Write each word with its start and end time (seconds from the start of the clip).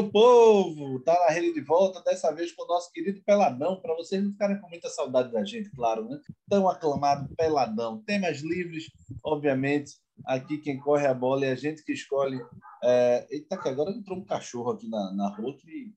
meu 0.00 0.10
povo! 0.10 1.00
Tá 1.00 1.12
na 1.12 1.34
rede 1.34 1.52
de 1.52 1.60
volta, 1.60 2.02
dessa 2.02 2.32
vez 2.32 2.52
com 2.52 2.64
o 2.64 2.66
nosso 2.66 2.90
querido 2.90 3.22
Peladão, 3.22 3.80
para 3.80 3.94
vocês 3.94 4.22
não 4.22 4.32
ficarem 4.32 4.58
com 4.58 4.68
muita 4.68 4.88
saudade 4.88 5.30
da 5.30 5.44
gente, 5.44 5.70
claro, 5.70 6.08
né? 6.08 6.18
Tão 6.48 6.68
aclamado 6.68 7.28
Peladão. 7.36 8.02
Temas 8.04 8.40
livres, 8.40 8.90
obviamente. 9.22 9.92
Aqui 10.24 10.58
quem 10.58 10.78
corre 10.78 11.06
a 11.06 11.14
bola 11.14 11.44
é 11.44 11.52
a 11.52 11.54
gente 11.54 11.84
que 11.84 11.92
escolhe. 11.92 12.40
É... 12.82 13.26
Eita, 13.30 13.58
que 13.58 13.68
agora 13.68 13.90
entrou 13.90 14.18
um 14.18 14.24
cachorro 14.24 14.70
aqui 14.70 14.88
na, 14.88 15.12
na 15.12 15.28
rua 15.28 15.54
que 15.56 15.92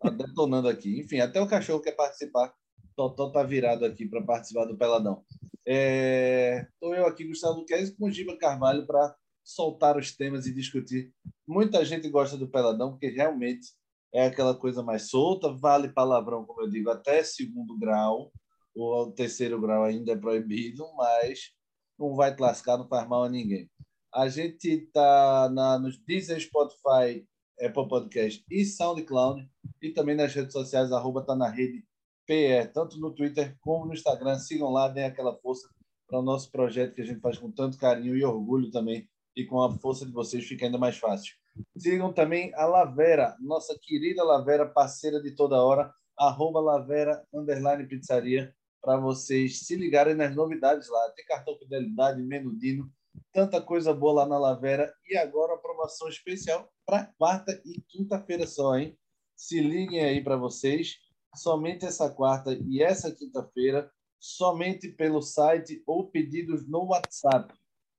tá 0.00 0.10
detonando 0.10 0.68
aqui. 0.68 1.00
Enfim, 1.00 1.20
até 1.20 1.40
o 1.40 1.48
cachorro 1.48 1.80
quer 1.80 1.92
participar. 1.92 2.52
Totó 2.96 3.30
tá 3.30 3.44
virado 3.44 3.84
aqui 3.84 4.06
para 4.06 4.22
participar 4.22 4.64
do 4.64 4.76
Peladão. 4.76 5.24
Estou 5.64 6.94
é... 6.94 7.00
eu 7.00 7.06
aqui, 7.06 7.24
Gustavo 7.24 7.60
Luquez, 7.60 7.90
com 7.90 8.06
o 8.06 8.10
Giba 8.10 8.36
Carvalho 8.36 8.86
para 8.86 9.14
soltar 9.48 9.96
os 9.96 10.14
temas 10.14 10.46
e 10.46 10.52
discutir. 10.52 11.10
Muita 11.46 11.82
gente 11.82 12.10
gosta 12.10 12.36
do 12.36 12.50
Peladão, 12.50 12.90
porque 12.90 13.08
realmente 13.08 13.68
é 14.12 14.26
aquela 14.26 14.54
coisa 14.54 14.82
mais 14.82 15.08
solta, 15.08 15.50
vale 15.50 15.88
palavrão, 15.88 16.44
como 16.44 16.60
eu 16.60 16.68
digo, 16.68 16.90
até 16.90 17.24
segundo 17.24 17.78
grau, 17.78 18.30
ou 18.74 19.10
terceiro 19.10 19.58
grau 19.58 19.84
ainda 19.84 20.12
é 20.12 20.16
proibido, 20.16 20.84
mas 20.94 21.50
não 21.98 22.14
vai 22.14 22.34
te 22.34 22.40
lascar, 22.40 22.76
não 22.76 22.86
faz 22.86 23.08
mal 23.08 23.24
a 23.24 23.28
ninguém. 23.30 23.70
A 24.12 24.28
gente 24.28 24.68
está 24.68 25.48
nos 25.80 25.98
Deezer, 25.98 26.40
Spotify, 26.40 27.26
Apple 27.58 27.88
Podcast 27.88 28.44
e 28.50 28.66
SoundCloud, 28.66 29.48
e 29.80 29.90
também 29.92 30.14
nas 30.14 30.34
redes 30.34 30.52
sociais, 30.52 30.92
arroba 30.92 31.24
tá 31.24 31.34
na 31.34 31.48
rede 31.48 31.86
PE, 32.26 32.68
tanto 32.74 33.00
no 33.00 33.14
Twitter 33.14 33.56
como 33.60 33.86
no 33.86 33.94
Instagram. 33.94 34.38
Sigam 34.38 34.70
lá, 34.70 34.88
deem 34.88 35.06
aquela 35.06 35.34
força 35.38 35.66
para 36.06 36.18
o 36.18 36.22
nosso 36.22 36.50
projeto 36.50 36.94
que 36.94 37.00
a 37.00 37.04
gente 37.04 37.20
faz 37.20 37.38
com 37.38 37.50
tanto 37.50 37.78
carinho 37.78 38.14
e 38.14 38.24
orgulho 38.24 38.70
também 38.70 39.08
e 39.38 39.46
com 39.46 39.62
a 39.62 39.70
força 39.78 40.04
de 40.04 40.10
vocês 40.10 40.44
fica 40.44 40.66
ainda 40.66 40.78
mais 40.78 40.98
fácil. 40.98 41.36
Sigam 41.76 42.12
também 42.12 42.52
a 42.56 42.66
Lavera, 42.66 43.36
nossa 43.40 43.78
querida 43.80 44.24
Lavera, 44.24 44.66
parceira 44.66 45.22
de 45.22 45.30
toda 45.30 45.62
hora, 45.62 45.94
arroba 46.18 46.60
Lavera, 46.60 47.24
underline 47.32 47.86
pizzaria, 47.86 48.52
para 48.82 48.96
vocês 48.96 49.60
se 49.60 49.76
ligarem 49.76 50.16
nas 50.16 50.34
novidades 50.34 50.88
lá. 50.88 51.12
Tem 51.14 51.24
cartão 51.24 51.56
fidelidade, 51.56 52.20
menudino, 52.20 52.90
tanta 53.32 53.60
coisa 53.60 53.94
boa 53.94 54.24
lá 54.24 54.26
na 54.26 54.38
Lavera. 54.38 54.92
E 55.08 55.16
agora 55.16 55.54
a 55.54 55.58
promoção 55.58 56.08
especial 56.08 56.68
para 56.84 57.12
quarta 57.16 57.62
e 57.64 57.80
quinta-feira 57.88 58.44
só, 58.44 58.76
hein? 58.76 58.98
Se 59.36 59.60
liguem 59.60 60.00
aí 60.00 60.22
para 60.22 60.36
vocês. 60.36 60.96
Somente 61.36 61.84
essa 61.84 62.10
quarta 62.10 62.58
e 62.68 62.82
essa 62.82 63.14
quinta-feira, 63.14 63.88
somente 64.18 64.88
pelo 64.88 65.22
site 65.22 65.80
ou 65.86 66.10
pedidos 66.10 66.66
no 66.68 66.86
WhatsApp 66.86 67.54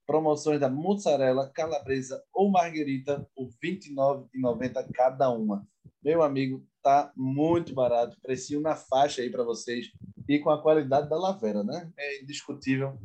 promoções 0.09 0.59
da 0.59 0.67
mozzarella, 0.67 1.51
calabresa 1.51 2.19
ou 2.33 2.49
marguerita 2.49 3.29
por 3.35 3.47
R$ 3.61 3.79
29,90 3.79 4.89
cada 4.91 5.29
uma. 5.29 5.67
Meu 6.03 6.23
amigo, 6.23 6.65
tá 6.81 7.13
muito 7.15 7.75
barato, 7.75 8.17
precinho 8.19 8.59
na 8.59 8.75
faixa 8.75 9.21
aí 9.21 9.29
para 9.29 9.43
vocês 9.43 9.91
e 10.27 10.39
com 10.39 10.49
a 10.49 10.59
qualidade 10.59 11.07
da 11.07 11.15
Lavera, 11.15 11.63
né? 11.63 11.93
É 11.95 12.23
indiscutível. 12.23 12.97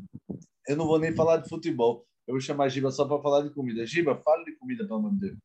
Eu 0.67 0.77
não 0.79 0.87
vou 0.87 0.99
nem 0.99 1.15
falar 1.15 1.37
de 1.37 1.49
futebol. 1.51 2.07
Eu 2.27 2.33
vou 2.33 2.41
chamar 2.41 2.65
a 2.65 2.69
Giba 2.71 2.91
só 2.91 3.07
para 3.07 3.21
falar 3.21 3.43
de 3.43 3.51
comida. 3.51 3.85
Giba, 3.85 4.17
fala 4.25 4.43
de 4.43 4.57
comida, 4.57 4.87
pelo 4.87 5.01
amor 5.01 5.13
de 5.13 5.21
Deus. 5.21 5.39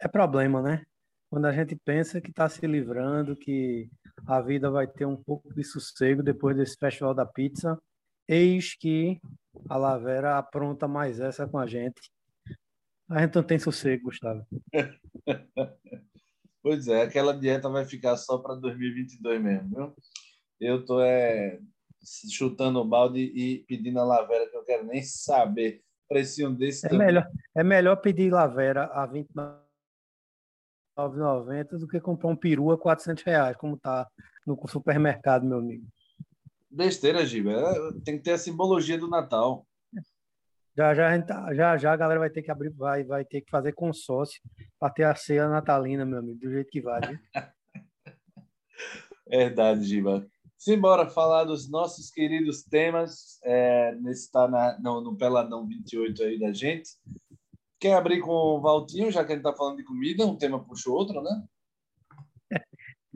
É 0.00 0.08
problema, 0.08 0.62
né? 0.62 0.82
Quando 1.30 1.44
a 1.44 1.52
gente 1.52 1.76
pensa 1.84 2.22
que 2.22 2.30
está 2.30 2.48
se 2.48 2.66
livrando, 2.66 3.36
que 3.36 3.90
a 4.26 4.40
vida 4.40 4.70
vai 4.70 4.86
ter 4.86 5.04
um 5.04 5.22
pouco 5.22 5.52
de 5.52 5.62
sossego 5.62 6.22
depois 6.22 6.56
desse 6.56 6.74
festival 6.78 7.12
da 7.12 7.26
pizza, 7.26 7.78
eis 8.26 8.74
que 8.74 9.20
a 9.68 9.76
Lavera 9.76 10.38
apronta 10.38 10.88
mais 10.88 11.20
essa 11.20 11.46
com 11.46 11.58
a 11.58 11.66
gente. 11.66 12.10
A 13.10 13.20
gente 13.20 13.34
não 13.34 13.42
tem 13.42 13.58
sossego, 13.58 14.04
Gustavo. 14.04 14.46
pois 16.62 16.88
é, 16.88 17.02
aquela 17.02 17.38
dieta 17.38 17.68
vai 17.68 17.84
ficar 17.84 18.16
só 18.16 18.38
para 18.38 18.54
2022 18.54 19.42
mesmo, 19.42 19.68
viu? 19.68 19.94
Eu 20.60 20.84
tô 20.84 21.00
é, 21.00 21.58
chutando 22.30 22.80
o 22.80 22.84
balde 22.84 23.20
e 23.20 23.64
pedindo 23.66 24.00
a 24.00 24.04
Lavera, 24.04 24.48
que 24.48 24.56
eu 24.56 24.64
quero 24.64 24.84
nem 24.84 25.02
saber. 25.02 25.82
Precinho 26.08 26.54
desse. 26.54 26.86
É 26.86 26.92
melhor, 26.92 27.28
é 27.56 27.64
melhor 27.64 27.96
pedir 27.96 28.30
Lavera 28.30 28.84
a 28.84 29.08
29,90 29.08 31.78
do 31.78 31.88
que 31.88 31.98
comprar 32.00 32.28
um 32.28 32.36
peru 32.36 32.70
a 32.70 32.78
400 32.78 33.24
reais, 33.24 33.56
como 33.56 33.78
tá 33.78 34.06
no 34.46 34.56
supermercado, 34.68 35.46
meu 35.46 35.58
amigo. 35.58 35.86
Besteira, 36.72 37.26
Giba. 37.26 37.52
É, 37.52 37.74
tem 38.02 38.16
que 38.16 38.24
ter 38.24 38.32
a 38.32 38.38
simbologia 38.38 38.98
do 38.98 39.08
Natal. 39.08 39.66
Já 40.74 40.94
já, 40.94 41.22
tá, 41.22 41.52
já 41.52 41.76
já 41.76 41.92
a 41.92 41.96
galera 41.96 42.20
vai 42.20 42.30
ter 42.30 42.42
que 42.42 42.50
abrir, 42.50 42.70
vai, 42.70 43.04
vai 43.04 43.26
ter 43.26 43.42
que 43.42 43.50
fazer 43.50 43.74
consórcio 43.74 44.40
para 44.80 44.90
ter 44.90 45.04
a 45.04 45.14
ceia 45.14 45.46
natalina, 45.46 46.06
meu 46.06 46.18
amigo, 46.18 46.40
do 46.40 46.50
jeito 46.50 46.70
que 46.70 46.80
vai. 46.80 47.00
Verdade, 49.28 49.84
Giba. 49.84 50.26
Simbora 50.56 51.10
falar 51.10 51.44
dos 51.44 51.68
nossos 51.68 52.10
queridos 52.10 52.62
temas. 52.62 53.38
É, 53.44 53.94
nesse 53.96 54.30
tá 54.30 54.48
na, 54.48 54.78
no, 54.78 55.02
no 55.02 55.16
Peladão 55.16 55.66
28 55.66 56.22
aí 56.22 56.38
da 56.38 56.54
gente. 56.54 56.90
Quer 57.78 57.94
abrir 57.94 58.20
com 58.20 58.30
o 58.30 58.60
Valtinho, 58.60 59.10
já 59.10 59.24
que 59.24 59.32
a 59.32 59.34
gente 59.34 59.44
está 59.44 59.54
falando 59.54 59.76
de 59.76 59.84
comida, 59.84 60.24
um 60.24 60.36
tema 60.38 60.64
puxa 60.64 60.88
o 60.88 60.94
outro, 60.94 61.20
né? 61.22 61.44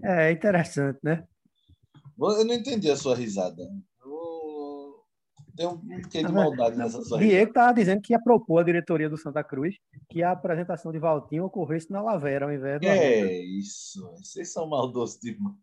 É, 0.04 0.28
é 0.28 0.30
interessante, 0.30 0.98
né? 1.02 1.26
Eu 2.19 2.44
não 2.44 2.54
entendi 2.54 2.91
a 2.91 2.97
sua 2.97 3.15
risada. 3.15 3.62
Tem 5.56 5.66
um 5.66 5.81
quê 6.10 6.22
de 6.22 6.31
maldade 6.31 6.77
nessa 6.77 7.00
sua 7.03 7.19
Diego 7.19 7.49
estava 7.49 7.72
dizendo 7.72 8.03
que 8.03 8.12
ia 8.12 8.22
propor 8.22 8.59
a 8.59 8.62
diretoria 8.62 9.09
do 9.09 9.16
Santa 9.16 9.43
Cruz 9.43 9.75
que 10.10 10.22
a 10.22 10.32
apresentação 10.32 10.93
de 10.93 10.99
Valtinho 10.99 11.47
ocorresse 11.47 11.91
na 11.91 12.03
Lavera 12.03 12.44
ao 12.44 12.53
invés 12.53 12.78
do. 12.78 12.87
É 12.87 13.38
isso. 13.43 14.06
Vocês 14.19 14.53
são 14.53 14.69
maldosos 14.69 15.19
demais. 15.19 15.56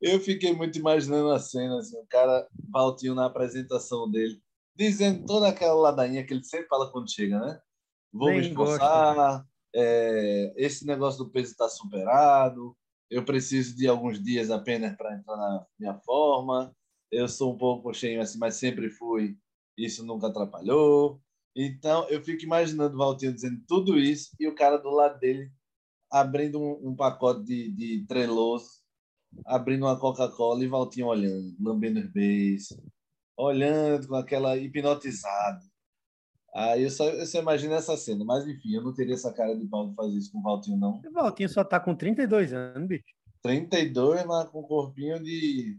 Eu 0.00 0.20
fiquei 0.20 0.54
muito 0.54 0.78
imaginando 0.78 1.30
a 1.30 1.38
cena, 1.38 1.78
assim, 1.78 1.96
o 1.96 2.06
cara, 2.06 2.46
Valtinho, 2.70 3.14
na 3.14 3.26
apresentação 3.26 4.08
dele, 4.10 4.40
dizendo 4.76 5.24
toda 5.26 5.48
aquela 5.48 5.74
ladainha 5.74 6.24
que 6.24 6.32
ele 6.32 6.44
sempre 6.44 6.66
fala 6.68 6.90
quando 6.92 7.10
chega, 7.10 7.40
né? 7.40 7.60
Vou 8.12 8.28
Nem 8.28 8.40
me 8.40 8.48
esforçar, 8.48 9.44
é, 9.74 10.52
esse 10.56 10.86
negócio 10.86 11.24
do 11.24 11.30
peso 11.30 11.50
está 11.50 11.68
superado, 11.68 12.76
eu 13.10 13.24
preciso 13.24 13.76
de 13.76 13.86
alguns 13.86 14.22
dias 14.22 14.50
apenas 14.50 14.96
para 14.96 15.14
entrar 15.14 15.36
na 15.36 15.66
minha 15.78 15.94
forma. 16.00 16.74
Eu 17.10 17.28
sou 17.28 17.54
um 17.54 17.58
pouco 17.58 17.92
cheio 17.94 18.20
assim, 18.20 18.38
mas 18.38 18.56
sempre 18.56 18.90
fui. 18.90 19.36
Isso 19.76 20.04
nunca 20.04 20.28
atrapalhou. 20.28 21.20
Então, 21.56 22.08
eu 22.08 22.22
fico 22.22 22.42
imaginando 22.42 22.94
o 22.94 22.98
Valtinho 22.98 23.32
dizendo 23.32 23.60
tudo 23.68 23.98
isso 23.98 24.30
e 24.40 24.48
o 24.48 24.54
cara 24.54 24.76
do 24.76 24.90
lado 24.90 25.18
dele 25.20 25.50
abrindo 26.10 26.60
um, 26.60 26.90
um 26.90 26.96
pacote 26.96 27.44
de, 27.44 27.70
de 27.72 28.06
treloso, 28.06 28.68
abrindo 29.46 29.84
uma 29.84 29.98
Coca-Cola 29.98 30.62
e 30.64 30.68
Valtinho 30.68 31.06
olhando, 31.06 31.56
lambendo 31.60 32.00
os 32.00 32.06
beijos, 32.06 32.76
olhando 33.36 34.08
com 34.08 34.14
aquela 34.14 34.56
hipnotizado. 34.56 35.64
Aí 36.54 36.84
eu 36.84 36.90
só 36.90 37.10
imagino 37.38 37.74
essa 37.74 37.96
cena. 37.96 38.24
Mas 38.24 38.46
enfim, 38.46 38.74
eu 38.74 38.82
não 38.82 38.94
teria 38.94 39.14
essa 39.14 39.32
cara 39.32 39.56
de 39.56 39.66
pau 39.66 39.88
de 39.88 39.94
fazer 39.94 40.16
isso 40.16 40.30
com 40.30 40.38
o 40.38 40.42
Valtinho, 40.42 40.78
não. 40.78 41.00
O 41.04 41.12
Valtinho 41.12 41.48
só 41.48 41.64
tá 41.64 41.80
com 41.80 41.94
32 41.94 42.52
anos, 42.52 42.88
bicho. 42.88 43.04
32, 43.42 44.24
mas 44.24 44.48
com 44.48 44.62
corpinho 44.62 45.22
de, 45.22 45.78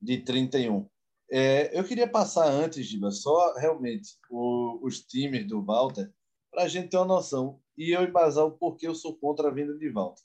de 0.00 0.18
31. 0.18 0.86
É, 1.30 1.76
eu 1.76 1.82
queria 1.82 2.06
passar 2.06 2.46
antes, 2.46 2.86
Giba, 2.86 3.10
só 3.10 3.54
realmente 3.54 4.18
o, 4.30 4.78
os 4.86 5.00
times 5.00 5.48
do 5.48 5.64
Walter, 5.64 6.12
para 6.50 6.64
a 6.64 6.68
gente 6.68 6.90
ter 6.90 6.98
uma 6.98 7.06
noção. 7.06 7.58
E 7.76 7.90
eu 7.90 8.04
embasar 8.04 8.44
o 8.44 8.52
porquê 8.52 8.86
eu 8.86 8.94
sou 8.94 9.16
contra 9.16 9.48
a 9.48 9.50
vinda 9.50 9.76
de 9.78 9.88
Walter. 9.88 10.22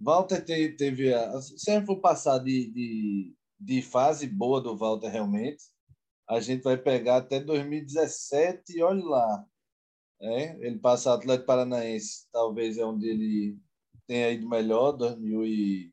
Walter 0.00 0.44
teve, 0.44 0.76
teve 0.76 1.12
a, 1.12 1.40
se 1.42 1.70
a 1.70 1.74
gente 1.74 1.86
for 1.86 2.00
passar 2.00 2.38
de, 2.38 2.70
de, 2.70 3.34
de 3.58 3.82
fase 3.82 4.28
boa 4.28 4.60
do 4.60 4.76
Walter 4.76 5.08
realmente, 5.08 5.64
a 6.28 6.40
gente 6.40 6.62
vai 6.62 6.76
pegar 6.76 7.16
até 7.16 7.40
2017 7.40 8.76
e 8.76 8.82
olha 8.82 9.04
lá. 9.04 9.46
É, 10.20 10.66
ele 10.66 10.78
passa 10.78 11.14
Atlético 11.14 11.46
Paranaense, 11.46 12.26
talvez 12.32 12.76
é 12.76 12.84
onde 12.84 13.08
ele 13.08 13.56
tenha 14.06 14.30
ido 14.30 14.48
melhor, 14.48 14.92
2000 14.92 15.46
e... 15.46 15.92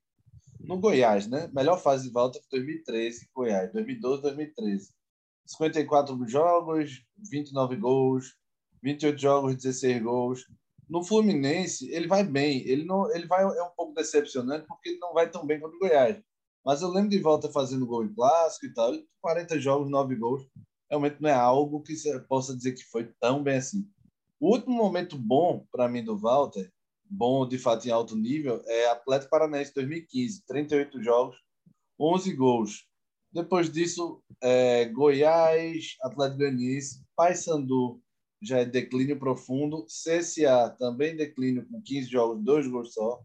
no 0.59 0.79
Goiás, 0.79 1.27
né? 1.27 1.49
Melhor 1.53 1.77
fase 1.77 2.07
de 2.07 2.13
volta 2.13 2.39
foi 2.49 2.59
2013, 2.59 3.29
Goiás, 3.33 3.71
2012, 3.71 4.21
2013. 4.23 4.93
54 5.45 6.27
jogos, 6.27 7.03
29 7.29 7.75
gols, 7.77 8.35
28 8.81 9.21
jogos, 9.21 9.55
16 9.55 10.01
gols. 10.01 10.45
No 10.89 11.03
Fluminense, 11.03 11.87
ele 11.91 12.07
vai 12.07 12.23
bem. 12.23 12.67
Ele 12.67 12.83
não, 12.83 13.13
ele 13.13 13.27
vai 13.27 13.43
é 13.43 13.63
um 13.63 13.71
pouco 13.75 13.93
decepcionante 13.93 14.65
porque 14.67 14.89
ele 14.89 14.99
não 14.99 15.13
vai 15.13 15.29
tão 15.29 15.45
bem 15.45 15.59
quanto 15.59 15.75
o 15.75 15.79
Goiás. 15.79 16.19
Mas 16.65 16.81
eu 16.81 16.89
lembro 16.89 17.12
de 17.12 17.19
volta 17.19 17.51
fazendo 17.51 17.85
gol 17.85 18.03
em 18.03 18.13
clássico 18.13 18.65
e 18.65 18.73
tal. 18.73 18.91
40 19.21 19.59
jogos, 19.59 19.89
9 19.89 20.15
gols. 20.15 20.47
Realmente 20.89 21.21
não 21.21 21.29
é 21.29 21.33
algo 21.33 21.83
que 21.83 21.95
você 21.95 22.19
possa 22.21 22.56
dizer 22.56 22.73
que 22.73 22.83
foi 22.85 23.13
tão 23.19 23.44
bem 23.44 23.57
assim. 23.57 23.88
O 24.39 24.51
último 24.51 24.75
momento 24.75 25.15
bom 25.15 25.65
para 25.71 25.88
mim 25.88 26.03
do 26.03 26.17
Walter, 26.17 26.71
bom 27.07 27.47
de 27.47 27.59
fato 27.59 27.88
em 27.88 27.91
alto 27.91 28.15
nível, 28.15 28.62
é 28.65 28.89
Atlético 28.89 29.29
Paranaense 29.29 29.73
2015. 29.75 30.44
38 30.47 31.03
jogos, 31.03 31.38
11 32.00 32.33
gols. 32.33 32.88
Depois 33.31 33.71
disso, 33.71 34.23
é, 34.41 34.85
Goiás, 34.85 35.95
Atlético 36.01 36.39
Goianiense, 36.39 37.03
Paysandu, 37.15 38.01
já 38.41 38.59
é 38.59 38.65
declínio 38.65 39.19
profundo. 39.19 39.85
CSA 39.85 40.75
também 40.79 41.15
declínio 41.15 41.68
com 41.68 41.81
15 41.81 42.09
jogos, 42.09 42.44
dois 42.44 42.68
gols 42.68 42.94
só. 42.94 43.21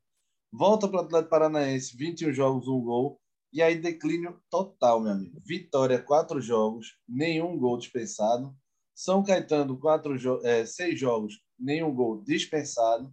Volta 0.53 0.89
para 0.89 1.03
o 1.03 1.05
Atlético 1.05 1.31
Paranaense, 1.31 1.97
21 1.97 2.33
jogos, 2.33 2.69
um 2.69 2.81
gol. 2.81 3.21
E 3.53 3.61
aí 3.61 3.81
declínio 3.81 4.41
total, 4.49 5.01
meu 5.01 5.13
amigo. 5.13 5.41
Vitória, 5.45 6.01
quatro 6.01 6.41
jogos, 6.41 6.97
nenhum 7.09 7.59
gol 7.59 7.77
dispensado. 7.79 8.55
São 8.95 9.25
Caetano, 9.25 9.79
quatro 9.79 10.17
jo 10.17 10.41
é, 10.45 10.65
seis 10.65 10.99
jogos, 10.99 11.41
nenhum 11.59 11.93
gol 11.93 12.23
dispensado. 12.23 13.13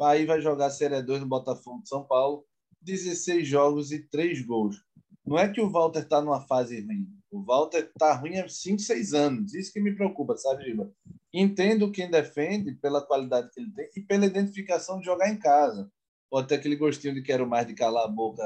Aí 0.00 0.24
vai 0.24 0.40
jogar 0.40 0.70
Série 0.70 1.00
2 1.02 1.20
no 1.20 1.26
Botafogo 1.26 1.82
de 1.82 1.88
São 1.88 2.04
Paulo, 2.04 2.44
16 2.80 3.46
jogos 3.46 3.92
e 3.92 4.00
três 4.08 4.44
gols. 4.44 4.76
Não 5.24 5.38
é 5.38 5.48
que 5.48 5.60
o 5.60 5.70
Walter 5.70 6.00
está 6.00 6.20
numa 6.20 6.40
fase 6.40 6.80
ruim. 6.80 7.08
O 7.30 7.42
Walter 7.42 7.90
está 7.94 8.12
ruim 8.12 8.38
há 8.38 8.48
5, 8.48 8.80
6 8.80 9.14
anos. 9.14 9.54
Isso 9.54 9.72
que 9.72 9.80
me 9.80 9.94
preocupa, 9.94 10.36
sabe, 10.36 10.64
Giba? 10.64 10.92
Entendo 11.32 11.90
quem 11.90 12.10
defende 12.10 12.74
pela 12.74 13.00
qualidade 13.00 13.50
que 13.50 13.60
ele 13.60 13.72
tem 13.72 13.88
e 13.96 14.00
pela 14.00 14.26
identificação 14.26 14.98
de 14.98 15.06
jogar 15.06 15.30
em 15.30 15.38
casa. 15.38 15.90
Pode 16.28 16.48
ter 16.48 16.56
aquele 16.56 16.76
gostinho 16.76 17.14
de 17.14 17.22
quero 17.22 17.46
mais 17.46 17.66
de 17.66 17.74
calar 17.74 18.04
a 18.04 18.08
boca 18.08 18.42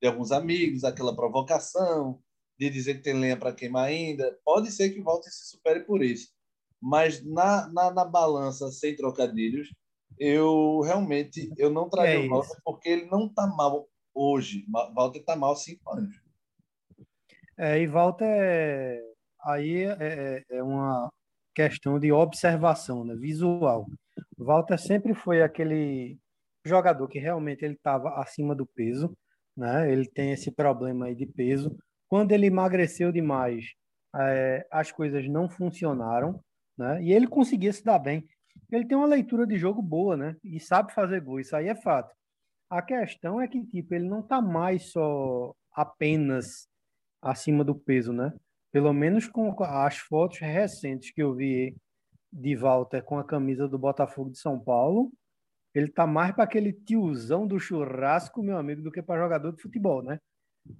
de 0.00 0.08
alguns 0.08 0.32
amigos, 0.32 0.84
aquela 0.84 1.14
provocação, 1.14 2.20
de 2.58 2.70
dizer 2.70 2.94
que 2.94 3.02
tem 3.02 3.14
lenha 3.14 3.36
para 3.36 3.52
queimar 3.52 3.86
ainda. 3.86 4.38
Pode 4.44 4.70
ser 4.70 4.90
que 4.90 5.00
o 5.00 5.04
Walter 5.04 5.30
se 5.30 5.50
supere 5.50 5.80
por 5.80 6.02
isso. 6.02 6.28
Mas 6.80 7.24
na, 7.24 7.68
na, 7.68 7.90
na 7.90 8.04
balança, 8.04 8.70
sem 8.70 8.94
trocadilhos, 8.94 9.68
eu 10.18 10.80
realmente 10.80 11.52
eu 11.58 11.70
não 11.70 11.88
traria 11.88 12.14
é 12.14 12.26
o 12.26 12.30
Walter 12.30 12.56
porque 12.64 12.88
ele 12.88 13.06
não 13.06 13.26
está 13.26 13.46
mal 13.46 13.88
hoje. 14.14 14.64
Walter 14.94 15.20
está 15.20 15.36
mal 15.36 15.52
há 15.52 15.56
cinco 15.56 15.90
anos. 15.90 16.14
É, 17.58 17.80
e 17.80 17.86
Walter, 17.86 19.00
aí 19.42 19.84
é, 19.84 19.96
é, 20.00 20.44
é, 20.50 20.62
uma 20.62 21.10
questão 21.54 21.98
de 21.98 22.12
observação, 22.12 23.04
né, 23.04 23.14
visual. 23.14 23.86
Walter 24.36 24.78
sempre 24.78 25.14
foi 25.14 25.42
aquele 25.42 26.18
jogador 26.64 27.08
que 27.08 27.18
realmente 27.18 27.64
ele 27.64 27.74
estava 27.74 28.20
acima 28.20 28.54
do 28.54 28.66
peso, 28.66 29.16
né? 29.56 29.90
Ele 29.90 30.08
tem 30.08 30.32
esse 30.32 30.50
problema 30.50 31.06
aí 31.06 31.14
de 31.14 31.26
peso. 31.26 31.76
Quando 32.08 32.32
ele 32.32 32.46
emagreceu 32.46 33.10
demais, 33.10 33.64
é, 34.14 34.66
as 34.70 34.92
coisas 34.92 35.28
não 35.28 35.48
funcionaram, 35.48 36.40
né? 36.78 37.02
E 37.02 37.12
ele 37.12 37.26
conseguia 37.26 37.72
se 37.72 37.84
dar 37.84 37.98
bem. 37.98 38.24
Ele 38.70 38.86
tem 38.86 38.96
uma 38.96 39.06
leitura 39.06 39.46
de 39.46 39.56
jogo 39.56 39.82
boa, 39.82 40.16
né? 40.16 40.36
E 40.44 40.60
sabe 40.60 40.92
fazer 40.92 41.20
gol, 41.20 41.40
isso 41.40 41.54
aí 41.54 41.68
é 41.68 41.74
fato. 41.74 42.14
A 42.70 42.82
questão 42.82 43.40
é 43.40 43.46
que, 43.46 43.64
tipo, 43.64 43.94
ele 43.94 44.08
não 44.08 44.20
está 44.20 44.40
mais 44.40 44.90
só 44.90 45.54
apenas 45.72 46.68
acima 47.22 47.64
do 47.64 47.74
peso, 47.74 48.12
né? 48.12 48.32
Pelo 48.72 48.92
menos 48.92 49.28
com 49.28 49.54
as 49.62 49.98
fotos 49.98 50.38
recentes 50.38 51.12
que 51.12 51.22
eu 51.22 51.34
vi 51.34 51.76
de 52.32 52.56
Walter 52.56 53.02
com 53.02 53.18
a 53.18 53.24
camisa 53.24 53.68
do 53.68 53.78
Botafogo 53.78 54.30
de 54.30 54.38
São 54.38 54.58
Paulo, 54.58 55.10
ele 55.76 55.88
tá 55.88 56.06
mais 56.06 56.32
para 56.34 56.44
aquele 56.44 56.72
tiozão 56.72 57.46
do 57.46 57.60
churrasco, 57.60 58.42
meu 58.42 58.56
amigo, 58.56 58.80
do 58.80 58.90
que 58.90 59.02
para 59.02 59.22
jogador 59.22 59.52
de 59.52 59.60
futebol, 59.60 60.02
né? 60.02 60.18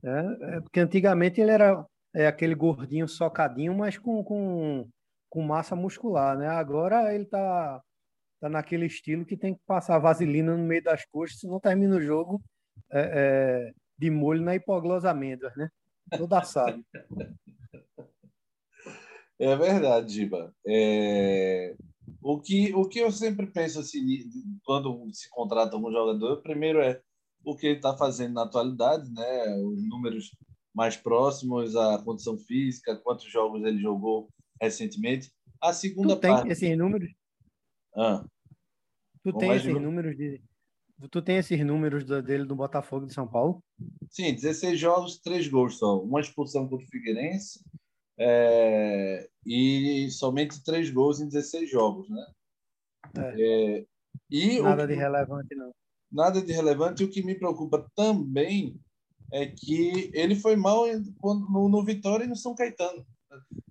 É, 0.03 0.57
é, 0.57 0.61
porque 0.61 0.81
antigamente 0.81 1.39
ele 1.39 1.51
era 1.51 1.85
é, 2.15 2.27
aquele 2.27 2.55
gordinho 2.55 3.07
socadinho, 3.07 3.75
mas 3.77 3.99
com, 3.99 4.25
com, 4.25 4.89
com 5.29 5.43
massa 5.43 5.77
muscular, 5.77 6.39
né? 6.39 6.49
Agora 6.49 7.15
ele 7.15 7.27
tá, 7.27 7.83
tá 8.41 8.49
naquele 8.49 8.87
estilo 8.87 9.27
que 9.27 9.37
tem 9.37 9.55
que 9.55 9.61
passar 9.67 9.99
vaselina 9.99 10.57
no 10.57 10.65
meio 10.65 10.83
das 10.83 11.05
coxas, 11.05 11.41
senão 11.41 11.61
termina 11.61 11.97
o 11.97 12.01
jogo 12.01 12.41
é, 12.91 13.01
é, 13.01 13.73
de 13.99 14.11
molho 14.11 14.41
na 14.41 14.55
hipoglose 14.55 15.07
amêndoas, 15.07 15.55
né? 15.57 15.69
Todo 16.17 16.33
assado. 16.35 16.83
É 19.39 19.55
verdade, 19.55 20.15
Giba. 20.15 20.51
É... 20.67 21.75
O 22.29 22.41
que, 22.41 22.75
o 22.75 22.89
que 22.89 22.99
eu 22.99 23.13
sempre 23.13 23.47
penso 23.47 23.79
assim, 23.79 24.29
quando 24.65 25.09
se 25.13 25.31
contrata 25.31 25.77
um 25.77 25.93
jogador, 25.93 26.43
primeiro 26.43 26.81
é 26.81 27.01
o 27.45 27.57
que 27.57 27.69
ele 27.69 27.77
está 27.77 27.97
fazendo 27.97 28.35
na 28.35 28.43
atualidade, 28.43 29.09
né? 29.13 29.55
Os 29.63 29.89
números 29.89 30.37
mais 30.75 30.97
próximos, 30.97 31.77
a 31.77 32.03
condição 32.03 32.37
física, 32.37 32.97
quantos 32.97 33.31
jogos 33.31 33.63
ele 33.63 33.81
jogou 33.81 34.29
recentemente. 34.61 35.31
A 35.63 35.73
segunda 35.73 36.17
tu 36.17 36.21
tem 36.21 36.33
parte. 36.33 36.51
esses 36.51 36.77
números? 36.77 37.13
Ah. 37.95 38.27
Tu 39.23 39.33
tem 39.35 39.53
esses 39.53 39.73
de... 39.73 39.79
números 39.79 40.17
de. 40.17 40.43
Tu 41.09 41.23
tem 41.23 41.37
esses 41.37 41.65
números 41.65 42.05
dele 42.25 42.45
do 42.45 42.57
Botafogo 42.57 43.07
de 43.07 43.15
São 43.15 43.29
Paulo? 43.29 43.63
Sim, 44.11 44.35
16 44.35 44.81
jogos, 44.81 45.21
3 45.21 45.47
gols 45.47 45.79
só. 45.79 46.03
Uma 46.03 46.21
expulsão 46.21 46.69
contra 46.69 46.85
o 46.85 46.91
Figueirense 46.91 47.63
é, 48.19 49.29
e 49.45 50.11
somente 50.11 50.63
três 50.65 50.91
gols 50.91 51.21
em 51.21 51.29
16 51.29 51.71
jogos, 51.71 52.09
né? 52.09 52.27
É. 53.19 53.43
É, 53.79 53.87
e 54.31 54.61
nada 54.61 54.87
que, 54.87 54.95
de 54.95 54.99
relevante, 54.99 55.55
não. 55.55 55.73
Nada 56.11 56.43
de 56.43 56.53
relevante. 56.53 57.03
E 57.03 57.07
o 57.07 57.11
que 57.11 57.23
me 57.23 57.35
preocupa 57.35 57.87
também 57.95 58.79
é 59.33 59.47
que 59.47 60.11
ele 60.15 60.35
foi 60.35 60.57
mal 60.57 60.85
no, 61.23 61.69
no 61.69 61.85
Vitória 61.85 62.25
e 62.25 62.29
no 62.29 62.37
São 62.37 62.55
Caetano. 62.55 63.07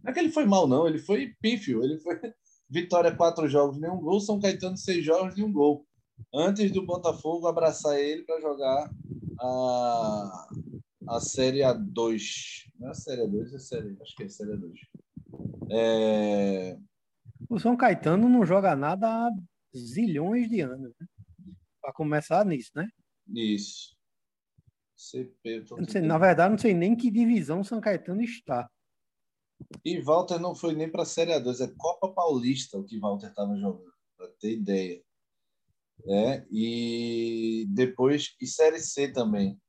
Não 0.03 0.11
é 0.11 0.13
que 0.13 0.19
ele 0.19 0.31
foi 0.31 0.45
mal, 0.45 0.67
não. 0.67 0.87
Ele 0.87 0.99
foi 0.99 1.33
pífio. 1.41 1.83
Ele 1.83 1.97
foi 1.99 2.19
Vitória, 2.69 3.15
quatro 3.15 3.47
jogos, 3.47 3.79
nenhum 3.79 3.99
gol. 3.99 4.19
São 4.19 4.39
Caetano, 4.39 4.77
seis 4.77 5.03
jogos, 5.03 5.35
nenhum 5.35 5.51
gol. 5.51 5.85
Antes 6.33 6.71
do 6.71 6.85
Botafogo 6.85 7.47
abraçar 7.47 7.99
ele 7.99 8.23
para 8.23 8.41
jogar 8.41 8.89
a, 9.39 10.47
a 11.07 11.19
Série 11.19 11.59
A2. 11.59 12.21
Não 12.79 12.87
é 12.87 12.91
a 12.91 12.93
Série 12.93 13.21
A2, 13.21 13.51
é 13.51 13.55
a 13.55 13.59
Série, 13.59 13.97
acho 14.01 14.15
que 14.15 14.23
é 14.23 14.25
a 14.25 14.29
Série 14.29 14.51
A2. 14.51 14.73
É... 15.71 16.77
O 17.49 17.59
São 17.59 17.75
Caetano 17.75 18.29
não 18.29 18.45
joga 18.45 18.75
nada 18.75 19.07
há 19.07 19.29
zilhões 19.75 20.49
de 20.49 20.61
anos, 20.61 20.93
né? 20.99 21.07
Para 21.81 21.93
começar 21.93 22.45
nisso, 22.45 22.71
né? 22.75 22.87
Isso. 23.33 23.95
CP, 24.97 25.65
sei, 25.89 26.01
na 26.01 26.17
verdade, 26.17 26.51
não 26.51 26.57
sei 26.57 26.73
nem 26.73 26.95
que 26.95 27.11
divisão 27.11 27.63
São 27.63 27.81
Caetano 27.81 28.21
está. 28.21 28.69
E 29.83 30.01
Walter 30.01 30.39
não 30.39 30.55
foi 30.55 30.73
nem 30.73 30.89
para 30.89 31.03
a 31.03 31.05
Série 31.05 31.31
A2, 31.31 31.63
é 31.63 31.73
Copa 31.77 32.13
Paulista 32.13 32.77
o 32.77 32.83
que 32.83 32.99
Walter 32.99 33.27
estava 33.27 33.55
jogando, 33.57 33.93
para 34.17 34.27
ter 34.39 34.53
ideia. 34.53 35.03
É, 36.07 36.45
e 36.51 37.65
depois, 37.69 38.35
e 38.41 38.47
Série 38.47 38.79
C 38.79 39.11
também. 39.11 39.59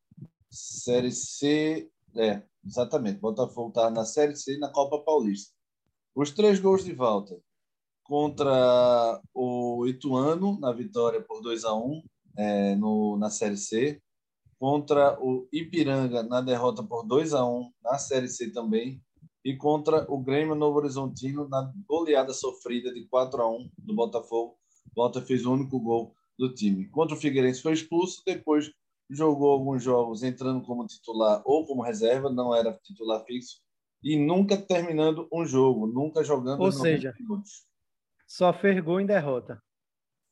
Série 0.51 1.13
C, 1.13 1.91
é, 2.17 2.43
exatamente. 2.65 3.21
Botafogo 3.21 3.69
estava 3.69 3.91
na 3.91 4.05
Série 4.05 4.37
C 4.37 4.55
e 4.55 4.59
na 4.59 4.69
Copa 4.69 4.99
Paulista. 5.00 5.53
Os 6.15 6.31
três 6.31 6.59
gols 6.59 6.85
de 6.85 6.93
volta 6.93 7.38
contra 8.03 9.21
o 9.35 9.87
Ituano, 9.87 10.59
na 10.61 10.73
vitória 10.73 11.21
por 11.21 11.43
2 11.43 11.65
a 11.65 11.75
1 11.75 12.03
é, 12.37 12.76
no, 12.76 13.17
na 13.17 13.31
Série 13.31 13.57
C. 13.57 14.00
Contra 14.59 15.19
o 15.21 15.47
Ipiranga, 15.53 16.23
na 16.23 16.41
derrota 16.41 16.83
por 16.83 17.03
2 17.03 17.35
a 17.35 17.45
1 17.45 17.71
na 17.83 17.99
Série 17.99 18.29
C 18.29 18.50
também. 18.50 19.03
E 19.45 19.57
contra 19.57 20.11
o 20.11 20.19
Grêmio 20.19 20.55
Novo 20.55 20.79
Horizontino, 20.79 21.49
na 21.49 21.73
goleada 21.87 22.33
sofrida 22.33 22.93
de 22.93 23.07
4 23.07 23.43
a 23.43 23.49
1 23.49 23.71
do 23.79 23.95
Botafogo. 23.95 24.57
Volta 24.95 25.21
fez 25.21 25.45
o 25.45 25.53
único 25.53 25.79
gol 25.79 26.15
do 26.38 26.53
time. 26.53 26.88
Contra 26.88 27.17
o 27.17 27.19
Figueirense 27.19 27.62
foi 27.62 27.73
expulso, 27.73 28.23
depois 28.25 28.73
jogou 29.09 29.51
alguns 29.51 29.83
jogos 29.83 30.23
entrando 30.23 30.63
como 30.63 30.87
titular 30.87 31.43
ou 31.45 31.67
como 31.67 31.83
reserva, 31.83 32.31
não 32.31 32.55
era 32.55 32.73
titular 32.83 33.25
fixo, 33.25 33.61
e 34.03 34.17
nunca 34.17 34.57
terminando 34.57 35.29
um 35.33 35.45
jogo, 35.45 35.87
nunca 35.87 36.23
jogando 36.23 36.61
ou 36.61 36.73
seja, 36.73 37.15
minutos. 37.19 37.67
Só 38.27 38.53
fez 38.53 38.83
gol 38.83 39.01
em 39.01 39.07
derrota. 39.07 39.63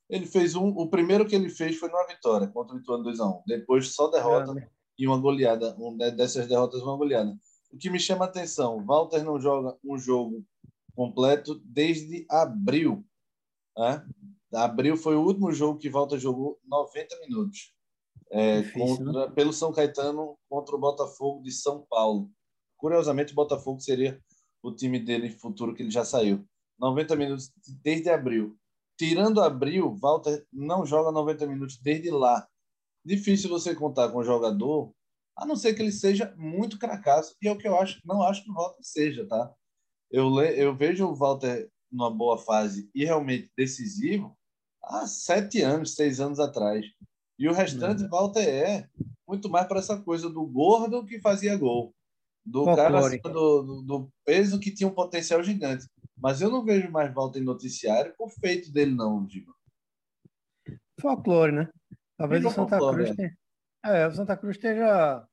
Ele 0.09 0.27
fez 0.27 0.55
um, 0.55 0.69
o 0.69 0.89
primeiro 0.89 1.27
que 1.27 1.35
ele 1.35 1.49
fez 1.49 1.77
foi 1.79 1.89
numa 1.89 2.07
vitória 2.07 2.47
contra 2.49 2.77
o 2.77 2.79
Ituano 2.79 3.05
2 3.05 3.21
a 3.21 3.27
1. 3.27 3.43
Depois 3.47 3.95
só 3.95 4.09
derrota 4.09 4.59
é, 4.59 4.69
e 4.99 5.07
uma 5.07 5.19
goleada, 5.19 5.75
um 5.79 5.97
dessas 5.97 6.47
derrotas 6.47 6.83
uma 6.83 6.97
goleada. 6.97 7.35
O 7.73 7.79
que 7.79 7.89
me 7.89 7.99
chama 7.99 8.27
a 8.27 8.29
atenção, 8.29 8.85
Walter 8.85 9.25
não 9.25 9.41
joga 9.41 9.77
um 9.83 9.97
jogo 9.97 10.45
completo 10.95 11.61
desde 11.65 12.27
abril. 12.29 13.05
Né? 13.77 14.07
Abril 14.53 14.97
foi 14.97 15.17
o 15.17 15.23
último 15.23 15.51
jogo 15.53 15.79
que 15.79 15.89
Walter 15.89 16.19
jogou 16.19 16.61
90 16.67 17.19
minutos 17.21 17.75
é, 18.31 18.63
Difícil, 18.63 19.05
contra, 19.05 19.27
né? 19.27 19.33
pelo 19.35 19.53
São 19.53 19.73
Caetano 19.73 20.37
contra 20.49 20.75
o 20.75 20.81
Botafogo 20.81 21.43
de 21.43 21.53
São 21.53 21.85
Paulo. 21.89 22.31
Curiosamente, 22.77 23.33
o 23.33 23.37
Botafogo 23.37 23.81
seria 23.81 24.21
o 24.63 24.73
time 24.73 24.99
dele 24.99 25.29
em 25.29 25.39
futuro 25.39 25.75
que 25.75 25.83
ele 25.83 25.91
já 25.91 26.05
saiu. 26.05 26.45
90 26.79 27.17
minutos 27.17 27.53
desde 27.83 28.11
abril. 28.11 28.57
Tirando 28.99 29.43
abril, 29.43 29.97
Walter 29.97 30.47
não 30.53 30.87
joga 30.87 31.11
90 31.11 31.47
minutos 31.47 31.79
desde 31.79 32.11
lá. 32.11 32.47
Difícil 33.05 33.51
você 33.51 33.75
contar 33.75 34.09
com 34.11 34.21
um 34.21 34.25
jogador, 34.25 34.93
a 35.37 35.45
não 35.45 35.57
ser 35.57 35.75
que 35.75 35.83
ele 35.83 35.93
seja 35.93 36.35
muito 36.37 36.79
cracaço, 36.79 37.35
e 37.43 37.49
é 37.49 37.53
o 37.53 37.59
que 37.59 37.69
eu 37.69 37.79
acho, 37.79 38.01
não 38.05 38.23
acho 38.23 38.43
que 38.43 38.51
o 38.51 38.55
Walter 38.55 38.83
seja, 38.83 39.27
tá? 39.27 39.53
Eu, 40.11 40.41
eu 40.41 40.77
vejo 40.77 41.07
o 41.07 41.15
Walter 41.15 41.69
numa 41.91 42.11
boa 42.11 42.39
fase 42.39 42.89
e 42.95 43.05
realmente 43.05 43.51
decisivo 43.57 44.37
há 44.83 45.07
sete 45.07 45.61
anos, 45.61 45.95
seis 45.95 46.21
anos 46.21 46.39
atrás. 46.39 46.87
E 47.39 47.49
o 47.49 47.53
restante, 47.53 48.07
Walter 48.09 48.49
é 48.49 48.89
muito 49.27 49.49
mais 49.49 49.67
para 49.67 49.81
essa 49.81 50.01
coisa 50.01 50.29
do 50.31 50.47
gordo 50.47 51.05
que 51.05 51.21
fazia 51.21 51.57
gol, 51.57 51.95
do 52.45 52.65
cara 52.65 53.01
do, 53.01 53.63
do, 53.63 53.83
do, 53.83 54.09
peso 54.25 54.61
que 54.61 54.73
tinha 54.73 54.89
um 54.89 54.95
potencial 54.95 55.43
gigante. 55.43 55.87
Mas 56.17 56.41
eu 56.41 56.51
não 56.51 56.65
vejo 56.65 56.91
mais 56.91 57.13
Walter 57.13 57.41
em 57.41 57.45
noticiário 57.45 58.15
por 58.17 58.31
feito 58.31 58.71
dele, 58.71 58.95
não, 58.95 59.25
Digo. 59.25 59.53
Folclore, 61.01 61.53
né? 61.53 61.69
Talvez 62.17 62.45
o 62.45 62.51
Santa 62.51 62.79
folclore, 62.79 62.97
Cruz 62.97 63.11
é. 63.11 63.15
tenha... 63.15 63.37
É, 63.85 64.07
o 64.07 64.13
Santa 64.13 64.37
Cruz 64.37 64.57
esteja 64.57 65.27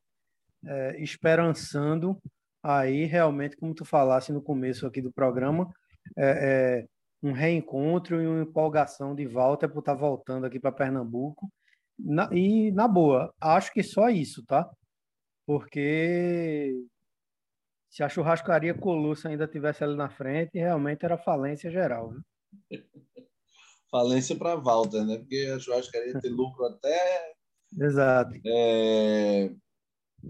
é, 0.65 1.01
esperançando 1.01 2.17
aí 2.63 3.05
realmente, 3.05 3.55
como 3.57 3.73
tu 3.73 3.85
falasse 3.85 4.31
no 4.31 4.41
começo 4.41 4.85
aqui 4.85 5.01
do 5.01 5.11
programa, 5.11 5.71
é, 6.17 6.81
é 6.81 6.87
um 7.23 7.31
reencontro 7.31 8.21
e 8.21 8.27
uma 8.27 8.41
empolgação 8.41 9.15
de 9.15 9.25
volta 9.27 9.69
por 9.69 9.79
estar 9.79 9.93
tá 9.93 9.99
voltando 9.99 10.45
aqui 10.45 10.59
para 10.59 10.71
Pernambuco. 10.71 11.51
Na, 12.03 12.29
e, 12.33 12.71
na 12.71 12.87
boa, 12.87 13.33
acho 13.39 13.71
que 13.71 13.83
só 13.83 14.09
isso, 14.09 14.43
tá? 14.45 14.69
Porque 15.45 16.73
se 17.89 18.03
a 18.03 18.09
churrascaria 18.09 18.73
Colosso 18.73 19.27
ainda 19.27 19.47
tivesse 19.47 19.83
ali 19.83 19.95
na 19.95 20.09
frente, 20.09 20.57
realmente 20.57 21.03
era 21.05 21.17
falência 21.17 21.69
geral. 21.69 22.11
Viu? 22.11 22.23
falência 23.91 24.35
para 24.35 24.55
Walter, 24.55 25.05
né? 25.05 25.17
Porque 25.17 25.51
a 25.53 25.59
churrascaria 25.59 26.19
tem 26.19 26.31
lucro 26.31 26.65
até. 26.65 27.33
Exato. 27.77 28.33
É... 28.45 29.53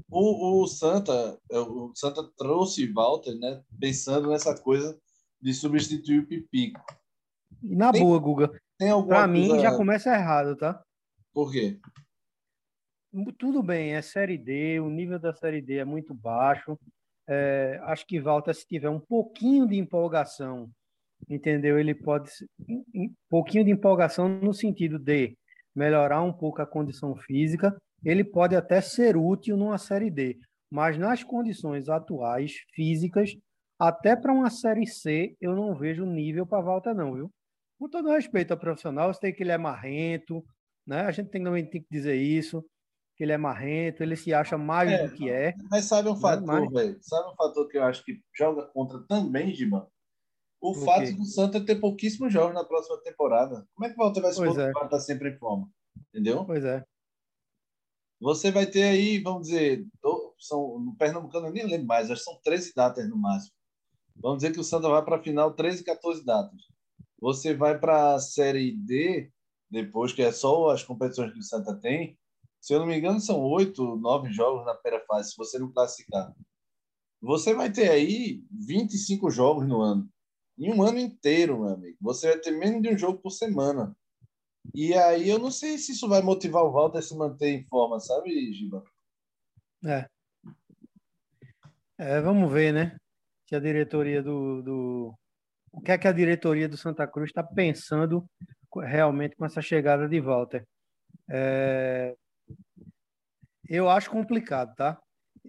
O, 0.10 0.64
o 0.64 0.68
Santa, 0.68 1.38
o 1.52 1.92
Santa 1.96 2.24
trouxe 2.38 2.92
Walter, 2.92 3.36
né? 3.36 3.62
Pensando 3.80 4.30
nessa 4.30 4.58
coisa 4.58 4.98
de 5.40 5.54
substituir 5.54 6.20
o 6.20 6.28
Pipico. 6.28 6.82
Na 7.62 7.92
tem, 7.92 8.02
boa, 8.02 8.18
Guga. 8.18 8.62
Para 9.08 9.28
mim 9.28 9.50
coisa... 9.50 9.64
já 9.64 9.76
começa 9.76 10.14
errado, 10.14 10.56
tá? 10.56 10.82
Por 11.34 11.52
quê? 11.52 11.80
Tudo 13.38 13.62
bem, 13.62 13.94
é 13.94 14.02
Série 14.02 14.38
D, 14.38 14.80
o 14.80 14.90
nível 14.90 15.20
da 15.20 15.34
Série 15.34 15.62
D 15.62 15.78
é 15.78 15.86
muito 15.86 16.14
baixo. 16.14 16.78
É, 17.28 17.80
acho 17.84 18.06
que 18.06 18.20
Walter, 18.20 18.54
se 18.54 18.66
tiver 18.66 18.90
um 18.90 19.00
pouquinho 19.00 19.68
de 19.68 19.76
empolgação, 19.78 20.70
entendeu? 21.30 21.78
Ele 21.78 21.94
pode. 21.94 22.32
Um 22.68 23.14
pouquinho 23.30 23.66
de 23.66 23.72
empolgação 23.72 24.30
no 24.30 24.54
sentido 24.54 24.98
de 24.98 25.38
melhorar 25.76 26.22
um 26.22 26.34
pouco 26.34 26.62
a 26.62 26.66
condição 26.66 27.16
física, 27.16 27.76
ele 28.04 28.24
pode 28.24 28.56
até 28.56 28.82
ser 28.82 29.16
útil 29.16 29.58
numa 29.58 29.78
Série 29.78 30.10
D. 30.10 30.40
Mas 30.70 30.98
nas 30.98 31.24
condições 31.24 31.90
atuais, 31.90 32.54
físicas, 32.74 33.36
até 33.78 34.16
para 34.16 34.34
uma 34.34 34.50
Série 34.50 34.88
C, 34.88 35.36
eu 35.42 35.56
não 35.56 35.76
vejo 35.76 36.06
nível 36.06 36.46
para 36.46 36.62
volta, 36.64 36.94
não, 36.94 37.14
viu? 37.14 37.32
Com 37.78 37.90
todo 37.90 38.12
respeito 38.12 38.52
ao 38.52 38.60
profissional, 38.60 39.10
eu 39.10 39.14
sei 39.14 39.34
que 39.34 39.44
ele 39.44 39.52
é 39.52 39.58
marrento, 39.58 40.44
né? 40.92 41.02
A 41.04 41.12
gente 41.12 41.30
tem, 41.30 41.42
também 41.42 41.66
tem 41.66 41.82
que 41.82 41.88
dizer 41.90 42.16
isso, 42.16 42.64
que 43.16 43.24
ele 43.24 43.32
é 43.32 43.38
marrento, 43.38 44.04
ele 44.04 44.18
se 44.18 44.34
acha 44.34 44.58
mais 44.58 44.92
é, 44.92 45.08
do 45.08 45.16
que 45.16 45.30
é. 45.30 45.56
Mas 45.70 45.86
sabe 45.86 46.10
um 46.10 46.16
né? 46.16 46.20
fator, 46.20 46.46
mas... 46.46 46.70
velho? 46.70 46.98
Sabe 47.02 47.32
um 47.32 47.36
fator 47.36 47.68
que 47.70 47.78
eu 47.78 47.84
acho 47.84 48.04
que 48.04 48.22
joga 48.36 48.68
contra 48.68 49.00
também, 49.08 49.54
Giba? 49.56 49.90
O, 50.60 50.76
fato 50.76 51.12
do 51.14 51.26
Santa 51.26 51.66
ter 51.66 51.80
pouquíssimos 51.80 52.32
jogos 52.32 52.54
na 52.54 52.64
próxima 52.64 53.02
temporada. 53.02 53.66
Como 53.74 53.88
é 53.88 53.90
que 53.90 54.00
o 54.00 54.04
Walter 54.04 54.22
vai 54.22 54.32
se 54.32 54.40
motivar 54.42 54.68
é. 54.68 54.86
estar 54.86 55.00
sempre 55.00 55.30
em 55.30 55.38
forma? 55.38 55.68
Entendeu? 56.10 56.46
Pois 56.46 56.64
é. 56.64 56.84
Você 58.20 58.52
vai 58.52 58.68
ter 58.68 58.84
aí, 58.84 59.18
vamos 59.18 59.48
dizer, 59.48 59.84
são, 60.38 60.78
no 60.78 60.96
Pernambucano 60.96 61.48
eu 61.48 61.54
nem 61.54 61.66
lembro 61.66 61.88
mais, 61.88 62.12
acho 62.12 62.24
que 62.24 62.30
são 62.30 62.40
13 62.44 62.74
datas 62.76 63.10
no 63.10 63.18
máximo. 63.18 63.56
Vamos 64.18 64.40
dizer 64.40 64.54
que 64.54 64.60
o 64.60 64.64
Santa 64.64 64.88
vai 64.88 65.04
para 65.04 65.16
a 65.16 65.24
final 65.24 65.56
13, 65.56 65.84
14 65.84 66.24
datas. 66.24 66.62
Você 67.20 67.56
vai 67.56 67.80
para 67.80 68.14
a 68.14 68.20
Série 68.20 68.74
D, 68.74 69.32
depois 69.72 70.12
que 70.12 70.22
é 70.22 70.32
só 70.32 70.70
as 70.70 70.84
competições 70.84 71.32
que 71.34 71.40
o 71.40 71.44
Santa 71.44 71.74
tem. 71.76 72.20
Se 72.60 72.74
eu 72.74 72.80
não 72.80 72.86
me 72.86 72.98
engano, 72.98 73.20
são 73.20 73.40
oito, 73.40 73.96
nove 73.96 74.32
jogos 74.32 74.66
na 74.66 74.76
primeira 74.76 75.04
fase, 75.08 75.32
se 75.32 75.38
você 75.38 75.58
não 75.58 75.72
classificar. 75.72 76.36
Você 77.22 77.54
vai 77.54 77.72
ter 77.72 77.90
aí 77.90 78.44
25 78.52 79.32
jogos 79.32 79.68
no 79.68 79.82
ano. 79.82 80.08
Em 80.60 80.72
um 80.72 80.84
ano 80.84 81.00
inteiro, 81.00 81.62
meu 81.62 81.70
amigo. 81.70 81.98
Você 82.02 82.28
vai 82.28 82.40
ter 82.40 82.52
menos 82.52 82.82
de 82.82 82.90
um 82.90 82.98
jogo 82.98 83.20
por 83.20 83.32
semana. 83.32 83.96
E 84.76 84.94
aí 84.94 85.30
eu 85.30 85.40
não 85.40 85.50
sei 85.50 85.78
se 85.78 85.94
isso 85.94 86.08
vai 86.08 86.22
motivar 86.22 86.64
o 86.64 86.72
Walter 86.72 87.00
a 87.00 87.02
se 87.02 87.16
manter 87.16 87.50
em 87.50 87.64
forma, 87.64 88.00
sabe, 88.00 88.54
Giba? 88.54 88.84
É. 89.86 90.08
É, 91.98 92.22
vamos 92.22 92.52
ver, 92.52 92.72
né? 92.74 92.98
que 93.52 93.56
a 93.58 93.60
diretoria 93.60 94.24
do, 94.24 94.62
do 94.62 95.14
o 95.74 95.82
que 95.82 95.92
é 95.92 95.98
que 95.98 96.08
a 96.08 96.14
diretoria 96.14 96.70
do 96.70 96.78
Santa 96.78 97.06
Cruz 97.06 97.30
está 97.30 97.44
pensando 97.44 98.26
realmente 98.80 99.36
com 99.36 99.46
essa 99.46 99.62
chegada 99.62 100.08
de 100.08 100.20
Walter. 100.20 100.66
É, 101.30 102.16
eu 103.68 103.90
acho 103.90 104.10
complicado, 104.10 104.76
tá? 104.76 105.00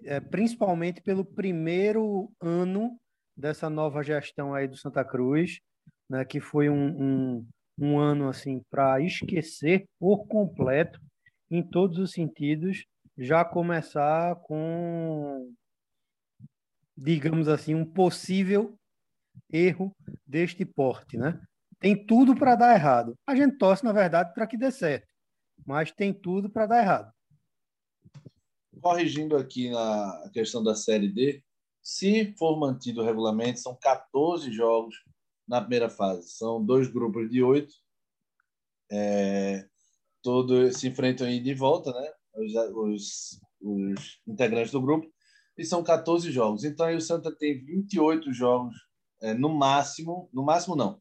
É, 0.05 0.21
principalmente 0.21 1.01
pelo 1.03 1.25
primeiro 1.25 2.33
ano 2.41 2.99
dessa 3.37 3.69
nova 3.69 4.03
gestão 4.03 4.55
aí 4.55 4.67
do 4.67 4.77
Santa 4.77 5.05
Cruz, 5.05 5.61
né, 6.09 6.25
que 6.25 6.41
foi 6.41 6.69
um, 6.69 7.03
um, 7.37 7.49
um 7.79 7.99
ano 7.99 8.29
assim 8.29 8.63
para 8.71 9.01
esquecer 9.01 9.85
por 9.99 10.27
completo, 10.27 11.01
em 11.51 11.63
todos 11.63 11.99
os 11.99 12.13
sentidos, 12.13 12.85
já 13.17 13.45
começar 13.45 14.37
com 14.37 15.53
digamos 16.97 17.49
assim, 17.49 17.75
um 17.75 17.85
possível 17.85 18.75
erro 19.51 19.95
deste 20.27 20.65
porte, 20.65 21.17
né? 21.17 21.41
Tem 21.83 22.07
tudo 22.07 22.37
para 22.37 22.55
dar 22.55 22.75
errado. 22.75 23.19
A 23.27 23.35
gente 23.35 23.59
torce, 23.59 23.85
na 23.85 23.93
verdade, 23.93 24.33
para 24.33 24.47
que 24.47 24.57
dê 24.57 24.71
certo, 24.71 25.09
mas 25.67 25.91
tem 25.91 26.15
tudo 26.15 26.49
para 26.49 26.67
dar 26.67 26.79
errado. 26.81 27.13
Corrigindo 28.81 29.37
aqui 29.37 29.69
na 29.69 30.31
questão 30.33 30.63
da 30.63 30.77
Série 30.77 31.09
D, 31.09 31.43
se 31.83 32.33
for 32.39 32.57
mantido 32.59 33.03
o 33.03 33.05
regulamento, 33.05 33.59
são 33.59 33.77
14 33.77 34.51
jogos 34.53 34.95
na 35.47 35.61
primeira 35.61 35.91
fase. 35.91 36.31
São 36.31 36.65
dois 36.65 36.87
grupos 36.87 37.29
de 37.29 37.43
oito. 37.43 37.75
É, 38.91 39.67
todos 40.23 40.77
se 40.77 40.87
enfrentam 40.87 41.27
aí 41.27 41.41
de 41.41 41.53
volta, 41.53 41.93
né? 41.93 42.13
Os, 42.35 42.55
os, 42.55 43.41
os 43.61 44.21
integrantes 44.27 44.71
do 44.71 44.81
grupo 44.81 45.13
e 45.59 45.65
são 45.65 45.83
14 45.83 46.31
jogos. 46.31 46.65
Então 46.65 46.87
aí 46.87 46.97
o 46.97 47.01
Santa 47.01 47.35
tem 47.35 47.63
28 47.65 48.33
jogos 48.33 48.75
é, 49.21 49.35
no 49.35 49.49
máximo, 49.49 50.29
no 50.33 50.45
máximo 50.45 50.77
não. 50.77 51.01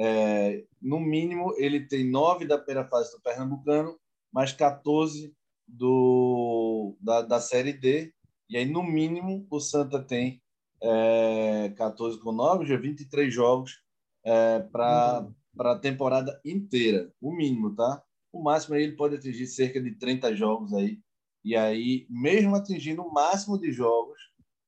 É, 0.00 0.64
no 0.80 0.98
mínimo 0.98 1.54
ele 1.58 1.86
tem 1.86 2.08
nove 2.08 2.46
da 2.46 2.56
primeira 2.56 2.88
fase 2.88 3.12
do 3.12 3.20
Pernambucano, 3.20 3.98
mais 4.32 4.52
14 4.52 5.34
do 5.68 6.96
da, 7.00 7.22
da 7.22 7.40
Série 7.40 7.72
D. 7.72 8.12
E 8.48 8.56
aí 8.56 8.64
no 8.64 8.82
mínimo 8.82 9.46
o 9.50 9.60
Santa 9.60 10.02
tem 10.02 10.40
é, 10.82 11.72
14 11.76 12.18
com 12.20 12.32
9, 12.32 12.66
já 12.66 12.76
23 12.76 13.32
jogos 13.32 13.82
é, 14.24 14.60
para 14.60 15.26
uhum. 15.56 15.66
a 15.66 15.78
temporada 15.78 16.40
inteira, 16.44 17.12
o 17.20 17.32
mínimo, 17.32 17.74
tá? 17.74 18.02
O 18.32 18.42
máximo 18.42 18.74
aí 18.74 18.84
ele 18.84 18.96
pode 18.96 19.16
atingir 19.16 19.46
cerca 19.46 19.80
de 19.80 19.92
30 19.92 20.34
jogos 20.34 20.72
aí 20.72 20.98
e 21.44 21.56
aí, 21.56 22.06
mesmo 22.08 22.54
atingindo 22.54 23.02
o 23.02 23.12
máximo 23.12 23.58
de 23.58 23.72
jogos, 23.72 24.18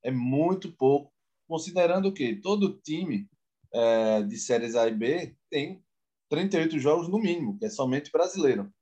é 0.02 0.10
muito 0.10 0.72
pouco, 0.72 1.12
considerando 1.46 2.12
que 2.12 2.36
todo 2.36 2.80
time 2.82 3.28
é, 3.74 4.22
de 4.22 4.36
séries 4.38 4.74
A 4.74 4.86
e 4.88 4.94
B 4.94 5.36
tem 5.50 5.82
38 6.28 6.78
jogos 6.78 7.08
no 7.08 7.18
mínimo, 7.18 7.58
que 7.58 7.66
é 7.66 7.70
somente 7.70 8.10
brasileiro. 8.10 8.72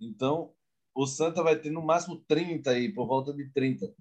Então, 0.00 0.52
o 0.94 1.06
Santa 1.06 1.42
vai 1.42 1.56
ter 1.56 1.70
no 1.70 1.82
máximo 1.82 2.16
30 2.26 2.70
aí, 2.70 2.92
por 2.92 3.06
volta 3.06 3.32
de 3.32 3.50
30. 3.52 3.92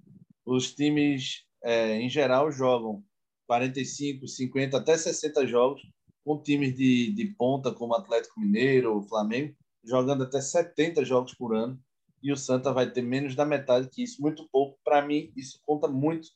Os 0.46 0.74
times, 0.74 1.44
é, 1.64 2.00
em 2.00 2.10
geral, 2.10 2.52
jogam 2.52 3.04
45, 3.48 4.28
50, 4.28 4.78
até 4.78 4.98
60 4.98 5.46
jogos, 5.46 5.82
com 6.24 6.42
times 6.42 6.74
de, 6.75 7.12
de 7.12 7.25
ponta 7.38 7.72
como 7.72 7.96
Atlético 7.96 8.40
Mineiro, 8.40 9.02
Flamengo, 9.04 9.56
jogando 9.84 10.24
até 10.24 10.42
70 10.42 11.06
jogos 11.06 11.36
por 11.36 11.56
ano 11.56 11.80
e 12.25 12.32
o 12.32 12.38
Santa 12.38 12.74
vai 12.74 12.90
ter 12.90 13.04
menos 13.04 13.36
da 13.36 13.46
metade 13.46 13.88
que 13.88 14.02
isso, 14.02 14.20
muito 14.20 14.50
pouco. 14.52 14.80
Para 14.84 15.06
mim, 15.06 15.32
isso 15.36 15.62
conta 15.64 15.88
muito 15.88 16.30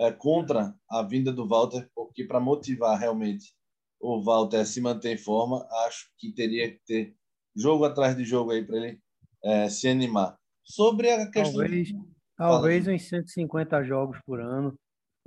é, 0.00 0.10
contra 0.12 0.74
a 0.90 1.02
vinda 1.02 1.32
do 1.32 1.46
Walter, 1.46 1.88
porque 1.94 2.24
para 2.24 2.40
motivar 2.40 2.98
realmente 2.98 3.54
o 4.00 4.22
Walter 4.22 4.58
a 4.58 4.64
se 4.64 4.80
manter 4.80 5.14
em 5.14 5.18
forma, 5.18 5.66
acho 5.86 6.10
que 6.18 6.32
teria 6.32 6.70
que 6.70 6.80
ter 6.84 7.16
jogo 7.56 7.84
atrás 7.84 8.16
de 8.16 8.24
jogo 8.24 8.50
aí 8.50 8.64
para 8.64 8.76
ele 8.76 9.00
é, 9.42 9.68
se 9.68 9.88
animar. 9.88 10.36
Sobre 10.64 11.10
a 11.10 11.30
questão. 11.30 11.60
Talvez, 11.60 11.88
de... 11.88 11.98
talvez 12.36 12.88
uns 12.88 13.08
150 13.08 13.82
jogos 13.84 14.18
por 14.26 14.40
ano. 14.40 14.74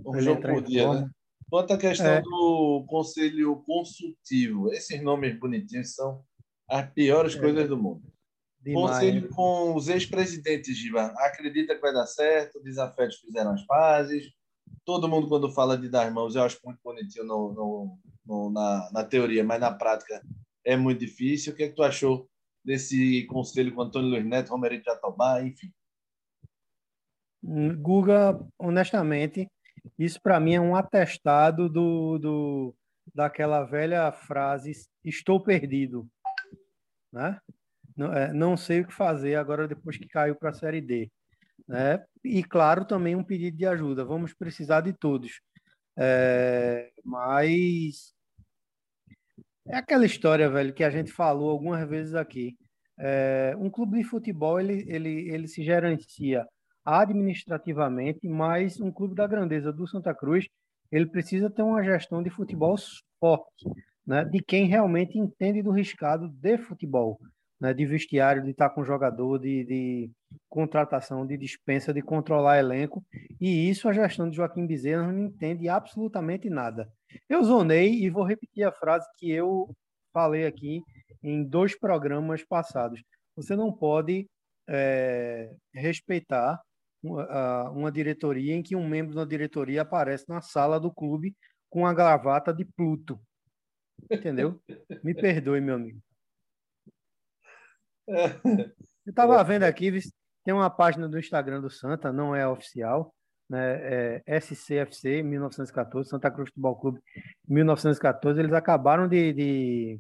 Um 0.06 0.20
jogo 0.20 0.42
por 0.42 0.62
dia, 0.62 0.94
né? 0.94 1.10
Quanto 1.50 1.74
à 1.74 1.78
questão 1.78 2.08
é. 2.08 2.22
do 2.22 2.86
conselho 2.88 3.64
consultivo, 3.64 4.72
esses 4.74 5.02
nomes 5.02 5.40
bonitinhos 5.40 5.96
são 5.96 6.24
as 6.70 6.92
piores 6.92 7.36
é. 7.36 7.40
coisas 7.40 7.70
do 7.70 7.78
mundo. 7.78 8.04
Conselho 8.74 9.30
com 9.30 9.76
os 9.76 9.88
ex-presidentes, 9.88 10.78
Giba. 10.78 11.14
Acredita 11.20 11.74
que 11.74 11.82
vai 11.82 11.94
dar 11.94 12.06
certo? 12.06 12.62
Desafetos 12.62 13.18
fizeram 13.20 13.54
as 13.54 13.66
pazes. 13.66 14.30
Todo 14.86 15.08
mundo, 15.08 15.28
quando 15.28 15.52
fala 15.52 15.78
de 15.78 15.90
dar 15.90 16.10
mãos, 16.12 16.36
eu 16.36 16.44
acho 16.44 16.60
muito 16.64 16.80
bonitinho 16.84 17.26
no, 17.26 17.54
no, 17.54 18.00
no, 18.26 18.50
na, 18.50 18.90
na 18.92 19.04
teoria, 19.04 19.44
mas 19.44 19.60
na 19.60 19.72
prática 19.72 20.22
é 20.64 20.76
muito 20.76 21.00
difícil. 21.00 21.54
O 21.54 21.56
que, 21.56 21.64
é 21.64 21.70
que 21.70 21.76
tu 21.76 21.84
achou 21.84 22.30
desse 22.64 23.26
conselho 23.28 23.74
com 23.74 23.82
Antônio 23.82 24.10
Luiz 24.10 24.26
Neto, 24.26 24.50
Romerito 24.50 24.86
Jatobá, 24.86 25.42
enfim? 25.42 25.72
Guga, 27.80 28.38
honestamente, 28.60 29.50
isso 29.98 30.22
para 30.22 30.40
mim 30.40 30.56
é 30.56 30.62
um 30.62 30.76
atestado 30.76 31.70
do, 31.70 32.18
do, 32.18 32.76
daquela 33.14 33.64
velha 33.64 34.12
frase: 34.12 34.72
estou 35.04 35.42
perdido, 35.42 36.08
né? 37.12 37.40
Não, 37.96 38.14
é, 38.14 38.34
não 38.34 38.56
sei 38.56 38.82
o 38.82 38.88
que 38.88 38.94
fazer 38.94 39.36
agora 39.36 39.68
depois 39.68 39.98
que 39.98 40.08
caiu 40.08 40.36
para 40.36 40.50
a 40.50 40.54
Série 40.54 40.82
D. 40.82 41.12
Né? 41.68 42.04
E, 42.24 42.44
claro, 42.44 42.86
também 42.86 43.16
um 43.16 43.24
pedido 43.24 43.58
de 43.58 43.66
ajuda. 43.66 44.06
Vamos 44.06 44.34
precisar 44.34 44.82
de 44.82 44.94
todos. 44.94 45.42
É, 45.98 46.92
mas 47.04 48.14
é 49.68 49.78
aquela 49.78 50.06
história, 50.06 50.50
velho, 50.50 50.74
que 50.74 50.84
a 50.84 50.90
gente 50.90 51.12
falou 51.12 51.50
algumas 51.50 51.88
vezes 51.88 52.16
aqui. 52.16 52.56
É, 53.00 53.56
um 53.60 53.70
clube 53.70 53.98
de 53.98 54.04
futebol 54.04 54.60
ele, 54.60 54.86
ele, 54.88 55.30
ele 55.30 55.48
se 55.48 55.64
gerencia 55.64 56.48
administrativamente, 56.86 58.28
mas 58.28 58.80
um 58.80 58.92
clube 58.92 59.14
da 59.14 59.28
grandeza 59.28 59.74
do 59.74 59.86
Santa 59.86 60.16
Cruz 60.16 60.48
ele 60.92 61.06
precisa 61.06 61.50
ter 61.50 61.62
uma 61.62 61.84
gestão 61.84 62.24
de 62.24 62.30
futebol 62.30 62.76
forte, 63.20 63.66
né, 64.06 64.24
de 64.24 64.42
quem 64.42 64.68
realmente 64.68 65.18
entende 65.18 65.62
do 65.62 65.72
riscado 65.72 66.30
de 66.30 66.58
futebol, 66.58 67.20
né, 67.60 67.74
de 67.74 67.86
vestiário, 67.86 68.44
de 68.44 68.52
estar 68.52 68.70
com 68.70 68.86
jogador, 68.86 69.38
de, 69.38 69.66
de 69.66 70.12
contratação, 70.50 71.26
de 71.26 71.38
dispensa, 71.38 71.94
de 71.94 72.02
controlar 72.02 72.58
elenco, 72.58 73.06
e 73.40 73.70
isso 73.70 73.88
a 73.88 73.94
gestão 73.94 74.30
de 74.30 74.36
Joaquim 74.36 74.66
Bezerra 74.66 75.12
não 75.12 75.26
entende 75.26 75.70
absolutamente 75.70 76.50
nada. 76.50 76.92
Eu 77.30 77.44
zonei 77.44 77.94
e 77.94 78.10
vou 78.10 78.24
repetir 78.24 78.64
a 78.64 78.72
frase 78.72 79.08
que 79.18 79.32
eu 79.32 79.76
falei 80.14 80.46
aqui 80.46 80.82
em 81.22 81.44
dois 81.44 81.78
programas 81.78 82.44
passados. 82.44 83.02
Você 83.36 83.56
não 83.56 83.72
pode 83.72 84.28
é, 84.68 85.54
respeitar 85.74 86.62
uma, 87.02 87.70
uma 87.70 87.92
diretoria 87.92 88.54
em 88.54 88.64
que 88.64 88.76
um 88.76 88.88
membro 88.88 89.16
da 89.16 89.26
diretoria 89.26 89.84
aparece 89.84 90.26
na 90.28 90.42
sala 90.42 90.80
do 90.80 90.92
clube 90.92 91.36
com 91.70 91.86
a 91.86 91.94
gravata 91.94 92.54
de 92.54 92.66
Pluto. 92.66 93.20
Entendeu? 94.12 94.60
Me 95.04 95.14
perdoe, 95.14 95.62
meu 95.62 95.76
amigo. 95.76 96.00
Eu 99.08 99.12
estava 99.12 99.42
vendo 99.42 99.64
aqui, 99.64 99.90
tem 100.44 100.54
uma 100.54 100.70
página 100.70 101.08
do 101.08 101.18
Instagram 101.18 101.62
do 101.62 101.70
Santa, 101.70 102.12
não 102.12 102.36
é 102.36 102.46
oficial, 102.46 103.16
né? 103.50 104.20
É 104.28 104.38
SCFC 104.38 105.24
1914, 105.24 106.10
Santa 106.10 106.30
Cruz 106.30 106.50
Futebol 106.50 106.76
Clube 106.76 107.02
1914. 107.48 108.38
Eles 108.38 108.52
acabaram 108.52 109.08
de, 109.08 109.32
de, 109.32 110.00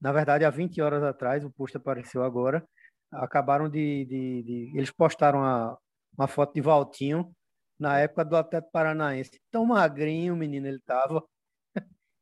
na 0.00 0.10
verdade, 0.10 0.46
há 0.46 0.48
20 0.48 0.80
horas 0.80 1.02
atrás, 1.02 1.44
o 1.44 1.50
post 1.50 1.76
apareceu 1.76 2.22
agora. 2.22 2.66
Acabaram 3.12 3.68
de, 3.68 4.06
de, 4.06 4.42
de 4.42 4.72
eles 4.74 4.90
postaram 4.90 5.44
a, 5.44 5.76
uma 6.16 6.26
foto 6.26 6.54
de 6.54 6.62
Valtinho 6.62 7.30
na 7.78 7.98
época 7.98 8.24
do 8.24 8.36
Atlético 8.36 8.72
Paranaense. 8.72 9.38
Tão 9.50 9.66
magrinho, 9.66 10.34
menino, 10.34 10.66
ele 10.66 10.80
tava. 10.80 11.22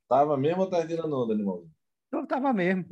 Tava 0.09 0.37
mesmo 0.37 0.63
ou 0.63 0.69
tá 0.69 0.85
tirando 0.85 1.13
onda, 1.13 1.33
irmão? 1.33 1.65
Então, 2.09 2.27
tava 2.27 2.53
mesmo. 2.53 2.87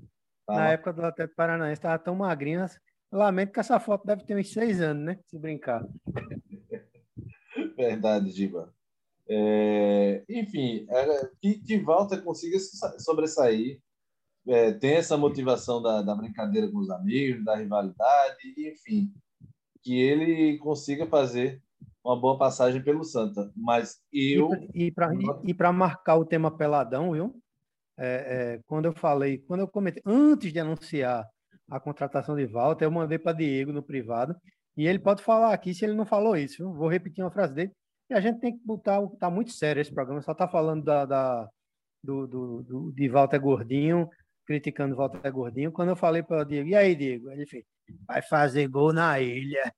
Tava. 0.47 0.61
Na 0.61 0.69
época 0.69 0.93
do 0.93 1.05
Atlético 1.05 1.37
Paranaense, 1.37 1.83
tava 1.83 1.99
tão 1.99 2.15
magrinho. 2.15 2.65
Lamento 3.13 3.53
que 3.53 3.61
essa 3.61 3.79
foto 3.79 4.07
deve 4.07 4.25
ter 4.25 4.37
uns 4.37 4.53
seis 4.53 4.81
anos, 4.81 5.05
né? 5.05 5.19
Se 5.27 5.39
brincar. 5.39 5.87
Verdade, 7.77 8.31
Giba. 8.31 8.75
É, 9.29 10.25
enfim, 10.29 10.87
é, 10.89 11.31
que, 11.41 11.59
que 11.59 11.79
Walter 11.79 12.23
consiga 12.23 12.59
sobressair, 12.99 13.81
é, 14.47 14.73
tem 14.73 14.95
essa 14.95 15.17
motivação 15.17 15.83
da, 15.83 16.03
da 16.03 16.15
brincadeira 16.15 16.71
com 16.71 16.79
os 16.79 16.91
amigos, 16.91 17.45
da 17.45 17.57
rivalidade, 17.57 18.55
enfim, 18.57 19.13
que 19.83 19.99
ele 19.99 20.59
consiga 20.59 21.07
fazer 21.07 21.61
uma 22.05 22.19
boa 22.19 22.39
passagem 22.39 22.83
pelo 22.83 23.03
Santa. 23.05 23.51
Mas 23.57 24.01
eu. 24.13 24.51
E 24.73 25.55
para 25.55 25.73
marcar 25.73 26.17
o 26.17 26.25
tema 26.25 26.57
peladão, 26.57 27.13
viu? 27.13 27.35
É, 27.99 28.07
é, 28.57 28.61
quando 28.67 28.85
eu 28.85 28.93
falei, 28.93 29.39
quando 29.39 29.61
eu 29.61 29.69
comentei, 29.69 30.03
antes 30.07 30.53
de 30.53 30.61
anunciar 30.61 31.27
a 31.69 31.81
contratação 31.81 32.37
de 32.37 32.47
Walter, 32.47 32.85
eu 32.85 32.91
mandei 32.91 33.19
para 33.19 33.37
Diego 33.37 33.73
no 33.73 33.83
privado. 33.83 34.35
E 34.77 34.87
ele 34.87 34.99
pode 34.99 35.23
falar 35.23 35.53
aqui 35.53 35.75
se 35.75 35.85
ele 35.85 35.95
não 35.95 36.07
falou 36.07 36.37
isso. 36.37 36.59
Viu? 36.59 36.73
Vou 36.75 36.89
repetir 36.89 37.25
uma 37.25 37.31
frase 37.31 37.55
dele. 37.55 37.73
E 38.11 38.15
a 38.15 38.21
gente 38.21 38.41
tem 38.41 38.57
que 38.57 38.65
botar. 38.65 39.01
Tá 39.19 39.31
muito 39.31 39.53
sério 39.53 39.81
esse 39.81 39.93
programa, 39.93 40.23
só 40.23 40.35
tá 40.35 40.47
falando 40.47 40.85
da, 40.85 41.05
da 41.05 41.49
do, 42.03 42.27
do, 42.27 42.63
do, 42.63 42.93
de 42.93 43.09
Walter 43.09 43.41
Gordinho, 43.41 44.09
criticando 44.47 44.97
Walter 44.97 45.31
Gordinho. 45.33 45.73
Quando 45.73 45.89
eu 45.89 45.97
falei 45.97 46.23
para 46.23 46.43
o 46.43 46.45
Diego, 46.45 46.69
e 46.69 46.75
aí, 46.77 46.95
Diego? 46.95 47.31
Ele 47.31 47.47
fez, 47.47 47.65
vai 48.07 48.23
fazer 48.23 48.69
gol 48.69 48.93
na 48.93 49.19
ilha. 49.21 49.73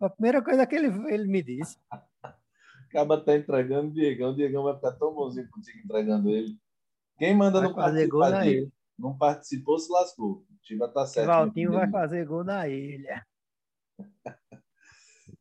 A 0.00 0.08
primeira 0.08 0.42
coisa 0.42 0.66
que 0.66 0.74
ele, 0.74 0.88
ele 1.12 1.26
me 1.26 1.42
disse. 1.42 1.76
Acaba 2.88 3.20
tá 3.20 3.36
entregando 3.36 3.88
o 3.88 3.92
Diegão. 3.92 4.30
O 4.30 4.36
Diegão 4.36 4.62
vai 4.62 4.74
ficar 4.76 4.92
tão 4.92 5.12
bonzinho 5.12 5.48
contigo 5.50 5.78
entregando 5.84 6.30
ele. 6.30 6.56
Quem 7.18 7.36
manda 7.36 7.60
vai 7.60 7.68
não 7.68 7.74
fazer 7.74 8.06
gol 8.06 8.28
na 8.30 8.46
ilha. 8.46 8.68
Não 8.98 9.16
participou, 9.16 9.78
se 9.78 9.90
lascou. 9.90 10.32
O 10.32 10.46
time 10.62 10.86
tá 10.88 11.06
certo. 11.06 11.28
O 11.28 11.32
Valtinho 11.32 11.72
vai 11.72 11.90
fazer 11.90 12.24
gol 12.26 12.44
na 12.44 12.68
ilha. 12.68 13.24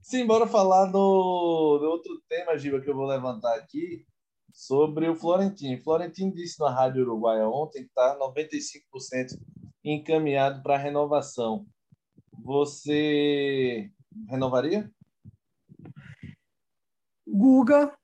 Sim, 0.01 0.25
bora 0.25 0.45
falar 0.45 0.85
do, 0.87 1.77
do 1.79 1.85
outro 1.85 2.21
tema, 2.27 2.57
Giba, 2.57 2.81
que 2.81 2.89
eu 2.89 2.95
vou 2.95 3.05
levantar 3.05 3.55
aqui, 3.55 4.05
sobre 4.51 5.07
o 5.07 5.15
Florentino. 5.15 5.81
Florentino 5.81 6.33
disse 6.33 6.59
na 6.59 6.69
Rádio 6.69 7.03
Uruguaia 7.03 7.47
ontem 7.47 7.83
que 7.83 7.89
está 7.89 8.17
95% 8.19 9.39
encaminhado 9.83 10.61
para 10.61 10.77
renovação. 10.77 11.65
Você 12.43 13.89
renovaria? 14.29 14.91
Guga, 17.25 17.97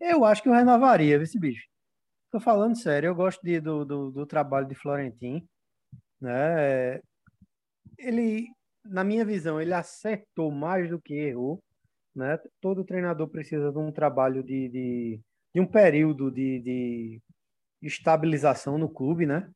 eu 0.00 0.24
acho 0.24 0.42
que 0.42 0.48
eu 0.48 0.52
renovaria, 0.52 1.16
esse 1.22 1.38
bicho. 1.38 1.66
Tô 2.36 2.40
falando 2.40 2.76
sério, 2.76 3.06
eu 3.06 3.14
gosto 3.14 3.40
de, 3.42 3.58
do, 3.58 3.82
do, 3.82 4.10
do, 4.10 4.26
trabalho 4.26 4.68
de 4.68 4.74
Florentin. 4.74 5.42
Né? 6.20 7.00
Ele, 7.96 8.48
na 8.84 9.02
minha 9.02 9.24
visão, 9.24 9.58
ele 9.58 9.72
acertou 9.72 10.50
mais 10.50 10.90
do 10.90 11.00
que 11.00 11.14
errou. 11.14 11.58
Né? 12.14 12.38
Todo 12.60 12.84
treinador 12.84 13.26
precisa 13.28 13.72
de 13.72 13.78
um 13.78 13.90
trabalho 13.90 14.42
de, 14.42 14.68
de, 14.68 15.20
de 15.54 15.60
um 15.62 15.66
período 15.66 16.30
de, 16.30 16.60
de 16.60 17.22
estabilização 17.80 18.76
no 18.76 18.90
clube, 18.90 19.24
né? 19.24 19.50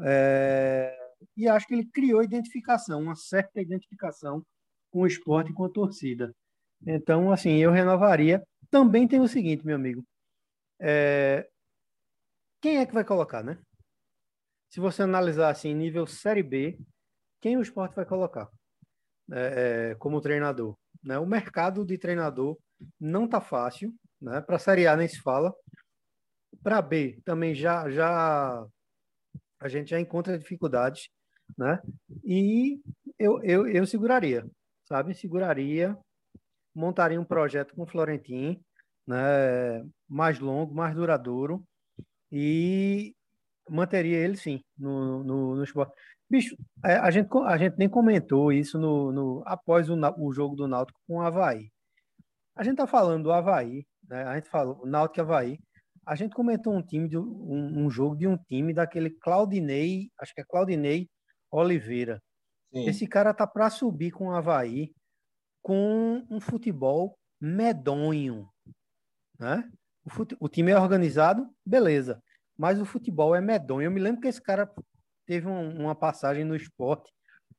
É, 0.00 0.96
e 1.36 1.48
acho 1.48 1.66
que 1.66 1.74
ele 1.74 1.90
criou 1.92 2.22
identificação, 2.22 3.02
uma 3.02 3.16
certa 3.16 3.60
identificação 3.60 4.40
com 4.92 5.00
o 5.00 5.06
esporte 5.08 5.50
e 5.50 5.54
com 5.54 5.64
a 5.64 5.68
torcida. 5.68 6.32
Então, 6.86 7.32
assim, 7.32 7.56
eu 7.56 7.72
renovaria. 7.72 8.40
Também 8.70 9.08
tem 9.08 9.18
o 9.18 9.26
seguinte, 9.26 9.66
meu 9.66 9.74
amigo. 9.74 10.04
É... 10.80 11.44
Quem 12.60 12.78
é 12.78 12.86
que 12.86 12.94
vai 12.94 13.04
colocar, 13.04 13.42
né? 13.42 13.58
Se 14.68 14.80
você 14.80 15.02
analisar 15.02 15.50
assim, 15.50 15.74
nível 15.74 16.06
Série 16.06 16.42
B, 16.42 16.78
quem 17.40 17.56
o 17.56 17.62
esporte 17.62 17.94
vai 17.94 18.04
colocar 18.04 18.48
é, 19.32 19.90
é, 19.90 19.94
como 19.96 20.20
treinador? 20.20 20.76
Né? 21.02 21.18
O 21.18 21.26
mercado 21.26 21.84
de 21.84 21.98
treinador 21.98 22.58
não 22.98 23.26
tá 23.26 23.40
fácil, 23.40 23.94
né? 24.20 24.40
Para 24.40 24.58
Série 24.58 24.86
A 24.86 24.96
nem 24.96 25.08
se 25.08 25.20
fala. 25.20 25.54
Para 26.62 26.82
B 26.82 27.20
também 27.24 27.54
já, 27.54 27.88
já 27.90 28.66
a 29.58 29.68
gente 29.68 29.90
já 29.90 30.00
encontra 30.00 30.38
dificuldades, 30.38 31.08
né? 31.56 31.80
E 32.22 32.80
eu, 33.18 33.42
eu, 33.42 33.66
eu 33.66 33.86
seguraria 33.86 34.44
sabe? 34.90 35.14
Seguraria, 35.14 35.96
montaria 36.74 37.20
um 37.20 37.24
projeto 37.24 37.74
com 37.74 37.84
o 37.84 37.86
Florentin, 37.86 38.60
né? 39.06 39.84
Mais 40.08 40.40
longo, 40.40 40.74
mais 40.74 40.94
duradouro 40.94 41.64
e 42.30 43.14
manteria 43.68 44.18
ele 44.18 44.36
sim 44.36 44.60
no, 44.78 45.22
no, 45.24 45.56
no 45.56 45.64
esporte. 45.64 45.92
Bicho, 46.30 46.56
é, 46.84 46.94
a 46.94 47.10
gente, 47.10 47.28
a 47.44 47.56
gente 47.56 47.76
nem 47.76 47.88
comentou 47.88 48.52
isso 48.52 48.78
no, 48.78 49.10
no 49.10 49.42
após 49.46 49.90
o, 49.90 49.96
o 50.18 50.32
jogo 50.32 50.54
do 50.54 50.68
Náutico 50.68 51.00
com 51.06 51.16
o 51.16 51.20
Havaí. 51.20 51.70
A 52.56 52.62
gente 52.62 52.76
tá 52.76 52.86
falando 52.86 53.24
do 53.24 53.32
Havaí, 53.32 53.84
né? 54.08 54.24
A 54.24 54.36
gente 54.36 54.48
falou 54.48 54.86
Náutico 54.86 55.20
e 55.20 55.22
Havaí. 55.22 55.58
A 56.06 56.14
gente 56.14 56.34
comentou 56.34 56.74
um 56.74 56.82
time 56.82 57.08
de 57.08 57.18
um, 57.18 57.84
um, 57.84 57.90
jogo 57.90 58.16
de 58.16 58.26
um 58.26 58.36
time 58.36 58.72
daquele 58.72 59.10
Claudinei, 59.10 60.08
acho 60.20 60.34
que 60.34 60.40
é 60.40 60.44
Claudinei 60.44 61.08
Oliveira. 61.50 62.22
Sim. 62.72 62.86
Esse 62.86 63.06
cara 63.06 63.34
tá 63.34 63.46
para 63.46 63.68
subir 63.68 64.12
com 64.12 64.28
o 64.28 64.32
Havaí 64.32 64.92
com 65.62 66.24
um 66.30 66.40
futebol 66.40 67.18
medonho. 67.40 68.48
Né? 69.38 69.68
O, 70.04 70.10
fute... 70.10 70.36
o 70.40 70.48
time 70.48 70.72
é 70.72 70.78
organizado, 70.78 71.48
beleza. 71.64 72.22
Mas 72.56 72.80
o 72.80 72.84
futebol 72.84 73.34
é 73.34 73.40
medonho. 73.40 73.86
Eu 73.86 73.90
me 73.90 74.00
lembro 74.00 74.20
que 74.20 74.28
esse 74.28 74.40
cara 74.40 74.70
teve 75.26 75.46
um, 75.46 75.80
uma 75.80 75.94
passagem 75.94 76.44
no 76.44 76.56
esporte 76.56 77.10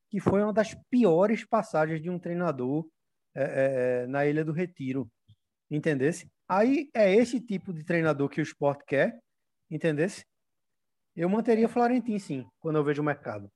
que 0.10 0.20
foi 0.20 0.44
uma 0.44 0.52
das 0.52 0.76
piores 0.90 1.46
passagens 1.46 2.02
de 2.02 2.10
um 2.10 2.20
treinador 2.20 2.86
é, 3.34 4.04
é, 4.04 4.08
na 4.08 4.26
Ilha 4.26 4.44
do 4.44 4.52
Retiro. 4.52 5.10
Entendesse? 5.70 6.30
Aí 6.50 6.90
é 6.94 7.16
esse 7.16 7.40
tipo 7.40 7.74
de 7.74 7.86
treinador 7.86 8.28
que 8.28 8.42
o 8.42 8.44
esporte 8.44 8.84
quer, 8.86 9.18
entendesse? 9.70 10.26
Eu 11.16 11.30
manteria 11.30 11.70
Florentino, 11.70 12.20
sim, 12.20 12.46
quando 12.60 12.76
eu 12.76 12.84
vejo 12.84 13.02
o 13.02 13.06
mercado. 13.06 13.50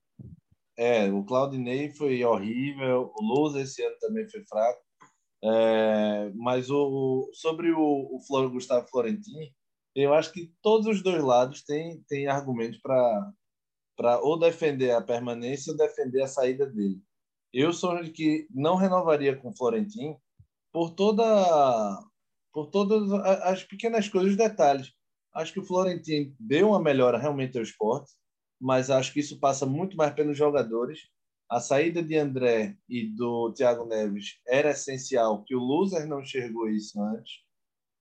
É, 0.78 1.12
o 1.12 1.24
Claudinei 1.26 1.89
foi 1.91 2.24
horrível, 2.24 3.12
o 3.13 3.21
Luz 3.21 3.56
esse 3.56 3.84
ano 3.84 3.95
também 4.00 4.28
foi 4.30 4.43
fraco. 4.45 4.82
É, 5.47 6.31
mas 6.34 6.71
o, 6.71 7.29
sobre 7.34 7.71
o, 7.71 8.15
o 8.15 8.19
Flor, 8.25 8.49
Gustavo 8.49 8.88
Florentino, 8.88 9.47
Eu 9.95 10.13
acho 10.13 10.34
que 10.34 10.51
todos 10.62 10.88
os 10.88 11.03
dois 11.03 11.23
lados 11.23 11.63
têm, 11.63 12.03
têm 12.08 12.27
argumentos 12.27 12.79
para 12.81 14.19
ou 14.21 14.39
defender 14.39 14.91
a 14.91 15.01
permanência 15.01 15.71
ou 15.71 15.77
defender 15.77 16.23
a 16.23 16.27
saída 16.27 16.65
dele. 16.65 16.99
Eu 17.53 17.71
sou 17.73 18.01
de 18.03 18.12
que 18.12 18.47
não 18.51 18.75
renovaria 18.75 19.36
com 19.36 19.49
o 19.49 19.55
Florentino 19.55 20.19
por 20.73 20.91
toda 20.91 21.23
por 22.51 22.67
todas 22.67 23.12
as 23.43 23.63
pequenas 23.63 24.10
coisas, 24.10 24.31
os 24.31 24.38
detalhes. 24.38 24.93
Acho 25.34 25.53
que 25.53 25.60
o 25.60 25.65
Florentino 25.65 26.34
deu 26.39 26.69
uma 26.69 26.81
melhora 26.81 27.17
realmente 27.17 27.58
ao 27.58 27.63
esporte, 27.63 28.13
mas 28.60 28.89
acho 28.89 29.13
que 29.13 29.19
isso 29.19 29.39
passa 29.39 29.65
muito 29.65 29.97
mais 29.97 30.13
pelos 30.13 30.38
jogadores. 30.38 31.10
A 31.49 31.60
saída 31.60 32.01
de 32.01 32.17
André 32.17 32.75
e 32.89 33.08
do 33.08 33.53
Thiago 33.53 33.86
Neves 33.86 34.39
era 34.47 34.71
essencial, 34.71 35.43
que 35.43 35.55
o 35.55 35.60
Loser 35.60 36.08
não 36.08 36.21
enxergou 36.21 36.67
isso 36.69 36.99
antes. 37.01 37.34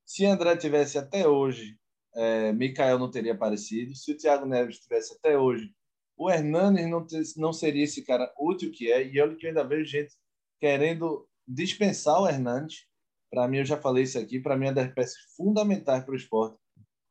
Se 0.07 0.24
André 0.24 0.57
tivesse 0.57 0.96
até 0.96 1.28
hoje, 1.28 1.78
é, 2.14 2.52
Mikael 2.52 2.98
não 2.98 3.11
teria 3.11 3.35
aparecido. 3.35 3.94
Se 3.94 4.12
o 4.12 4.16
Thiago 4.16 4.46
Neves 4.46 4.78
tivesse 4.78 5.14
até 5.14 5.38
hoje, 5.38 5.74
o 6.16 6.30
Hernanes 6.30 6.88
não, 6.88 7.07
não 7.37 7.52
seria 7.52 7.85
esse 7.85 8.02
cara 8.02 8.33
útil 8.38 8.70
que 8.70 8.90
é. 8.90 9.07
E 9.07 9.20
olha 9.20 9.37
que 9.37 9.46
eu 9.46 9.50
ainda 9.50 9.66
vejo 9.66 9.85
gente 9.85 10.14
querendo 10.61 11.28
dispensar 11.46 12.20
o 12.20 12.28
Hernanes. 12.28 12.87
Para 13.30 13.48
mim, 13.48 13.59
eu 13.59 13.64
já 13.64 13.76
falei 13.76 14.04
isso 14.04 14.18
aqui, 14.18 14.38
para 14.38 14.57
mim 14.57 14.68
é 14.68 14.72
das 14.72 14.92
peças 14.94 15.18
fundamentais 15.37 16.04
para 16.04 16.12
o 16.12 16.16
esporte. 16.16 16.57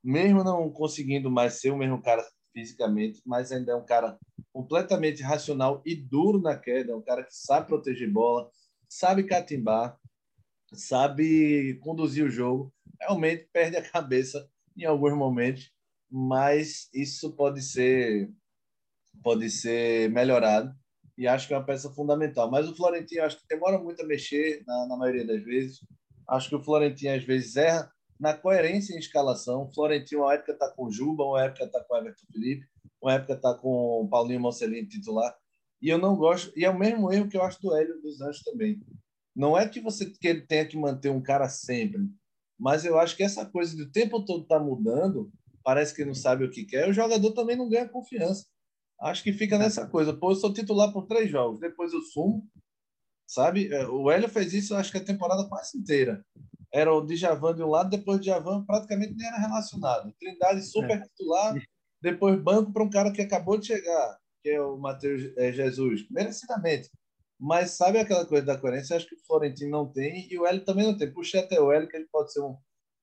Mesmo 0.04 0.44
não 0.44 0.72
conseguindo 0.72 1.30
mais 1.30 1.60
ser 1.60 1.72
o 1.72 1.78
mesmo 1.78 2.02
cara 2.02 2.26
fisicamente, 2.54 3.22
mas 3.26 3.52
ainda 3.52 3.74
é 3.74 3.76
um 3.76 3.86
cara 3.86 4.18
completamente 4.54 5.24
racional 5.24 5.82
e 5.84 5.96
duro 5.96 6.40
na 6.40 6.56
queda, 6.56 6.96
um 6.96 7.02
cara 7.02 7.24
que 7.24 7.36
sabe 7.36 7.68
proteger 7.68 8.10
bola, 8.10 8.50
sabe 8.88 9.24
catimbar, 9.24 9.98
sabe 10.72 11.80
conduzir 11.82 12.24
o 12.24 12.30
jogo. 12.30 12.72
Realmente 13.02 13.50
perde 13.52 13.78
a 13.78 13.90
cabeça 13.90 14.48
em 14.78 14.86
alguns 14.86 15.14
momentos, 15.14 15.72
mas 16.10 16.88
isso 16.94 17.36
pode 17.36 17.62
ser 17.62 18.32
pode 19.22 19.50
ser 19.50 20.10
melhorado 20.10 20.76
e 21.18 21.28
acho 21.28 21.48
que 21.48 21.54
é 21.54 21.58
uma 21.58 21.66
peça 21.66 21.90
fundamental. 21.92 22.50
Mas 22.50 22.68
o 22.68 22.76
Florentino 22.76 23.24
acho 23.24 23.40
que 23.40 23.48
demora 23.48 23.78
muito 23.78 24.02
a 24.02 24.06
mexer 24.06 24.64
na, 24.66 24.88
na 24.88 24.98
maioria 24.98 25.26
das 25.26 25.44
vezes. 25.44 25.80
Acho 26.28 26.50
que 26.50 26.56
o 26.56 26.64
Florentino 26.64 27.14
às 27.14 27.24
vezes 27.24 27.56
erra 27.56 27.92
na 28.20 28.34
coerência 28.34 28.94
em 28.94 29.00
escalação. 29.00 29.64
O 29.64 29.74
Florentino, 29.74 30.22
uma 30.22 30.34
época 30.34 30.54
está 30.54 30.70
com 30.72 30.86
o 30.86 30.92
Juba, 30.92 31.24
uma 31.24 31.44
época 31.44 31.66
está 31.66 31.84
com 31.84 31.94
o 31.94 31.98
Everton 31.98 32.26
Felipe, 32.32 32.66
uma 33.04 33.14
época 33.14 33.34
está 33.34 33.54
com 33.54 34.02
o 34.02 34.08
Paulinho 34.08 34.40
Mocelin 34.40 34.86
titular. 34.86 35.36
E 35.82 35.90
eu 35.90 35.98
não 35.98 36.16
gosto, 36.16 36.58
e 36.58 36.64
é 36.64 36.70
o 36.70 36.80
mesmo 36.80 37.12
erro 37.12 37.28
que 37.28 37.36
eu 37.36 37.44
acho 37.44 37.62
do 37.62 37.76
Hélio 37.76 38.02
dos 38.02 38.22
Anjos 38.22 38.42
também. 38.42 38.82
Não 39.36 39.58
é 39.58 39.68
que 39.68 39.82
você 39.82 40.10
tenha 40.48 40.66
que 40.66 40.78
manter 40.78 41.10
um 41.10 41.22
cara 41.22 41.50
sempre, 41.50 42.08
mas 42.58 42.86
eu 42.86 42.98
acho 42.98 43.18
que 43.18 43.24
essa 43.24 43.46
coisa 43.46 43.76
de 43.76 43.84
o 43.84 43.92
tempo 43.92 44.24
todo 44.24 44.46
tá 44.46 44.58
mudando, 44.58 45.30
parece 45.62 45.94
que 45.94 46.06
não 46.06 46.14
sabe 46.14 46.46
o 46.46 46.50
que 46.50 46.64
quer, 46.64 46.88
o 46.88 46.94
jogador 46.94 47.34
também 47.34 47.58
não 47.58 47.68
ganha 47.68 47.90
confiança. 47.90 48.46
Acho 49.02 49.22
que 49.22 49.34
fica 49.34 49.58
nessa 49.58 49.86
coisa. 49.86 50.14
Pô, 50.14 50.32
eu 50.32 50.36
sou 50.36 50.54
titular 50.54 50.94
por 50.94 51.06
três 51.08 51.30
jogos, 51.30 51.60
depois 51.60 51.92
eu 51.92 52.02
sumo, 52.02 52.48
sabe? 53.28 53.68
É, 53.68 53.86
o 53.88 54.10
Hélio 54.10 54.30
fez 54.30 54.54
isso, 54.54 54.76
acho 54.76 54.92
que 54.92 54.98
a 54.98 55.04
temporada 55.04 55.50
quase 55.50 55.78
inteira. 55.78 56.24
Era 56.72 56.94
o 56.94 57.06
Djavan 57.06 57.54
de 57.54 57.64
um 57.64 57.70
lado, 57.70 57.90
depois 57.90 58.20
o 58.20 58.22
Djavan 58.22 58.64
praticamente 58.66 59.14
nem 59.16 59.28
era 59.28 59.38
relacionado. 59.38 60.14
Trindade 60.18 60.62
super 60.62 60.98
é. 60.98 61.02
titular, 61.02 61.56
depois 62.04 62.40
banco 62.40 62.72
para 62.72 62.84
um 62.84 62.90
cara 62.90 63.12
que 63.12 63.22
acabou 63.22 63.58
de 63.58 63.68
chegar, 63.68 64.20
que 64.44 64.50
é 64.50 64.62
o 64.62 64.78
Matheus 64.78 65.32
é, 65.38 65.52
Jesus, 65.52 66.06
merecidamente. 66.12 66.90
Mas 67.40 67.72
sabe 67.72 67.98
aquela 67.98 68.26
coisa 68.26 68.46
da 68.46 68.58
coerência? 68.58 68.96
Acho 68.96 69.08
que 69.08 69.16
o 69.16 69.26
Florentino 69.26 69.72
não 69.72 69.92
tem 69.92 70.28
e 70.32 70.38
o 70.38 70.46
Hélio 70.46 70.64
também 70.64 70.86
não 70.86 70.98
tem. 70.98 71.12
Puxei 71.12 71.40
até 71.40 71.60
o 71.60 71.72
Hélio, 71.72 71.88
que 71.88 71.98
ele 71.98 72.08
pode 72.12 72.32
ser 72.32 72.42
um, 72.42 72.56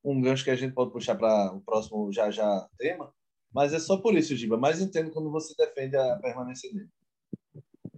um 0.05 0.21
gancho 0.21 0.45
que 0.45 0.51
a 0.51 0.57
gente 0.57 0.73
pode 0.73 0.93
puxar 0.93 1.17
para 1.17 1.53
o 1.53 1.61
próximo 1.61 2.13
já 2.13 2.31
já 2.31 2.69
tema 2.79 3.13
mas 3.53 3.73
é 3.73 3.79
só 3.79 3.97
por 3.97 4.17
isso, 4.17 4.37
Giba. 4.37 4.57
Mas 4.57 4.81
entendo 4.81 5.11
quando 5.11 5.31
você 5.31 5.55
defende 5.57 5.97
a 5.97 6.17
permanência 6.17 6.73
dele. 6.73 6.89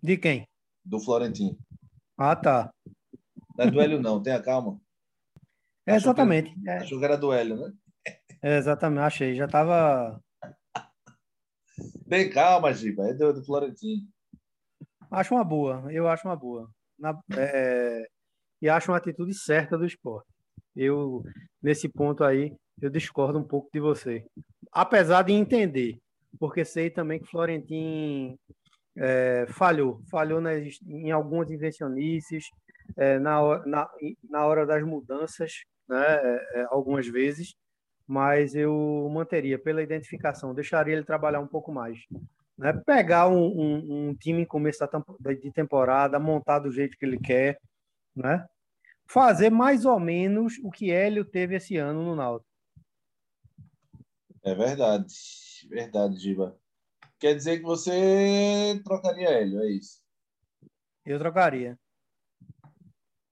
De 0.02 0.16
quem? 0.16 0.48
Do 0.84 0.98
Florentino. 0.98 1.56
Ah, 2.16 2.34
tá. 2.34 2.72
Não 3.56 3.66
é 3.66 3.70
do 3.70 3.80
Hélio, 3.80 4.00
não. 4.00 4.22
Tenha 4.22 4.42
calma. 4.42 4.80
É, 5.86 5.94
exatamente. 5.96 6.48
Achou 6.48 6.62
que, 6.62 6.68
era, 6.68 6.82
achou 6.82 6.98
que 6.98 7.04
era 7.04 7.16
do 7.16 7.32
Hélio, 7.32 7.56
né? 7.56 7.72
É, 8.42 8.56
exatamente. 8.56 9.04
Achei. 9.04 9.34
Já 9.34 9.44
estava... 9.44 10.20
Tem 12.08 12.30
calma, 12.30 12.72
Giba. 12.72 13.08
É 13.08 13.14
do, 13.14 13.32
do 13.32 13.44
Florentino. 13.44 14.02
Acho 15.10 15.34
uma 15.34 15.44
boa. 15.44 15.84
Eu 15.90 16.08
acho 16.08 16.26
uma 16.26 16.36
boa. 16.36 16.68
Na, 16.98 17.18
é, 17.36 18.06
e 18.60 18.68
acho 18.68 18.90
uma 18.90 18.98
atitude 18.98 19.34
certa 19.34 19.76
do 19.76 19.84
esporte. 19.84 20.28
Eu, 20.74 21.22
nesse 21.62 21.88
ponto 21.88 22.24
aí, 22.24 22.54
eu 22.80 22.88
discordo 22.88 23.38
um 23.38 23.44
pouco 23.44 23.68
de 23.72 23.80
você 23.80 24.24
apesar 24.72 25.22
de 25.22 25.32
entender, 25.34 25.98
porque 26.40 26.64
sei 26.64 26.88
também 26.88 27.20
que 27.20 27.28
Florentino 27.28 28.38
é, 28.96 29.46
falhou, 29.50 30.00
falhou 30.10 30.40
nas, 30.40 30.78
em 30.86 31.10
algumas 31.10 31.50
invencionices, 31.50 32.46
é, 32.96 33.18
na, 33.18 33.66
na, 33.66 33.90
na 34.28 34.46
hora 34.46 34.66
das 34.66 34.82
mudanças, 34.82 35.52
né, 35.88 36.04
é, 36.06 36.60
é, 36.60 36.66
algumas 36.70 37.06
vezes, 37.06 37.54
mas 38.12 38.54
eu 38.54 39.08
manteria 39.10 39.58
pela 39.58 39.82
identificação, 39.82 40.54
deixaria 40.54 40.92
ele 40.92 41.02
trabalhar 41.02 41.40
um 41.40 41.46
pouco 41.46 41.72
mais. 41.72 41.98
Né? 42.58 42.70
Pegar 42.84 43.26
um, 43.26 43.42
um, 43.42 44.08
um 44.10 44.14
time 44.14 44.42
em 44.42 44.44
começo 44.44 44.86
de 45.40 45.50
temporada, 45.50 46.18
montar 46.18 46.58
do 46.58 46.70
jeito 46.70 46.94
que 46.98 47.06
ele 47.06 47.18
quer, 47.18 47.58
né? 48.14 48.46
fazer 49.06 49.48
mais 49.48 49.86
ou 49.86 49.98
menos 49.98 50.58
o 50.62 50.70
que 50.70 50.90
Hélio 50.90 51.24
teve 51.24 51.56
esse 51.56 51.78
ano 51.78 52.04
no 52.04 52.14
Náutico. 52.14 52.52
É 54.42 54.54
verdade. 54.54 55.14
Verdade, 55.70 56.18
Giba. 56.18 56.54
Quer 57.18 57.34
dizer 57.34 57.60
que 57.60 57.64
você 57.64 58.78
trocaria 58.84 59.30
Hélio, 59.30 59.62
é 59.62 59.70
isso? 59.70 60.02
Eu 61.06 61.18
trocaria. 61.18 61.78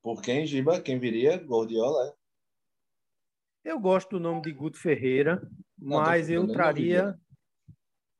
Por 0.00 0.22
quem, 0.22 0.46
Giba? 0.46 0.80
Quem 0.80 0.98
viria? 0.98 1.36
Gordiola, 1.36 2.08
é? 2.08 2.19
Eu 3.64 3.78
gosto 3.78 4.10
do 4.10 4.20
nome 4.20 4.40
de 4.40 4.52
Guto 4.52 4.78
Ferreira, 4.78 5.40
não, 5.78 5.98
mas 5.98 6.30
eu 6.30 6.46
traria. 6.48 7.18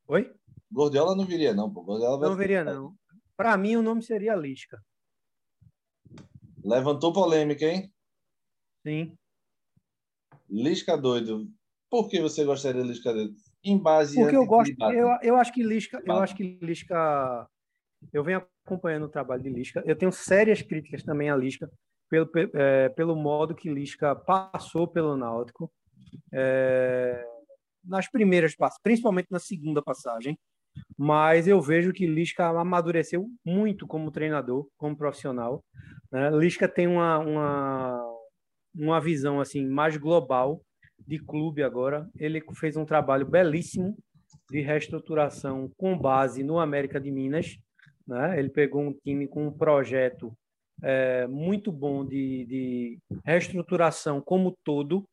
Oi? 0.07 0.35
Gordiola 0.70 1.16
não 1.16 1.24
viria, 1.24 1.55
não. 1.55 1.72
Pô. 1.72 1.83
Gordiola 1.83 2.18
vai... 2.18 2.29
Não 2.29 2.37
viria, 2.37 2.62
não. 2.62 2.94
Para 3.37 3.57
mim, 3.57 3.76
o 3.76 3.83
nome 3.83 4.03
seria 4.03 4.37
Lisca. 4.37 4.79
Levantou 6.62 7.12
polêmica, 7.12 7.64
hein? 7.64 7.90
Sim. 8.87 9.16
Lisca 10.48 10.96
doido. 10.96 11.50
Por 11.88 12.09
que 12.09 12.20
você 12.20 12.44
gostaria 12.44 12.83
de 12.83 12.88
Lisca 12.88 13.12
dele? 13.12 13.35
Em 13.64 13.79
base 13.79 14.16
Porque 14.16 14.37
eu 14.37 14.46
gosto, 14.46 14.74
eu, 14.92 15.09
eu 15.22 15.37
acho 15.37 15.53
que 15.53 15.62
Lisca, 15.62 16.03
eu 16.05 16.16
acho 16.16 16.35
que 16.35 16.59
Lisca, 16.62 17.48
eu 18.12 18.22
venho 18.22 18.46
acompanhando 18.64 19.05
o 19.05 19.09
trabalho 19.09 19.42
de 19.42 19.50
Lisca. 19.50 19.83
Eu 19.87 19.96
tenho 19.96 20.12
sérias 20.12 20.61
críticas 20.62 21.03
também 21.03 21.31
a 21.31 21.37
Lisca 21.37 21.70
pelo, 22.10 22.28
é, 22.54 22.88
pelo 22.90 23.14
modo 23.14 23.54
que 23.54 23.72
Lisca 23.72 24.14
passou 24.14 24.86
pelo 24.88 25.16
Náutico 25.16 25.72
é, 26.32 27.24
nas 27.84 28.10
primeiras 28.10 28.54
passagens, 28.54 28.82
principalmente 28.82 29.28
na 29.30 29.38
segunda 29.38 29.80
passagem. 29.80 30.38
Mas 30.96 31.48
eu 31.48 31.60
vejo 31.60 31.92
que 31.92 32.06
Lisca 32.06 32.46
amadureceu 32.48 33.26
muito 33.44 33.86
como 33.86 34.10
treinador, 34.10 34.68
como 34.76 34.96
profissional. 34.96 35.64
Né? 36.12 36.30
Lisca 36.30 36.68
tem 36.68 36.86
uma, 36.86 37.18
uma, 37.18 38.16
uma 38.74 39.00
visão 39.00 39.40
assim 39.40 39.66
mais 39.66 39.96
global 39.96 40.60
de 41.06 41.18
clube 41.18 41.62
agora. 41.62 42.08
Ele 42.16 42.42
fez 42.54 42.76
um 42.76 42.84
trabalho 42.84 43.26
belíssimo 43.26 43.96
de 44.48 44.60
reestruturação 44.60 45.70
com 45.76 45.98
base 45.98 46.42
no 46.42 46.58
América 46.58 47.00
de 47.00 47.10
Minas. 47.10 47.56
Né? 48.06 48.38
Ele 48.38 48.50
pegou 48.50 48.82
um 48.82 48.92
time 48.92 49.26
com 49.26 49.46
um 49.46 49.52
projeto 49.52 50.32
é, 50.82 51.26
muito 51.26 51.70
bom 51.70 52.04
de, 52.04 52.44
de, 52.46 52.98
reestruturação 53.24 54.20
como 54.20 54.56
todo, 54.64 55.04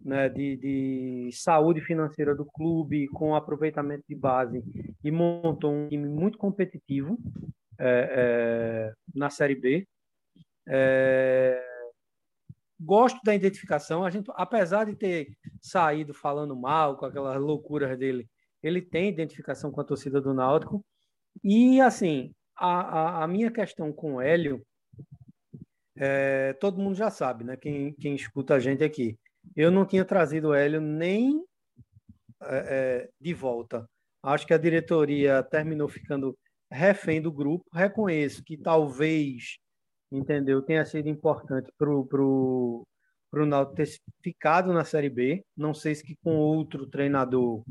né? 0.00 0.28
de, 0.28 0.56
de 0.56 1.30
saúde 1.32 1.80
financeira 1.80 2.34
do 2.34 2.44
clube, 2.44 3.08
com 3.08 3.34
aproveitamento 3.34 4.04
de 4.08 4.14
base, 4.14 4.62
e 5.02 5.10
montou 5.10 5.72
um 5.72 5.88
time 5.88 6.08
muito 6.08 6.38
competitivo 6.38 7.18
é, 7.78 8.08
é, 8.10 8.94
na 9.14 9.30
Série 9.30 9.54
B. 9.54 9.86
É, 10.66 11.62
gosto 12.80 13.20
da 13.24 13.34
identificação. 13.34 14.04
A 14.04 14.10
gente, 14.10 14.30
apesar 14.34 14.84
de 14.84 14.94
ter 14.94 15.28
saído 15.60 16.12
falando 16.12 16.54
mal 16.54 16.96
com 16.96 17.06
aquelas 17.06 17.40
loucuras 17.40 17.98
dele, 17.98 18.28
ele 18.62 18.80
tem 18.80 19.08
identificação 19.08 19.70
com 19.70 19.80
a 19.80 19.84
torcida 19.84 20.20
do 20.20 20.32
Náutico. 20.32 20.84
E 21.42 21.80
assim, 21.80 22.32
a, 22.56 22.80
a, 22.80 23.24
a 23.24 23.28
minha 23.28 23.50
questão 23.50 23.92
com 23.92 24.14
o 24.14 24.20
Hélio, 24.20 24.64
é, 25.96 26.52
todo 26.54 26.80
mundo 26.80 26.94
já 26.94 27.10
sabe, 27.10 27.44
né? 27.44 27.56
Quem, 27.56 27.92
quem 27.94 28.14
escuta 28.14 28.54
a 28.54 28.60
gente 28.60 28.82
aqui. 28.82 29.18
Eu 29.54 29.70
não 29.70 29.84
tinha 29.86 30.04
trazido 30.04 30.48
o 30.48 30.54
Hélio 30.54 30.80
nem 30.80 31.44
é, 32.42 32.56
é, 33.06 33.10
de 33.20 33.34
volta. 33.34 33.88
Acho 34.22 34.46
que 34.46 34.54
a 34.54 34.58
diretoria 34.58 35.42
terminou 35.42 35.88
ficando 35.88 36.36
refém 36.70 37.20
do 37.20 37.30
grupo. 37.32 37.64
Reconheço 37.72 38.42
que 38.42 38.56
talvez 38.56 39.58
entendeu? 40.10 40.62
Tenha 40.62 40.84
sido 40.84 41.08
importante 41.08 41.70
para 41.78 41.90
o 41.90 42.86
para 43.30 43.42
o 43.42 43.46
Náutico 43.46 43.74
ter 43.74 43.88
ficado 44.22 44.72
na 44.72 44.84
Série 44.84 45.10
B. 45.10 45.44
Não 45.56 45.74
sei 45.74 45.94
se 45.96 46.16
com 46.22 46.36
outro 46.36 46.86
treinador 46.86 47.64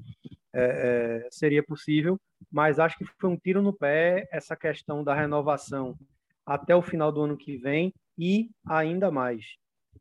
é, 0.54 1.24
é, 1.26 1.28
seria 1.32 1.64
possível, 1.64 2.20
mas 2.52 2.80
acho 2.80 2.98
que 2.98 3.06
foi 3.18 3.30
um 3.30 3.38
tiro 3.38 3.62
no 3.62 3.72
pé 3.72 4.28
essa 4.30 4.58
questão 4.58 5.06
da 5.06 5.16
renovação 5.16 5.98
até 6.46 6.76
o 6.76 6.82
final 6.82 7.14
do 7.14 7.22
ano 7.22 7.38
que 7.38 7.58
vem 7.58 7.94
e 8.18 8.50
ainda 8.68 9.12
mais. 9.12 9.46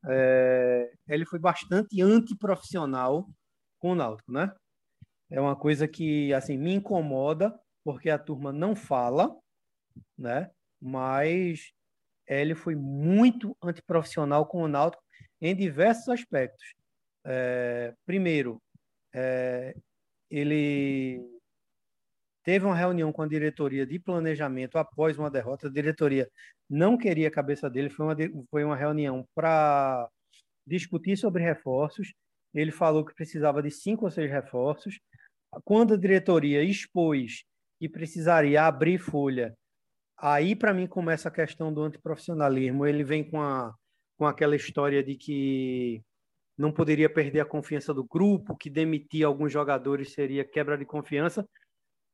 É, 0.08 0.92
ele 1.08 1.24
foi 1.24 1.38
bastante 1.38 2.00
antiprofissional 2.02 3.28
com 3.78 3.92
o 3.92 3.94
Náutico, 3.94 4.32
né? 4.32 4.52
É 5.30 5.40
uma 5.40 5.56
coisa 5.56 5.88
que 5.88 6.32
assim 6.34 6.58
me 6.58 6.74
incomoda 6.74 7.58
porque 7.84 8.10
a 8.10 8.18
turma 8.18 8.52
não 8.52 8.76
fala, 8.76 9.34
né? 10.18 10.50
Mas 10.80 11.72
ele 12.26 12.54
foi 12.54 12.74
muito 12.74 13.56
antiprofissional 13.62 14.46
com 14.46 14.62
o 14.62 14.68
Náutico 14.68 15.02
em 15.40 15.54
diversos 15.54 16.08
aspectos. 16.08 16.74
É, 17.24 17.94
primeiro, 18.06 18.60
é, 19.14 19.74
ele 20.30 21.20
teve 22.42 22.64
uma 22.66 22.74
reunião 22.74 23.12
com 23.12 23.22
a 23.22 23.28
diretoria 23.28 23.86
de 23.86 23.98
planejamento 23.98 24.76
após 24.76 25.18
uma 25.18 25.30
derrota. 25.30 25.68
A 25.68 25.70
diretoria 25.70 26.28
não 26.68 26.96
queria 26.96 27.28
a 27.28 27.30
cabeça 27.30 27.68
dele, 27.70 27.90
foi 27.90 28.06
uma, 28.06 28.16
foi 28.50 28.64
uma 28.64 28.76
reunião 28.76 29.26
para 29.34 30.08
discutir 30.66 31.16
sobre 31.16 31.42
reforços. 31.42 32.12
Ele 32.54 32.70
falou 32.70 33.04
que 33.04 33.14
precisava 33.14 33.62
de 33.62 33.70
cinco 33.70 34.04
ou 34.04 34.10
seis 34.10 34.30
reforços. 34.30 34.98
Quando 35.64 35.94
a 35.94 35.98
diretoria 35.98 36.62
expôs 36.62 37.44
que 37.78 37.88
precisaria 37.88 38.62
abrir 38.62 38.98
folha, 38.98 39.54
aí 40.18 40.54
para 40.54 40.72
mim 40.72 40.86
começa 40.86 41.28
a 41.28 41.32
questão 41.32 41.72
do 41.72 41.82
antiprofissionalismo. 41.82 42.86
Ele 42.86 43.04
vem 43.04 43.28
com, 43.28 43.40
a, 43.40 43.74
com 44.16 44.26
aquela 44.26 44.56
história 44.56 45.02
de 45.02 45.16
que 45.16 46.02
não 46.56 46.70
poderia 46.72 47.10
perder 47.10 47.40
a 47.40 47.44
confiança 47.44 47.92
do 47.92 48.04
grupo, 48.04 48.56
que 48.56 48.70
demitir 48.70 49.26
alguns 49.26 49.52
jogadores 49.52 50.12
seria 50.12 50.44
quebra 50.44 50.78
de 50.78 50.84
confiança. 50.84 51.46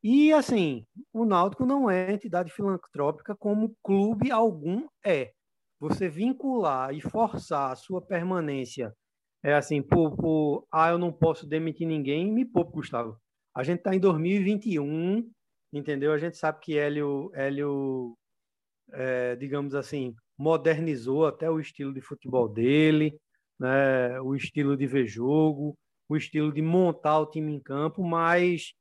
E, 0.03 0.33
assim, 0.33 0.87
o 1.13 1.25
Náutico 1.25 1.67
não 1.67 1.91
é 1.91 2.13
entidade 2.13 2.53
filantrópica 2.53 3.35
como 3.37 3.75
clube 3.83 4.31
algum 4.31 4.87
é. 5.05 5.33
Você 5.81 6.09
vincular 6.09 6.93
e 6.95 7.01
forçar 7.01 7.73
a 7.73 7.77
sua 7.77 8.01
permanência 8.01 8.93
é 9.43 9.55
assim, 9.55 9.81
por, 9.83 10.17
por 10.17 10.67
ah, 10.73 10.91
eu 10.91 10.99
não 10.99 11.13
posso 11.13 11.47
demitir 11.47 11.87
ninguém, 11.87 12.33
me 12.33 12.45
poupe, 12.45 12.73
Gustavo. 12.73 13.17
A 13.55 13.63
gente 13.63 13.79
está 13.79 13.95
em 13.95 14.01
2021, 14.01 15.31
entendeu? 15.73 16.13
A 16.13 16.19
gente 16.19 16.37
sabe 16.37 16.61
que 16.61 16.77
Hélio, 16.77 17.31
Hélio 17.35 18.17
é, 18.93 19.37
digamos 19.37 19.75
assim, 19.75 20.15
modernizou 20.37 21.27
até 21.27 21.51
o 21.51 21.61
estilo 21.61 21.93
de 21.93 22.01
futebol 22.01 22.49
dele, 22.49 23.17
né? 23.59 24.21
o 24.21 24.35
estilo 24.35 24.77
de 24.77 24.87
ver 24.87 25.07
jogo, 25.07 25.77
o 26.09 26.17
estilo 26.17 26.53
de 26.53 26.63
montar 26.63 27.19
o 27.21 27.27
time 27.27 27.53
em 27.53 27.61
campo, 27.61 28.03
mas 28.03 28.73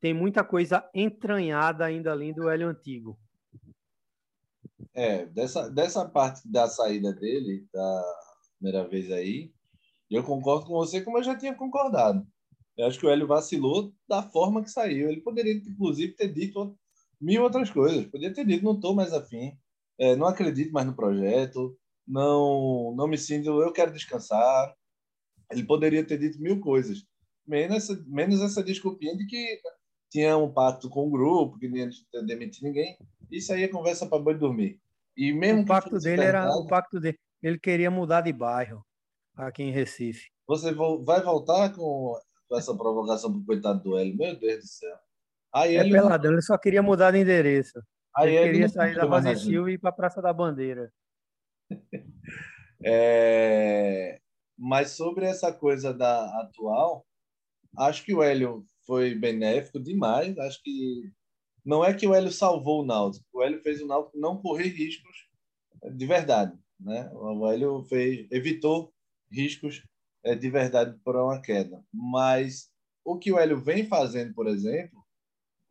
tem 0.00 0.14
muita 0.14 0.42
coisa 0.42 0.88
entranhada 0.94 1.84
ainda 1.84 2.12
ali 2.12 2.32
do 2.32 2.48
Hélio 2.48 2.68
Antigo. 2.68 3.18
É, 4.94 5.26
dessa, 5.26 5.68
dessa 5.68 6.08
parte 6.08 6.50
da 6.50 6.66
saída 6.66 7.12
dele, 7.12 7.66
da 7.72 8.02
primeira 8.58 8.88
vez 8.88 9.10
aí, 9.12 9.52
eu 10.10 10.24
concordo 10.24 10.66
com 10.66 10.72
você 10.72 11.00
como 11.02 11.18
eu 11.18 11.22
já 11.22 11.36
tinha 11.36 11.54
concordado. 11.54 12.26
Eu 12.76 12.86
acho 12.86 12.98
que 12.98 13.06
o 13.06 13.10
Hélio 13.10 13.26
vacilou 13.26 13.92
da 14.08 14.22
forma 14.22 14.62
que 14.62 14.70
saiu. 14.70 15.10
Ele 15.10 15.20
poderia, 15.20 15.52
inclusive, 15.52 16.14
ter 16.14 16.32
dito 16.32 16.76
mil 17.20 17.42
outras 17.42 17.70
coisas. 17.70 18.06
Podia 18.06 18.32
ter 18.32 18.44
dito, 18.44 18.64
não 18.64 18.74
estou 18.74 18.94
mais 18.94 19.12
afim, 19.12 19.52
é, 19.98 20.16
não 20.16 20.26
acredito 20.26 20.72
mais 20.72 20.86
no 20.86 20.96
projeto, 20.96 21.78
não, 22.06 22.94
não 22.96 23.06
me 23.06 23.18
sinto, 23.18 23.60
eu 23.60 23.72
quero 23.72 23.92
descansar. 23.92 24.74
Ele 25.52 25.64
poderia 25.64 26.04
ter 26.04 26.18
dito 26.18 26.40
mil 26.40 26.58
coisas. 26.58 27.04
Menos, 27.46 27.88
menos 28.06 28.40
essa 28.40 28.62
desculpinha 28.62 29.16
de 29.16 29.26
que 29.26 29.60
tinha 30.10 30.36
um 30.36 30.52
pacto 30.52 30.90
com 30.90 31.06
o 31.06 31.10
grupo, 31.10 31.58
que 31.58 31.68
não 31.68 31.76
ia 31.76 31.88
demitir 32.26 32.64
ninguém. 32.64 32.98
Isso 33.30 33.52
aí 33.52 33.62
é 33.62 33.68
conversa 33.68 34.06
para 34.06 34.18
boi 34.18 34.36
dormir. 34.36 34.80
E 35.16 35.32
mesmo 35.32 35.62
o 35.62 35.66
pacto 35.66 35.98
dele 35.98 36.22
era 36.22 36.50
o 36.50 36.66
pacto 36.66 36.98
dele. 36.98 37.18
Ele 37.42 37.58
queria 37.58 37.90
mudar 37.90 38.22
de 38.22 38.32
bairro 38.32 38.84
aqui 39.36 39.62
em 39.62 39.70
Recife. 39.70 40.28
Você 40.46 40.72
vai 40.72 41.22
voltar 41.22 41.72
com 41.72 42.18
essa 42.52 42.76
provocação 42.76 43.32
pro 43.32 43.44
coitado 43.44 43.82
do 43.82 43.96
Hélio? 43.96 44.16
Meu 44.16 44.38
Deus 44.38 44.58
do 44.58 44.66
céu. 44.66 44.96
Aí 45.54 45.76
é 45.76 45.80
ele 45.80 45.92
peladão, 45.92 46.32
ele 46.32 46.42
só 46.42 46.58
queria 46.58 46.82
mudar 46.82 47.12
de 47.12 47.18
endereço. 47.18 47.80
Aí 48.16 48.34
ele, 48.34 48.52
queria 48.52 48.68
sair 48.68 48.94
da 48.94 49.04
Rosa 49.04 49.34
Silva 49.36 49.70
e 49.70 49.74
ir 49.74 49.78
para 49.78 49.90
a 49.90 49.94
Praça 49.94 50.20
da 50.20 50.32
Bandeira. 50.32 50.92
É... 52.82 54.18
Mas 54.56 54.92
sobre 54.92 55.26
essa 55.26 55.52
coisa 55.52 55.92
da 55.92 56.24
atual, 56.40 57.04
acho 57.76 58.02
que 58.02 58.14
o 58.14 58.22
Hélio 58.22 58.64
foi 58.90 59.14
benéfico 59.14 59.78
demais. 59.78 60.36
Acho 60.36 60.60
que 60.64 61.12
não 61.64 61.84
é 61.84 61.94
que 61.94 62.08
o 62.08 62.12
Hélio 62.12 62.32
salvou 62.32 62.82
o 62.82 62.84
Náutico, 62.84 63.24
o 63.32 63.40
Hélio 63.40 63.62
fez 63.62 63.80
o 63.80 63.86
Náutico 63.86 64.18
não 64.18 64.42
correr 64.42 64.66
riscos 64.66 65.28
de 65.94 66.06
verdade, 66.06 66.58
né? 66.78 67.08
O 67.14 67.46
Hélio 67.46 67.84
fez, 67.84 68.26
evitou 68.32 68.92
riscos 69.30 69.86
é, 70.24 70.34
de 70.34 70.50
verdade 70.50 70.98
para 71.04 71.24
uma 71.24 71.40
queda. 71.40 71.84
Mas 71.92 72.68
o 73.04 73.16
que 73.16 73.30
o 73.30 73.38
Hélio 73.38 73.60
vem 73.60 73.86
fazendo, 73.86 74.34
por 74.34 74.48
exemplo, 74.48 75.06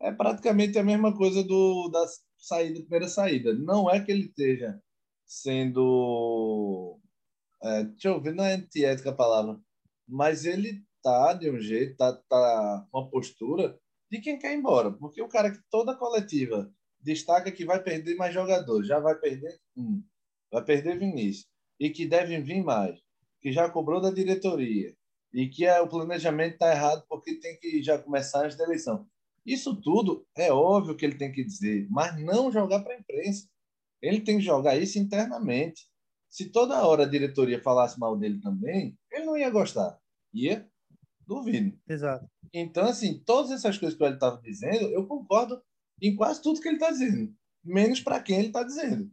é 0.00 0.10
praticamente 0.10 0.78
a 0.78 0.82
mesma 0.82 1.14
coisa 1.14 1.44
do 1.44 1.90
da 1.90 2.06
saída, 2.38 2.80
primeira 2.80 3.06
saída. 3.08 3.52
Não 3.52 3.90
é 3.90 4.02
que 4.02 4.10
ele 4.10 4.24
esteja 4.28 4.80
sendo 5.26 6.98
é, 7.62 7.84
deixa 7.84 8.08
eu 8.08 8.18
ver, 8.18 8.34
não 8.34 8.44
é 8.44 8.54
antiética 8.54 9.10
a 9.10 9.14
palavra, 9.14 9.60
mas 10.08 10.46
ele 10.46 10.82
tá 11.02 11.32
de 11.34 11.50
um 11.50 11.60
jeito, 11.60 11.96
tá, 11.96 12.12
tá 12.28 12.86
com 12.90 12.98
a 12.98 13.08
postura 13.08 13.78
de 14.10 14.20
quem 14.20 14.38
quer 14.38 14.52
ir 14.52 14.58
embora. 14.58 14.90
Porque 14.92 15.22
o 15.22 15.28
cara 15.28 15.50
que 15.50 15.60
toda 15.70 15.96
coletiva 15.96 16.72
destaca 17.00 17.50
que 17.50 17.64
vai 17.64 17.82
perder 17.82 18.14
mais 18.16 18.34
jogadores, 18.34 18.86
já 18.86 18.98
vai 18.98 19.14
perder 19.14 19.58
um, 19.76 20.02
vai 20.52 20.64
perder 20.64 20.98
Vinícius, 20.98 21.46
e 21.78 21.90
que 21.90 22.06
devem 22.06 22.42
vir 22.42 22.62
mais, 22.62 23.00
que 23.40 23.52
já 23.52 23.70
cobrou 23.70 24.00
da 24.00 24.10
diretoria, 24.10 24.94
e 25.32 25.48
que 25.48 25.64
é, 25.64 25.80
o 25.80 25.88
planejamento 25.88 26.54
está 26.54 26.70
errado 26.70 27.04
porque 27.08 27.36
tem 27.36 27.58
que 27.58 27.82
já 27.82 27.98
começar 27.98 28.44
antes 28.44 28.56
da 28.56 28.64
eleição. 28.64 29.06
Isso 29.46 29.80
tudo 29.80 30.26
é 30.36 30.52
óbvio 30.52 30.96
que 30.96 31.04
ele 31.04 31.16
tem 31.16 31.32
que 31.32 31.44
dizer, 31.44 31.86
mas 31.90 32.20
não 32.22 32.52
jogar 32.52 32.80
para 32.82 32.94
a 32.94 32.98
imprensa. 32.98 33.48
Ele 34.02 34.20
tem 34.20 34.38
que 34.38 34.44
jogar 34.44 34.76
isso 34.76 34.98
internamente. 34.98 35.88
Se 36.28 36.50
toda 36.50 36.86
hora 36.86 37.04
a 37.04 37.08
diretoria 37.08 37.62
falasse 37.62 37.98
mal 37.98 38.16
dele 38.16 38.40
também, 38.40 38.96
ele 39.10 39.24
não 39.24 39.36
ia 39.36 39.50
gostar. 39.50 39.98
Ia 40.32 40.69
Duvido. 41.30 41.78
Exato. 41.88 42.28
Então, 42.52 42.86
assim, 42.86 43.22
todas 43.24 43.52
essas 43.52 43.78
coisas 43.78 43.96
que 43.96 44.02
ele 44.02 44.14
estava 44.14 44.42
dizendo, 44.42 44.88
eu 44.88 45.06
concordo 45.06 45.62
em 46.02 46.16
quase 46.16 46.42
tudo 46.42 46.60
que 46.60 46.66
ele 46.66 46.76
está 46.76 46.90
dizendo. 46.90 47.32
Menos 47.64 48.00
para 48.00 48.20
quem 48.20 48.38
ele 48.38 48.48
está 48.48 48.64
dizendo. 48.64 49.08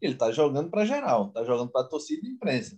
Ele 0.00 0.14
está 0.14 0.32
jogando 0.32 0.68
para 0.68 0.84
geral, 0.84 1.28
está 1.28 1.44
jogando 1.44 1.70
para 1.70 1.82
a 1.82 1.88
torcida 1.88 2.26
e 2.26 2.32
imprensa. 2.32 2.76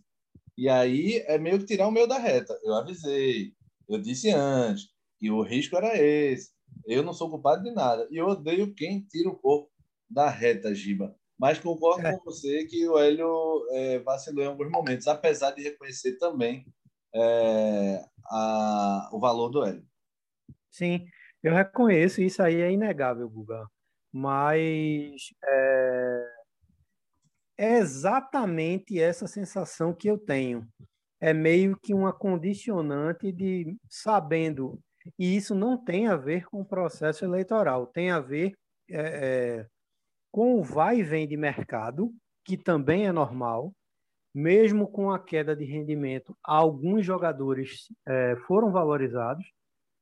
E 0.59 0.69
aí 0.69 1.25
é 1.27 1.39
meio 1.39 1.59
que 1.59 1.65
tirar 1.65 1.89
o 1.89 1.91
meio 1.91 2.07
da 2.07 2.19
reta. 2.19 2.55
Eu 2.63 2.75
avisei, 2.75 3.55
eu 3.89 3.99
disse 3.99 4.29
antes 4.29 4.91
que 5.19 5.31
o 5.31 5.41
risco 5.41 5.75
era 5.75 5.97
esse. 5.97 6.51
Eu 6.87 7.03
não 7.03 7.15
sou 7.15 7.31
culpado 7.31 7.63
de 7.63 7.71
nada. 7.71 8.07
E 8.11 8.19
eu 8.19 8.27
odeio 8.27 8.75
quem 8.75 9.01
tira 9.01 9.31
o 9.31 9.39
corpo 9.39 9.71
da 10.11 10.29
reta, 10.29 10.75
Giba. 10.75 11.17
Mas 11.39 11.59
concordo 11.59 12.07
é. 12.07 12.13
com 12.13 12.25
você 12.27 12.67
que 12.67 12.87
o 12.87 12.99
Hélio 12.99 13.67
é, 13.71 14.01
vacilou 14.01 14.45
em 14.45 14.49
alguns 14.49 14.71
momentos, 14.71 15.07
apesar 15.07 15.53
de 15.53 15.63
reconhecer 15.63 16.19
também 16.19 16.67
é, 17.15 18.05
a, 18.31 19.11
o 19.13 19.19
valor 19.19 19.49
do 19.49 19.65
hélio. 19.65 19.87
Sim, 20.71 21.07
eu 21.43 21.55
reconheço, 21.55 22.23
isso 22.23 22.43
aí 22.43 22.61
é 22.61 22.71
inegável, 22.71 23.29
Guga. 23.29 23.67
Mas 24.13 25.33
é, 25.45 26.33
é 27.59 27.79
exatamente 27.79 29.01
essa 29.01 29.27
sensação 29.27 29.95
que 29.95 30.09
eu 30.09 30.19
tenho. 30.19 30.67
É 31.21 31.33
meio 31.33 31.79
que 31.81 31.95
uma 31.95 32.13
condicionante 32.13 33.31
de 33.31 33.77
sabendo, 33.89 34.81
e 35.19 35.37
isso 35.37 35.55
não 35.55 35.83
tem 35.83 36.09
a 36.09 36.17
ver 36.17 36.47
com 36.47 36.61
o 36.61 36.65
processo 36.65 37.25
eleitoral, 37.25 37.87
tem 37.87 38.11
a 38.11 38.19
ver 38.19 38.53
é, 38.91 39.61
é, 39.61 39.67
com 40.31 40.59
o 40.59 40.63
vai 40.63 40.99
e 40.99 41.03
vem 41.03 41.29
de 41.29 41.37
mercado, 41.37 42.13
que 42.45 42.57
também 42.57 43.07
é 43.07 43.13
normal, 43.13 43.73
mesmo 44.35 44.89
com 44.89 45.11
a 45.11 45.19
queda 45.19 45.55
de 45.55 45.65
rendimento, 45.65 46.37
alguns 46.43 47.05
jogadores 47.05 47.89
é, 48.07 48.37
foram 48.47 48.71
valorizados. 48.73 49.45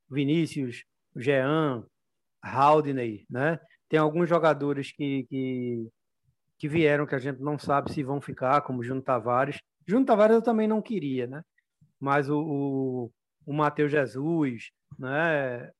Vinícius, 0.08 0.84
Jean, 1.16 1.84
Haldney, 2.42 3.26
né? 3.28 3.58
Tem 3.88 3.98
alguns 3.98 4.28
jogadores 4.28 4.92
que, 4.92 5.24
que, 5.24 5.88
que, 6.58 6.68
vieram 6.68 7.06
que 7.06 7.14
a 7.14 7.18
gente 7.18 7.40
não 7.40 7.58
sabe 7.58 7.92
se 7.92 8.02
vão 8.02 8.20
ficar, 8.20 8.60
como 8.62 8.82
Júnior 8.82 9.04
Tavares. 9.04 9.60
Júnior 9.86 10.06
Tavares 10.06 10.36
eu 10.36 10.42
também 10.42 10.68
não 10.68 10.82
queria, 10.82 11.26
né? 11.26 11.42
Mas 11.98 12.28
o, 12.28 12.40
o, 12.40 13.12
o 13.46 13.52
Matheus 13.52 13.90
Jesus, 13.90 14.70
né? 14.98 15.70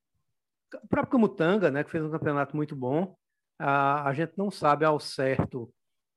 O 0.74 0.88
próprio 0.88 1.12
Camutanga, 1.12 1.70
né? 1.70 1.84
Que 1.84 1.90
fez 1.90 2.04
um 2.04 2.10
campeonato 2.10 2.56
muito 2.56 2.76
bom. 2.76 3.16
A, 3.58 4.08
a 4.08 4.12
gente 4.12 4.32
não 4.36 4.50
sabe 4.50 4.84
ao 4.84 4.98
certo 5.00 5.72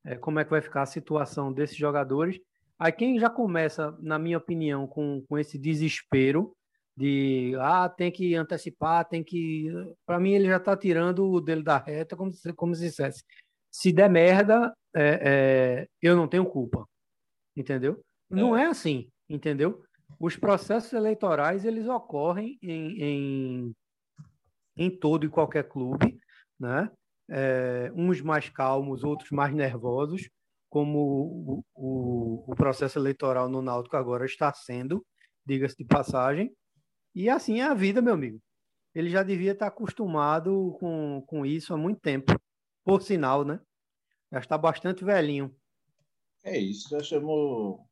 é, 0.06 0.16
como 0.16 0.40
é 0.40 0.44
que 0.44 0.52
vai 0.52 0.62
ficar 0.62 0.84
a 0.84 0.88
situação 0.88 1.52
desses 1.52 1.78
jogadores, 1.78 2.40
Aí 2.84 2.92
quem 2.92 3.18
já 3.18 3.30
começa, 3.30 3.98
na 4.02 4.18
minha 4.18 4.38
opinião, 4.38 4.88
com, 4.88 5.24
com 5.28 5.38
esse 5.38 5.58
desespero 5.58 6.54
de 6.98 7.54
ah, 7.60 7.88
tem 7.88 8.12
que 8.12 8.36
antecipar, 8.36 9.08
tem 9.08 9.24
que. 9.24 9.72
Para 10.06 10.20
mim, 10.20 10.32
ele 10.32 10.48
já 10.48 10.58
está 10.58 10.76
tirando 10.76 11.32
o 11.32 11.40
dele 11.40 11.64
da 11.64 11.78
reta, 11.78 12.16
como, 12.16 12.32
como 12.56 12.76
se 12.76 12.82
dissesse. 12.82 13.24
Se 13.72 13.92
der 13.92 14.10
merda, 14.10 14.76
é, 14.94 15.20
é, 15.24 15.88
eu 16.02 16.16
não 16.16 16.28
tenho 16.28 16.46
culpa. 16.46 16.86
Entendeu? 17.56 18.04
É. 18.30 18.36
Não 18.36 18.56
é 18.58 18.66
assim, 18.66 19.10
entendeu? 19.30 19.82
Os 20.20 20.36
processos 20.36 20.92
eleitorais 20.94 21.66
eles 21.66 21.88
ocorrem 21.88 22.58
em, 22.62 23.02
em, 23.02 23.76
em 24.76 24.90
todo 25.00 25.26
e 25.26 25.30
qualquer 25.30 25.70
clube, 25.70 26.20
né? 26.60 26.92
É, 27.30 27.92
uns 27.96 28.22
mais 28.22 28.50
calmos, 28.50 29.04
outros 29.04 29.32
mais 29.32 29.54
nervosos, 29.54 30.30
como 30.70 31.00
o, 31.00 31.64
o, 31.76 32.52
o 32.52 32.56
processo 32.56 33.00
eleitoral 33.00 33.48
no 33.48 33.62
Náutico 33.62 33.96
agora 33.96 34.26
está 34.26 34.52
sendo, 34.54 35.06
diga-se 35.46 35.78
de 35.78 35.86
passagem. 35.86 36.54
E 37.16 37.30
assim 37.30 37.62
é 37.62 37.64
a 37.64 37.74
vida, 37.74 38.02
meu 38.02 38.14
amigo. 38.14 38.42
Ele 38.94 39.10
já 39.10 39.24
devia 39.24 39.54
estar 39.54 39.68
acostumado 39.68 40.76
com, 40.80 41.24
com 41.28 41.46
isso 41.46 41.74
há 41.74 41.78
muito 41.78 42.00
tempo. 42.00 42.34
Por 42.84 43.02
sinal, 43.02 43.46
né? 43.46 43.60
Já 44.32 44.40
está 44.40 44.58
bastante 44.58 45.06
velhinho. 45.06 45.56
É 46.44 46.58
isso, 46.58 46.90
já 46.90 47.02
chamou 47.02 47.88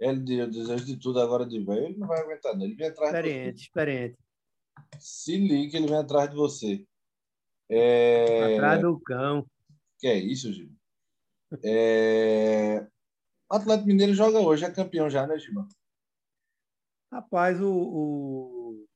ele 0.00 0.20
de 0.20 0.46
desejo 0.46 0.84
de 0.84 0.96
tudo 0.96 1.20
agora 1.20 1.46
de 1.46 1.62
velho, 1.62 1.86
ele 1.86 1.98
não 1.98 2.08
vai 2.08 2.20
aguentar, 2.20 2.56
não. 2.56 2.64
Ele 2.64 2.74
vem 2.74 2.88
atrás 2.88 3.14
experiente, 3.14 3.52
de 3.52 3.58
você. 3.58 3.66
Experiente, 3.66 4.18
Se 4.98 5.36
liga, 5.36 5.76
ele 5.76 5.86
vem 5.86 5.96
atrás 5.96 6.30
de 6.30 6.36
você. 6.36 6.86
É... 7.70 8.54
Atrás 8.54 8.80
do 8.80 9.00
cão. 9.00 9.46
Que 9.98 10.08
é 10.08 10.16
isso, 10.16 10.52
Gil? 10.52 10.70
É... 11.62 12.86
O 13.50 13.56
Atlético 13.56 13.86
Mineiro 13.86 14.14
joga 14.14 14.40
hoje, 14.40 14.64
é 14.64 14.70
campeão 14.70 15.08
já, 15.08 15.26
né, 15.26 15.38
Gilmar? 15.38 15.66
Rapaz, 17.12 17.60
o, 17.60 17.70
o, 17.72 18.86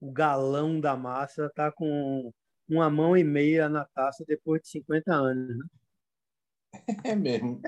o 0.00 0.12
galão 0.12 0.80
da 0.80 0.96
massa 0.96 1.50
tá 1.54 1.70
com 1.70 2.32
uma 2.68 2.88
mão 2.88 3.16
e 3.16 3.22
meia 3.22 3.68
na 3.68 3.84
taça 3.94 4.24
depois 4.26 4.62
de 4.62 4.68
50 4.68 5.12
anos, 5.12 5.58
né? 5.58 5.64
É 7.04 7.14
mesmo. 7.14 7.60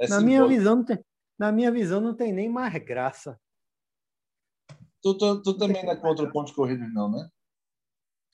É 0.00 0.08
na, 0.08 0.20
minha 0.20 0.46
visão, 0.48 0.76
não 0.76 0.84
tem, 0.84 1.04
na 1.38 1.52
minha 1.52 1.70
visão, 1.70 2.00
não 2.00 2.16
tem 2.16 2.32
nem 2.32 2.48
mais 2.48 2.74
graça. 2.82 3.38
Tu, 5.00 5.16
tu, 5.16 5.42
tu 5.42 5.56
também 5.56 5.84
não 5.84 5.92
é 5.92 5.96
contra 5.96 6.24
o 6.24 6.32
pontos 6.32 6.52
corridos, 6.52 6.92
não, 6.92 7.10
né? 7.10 7.28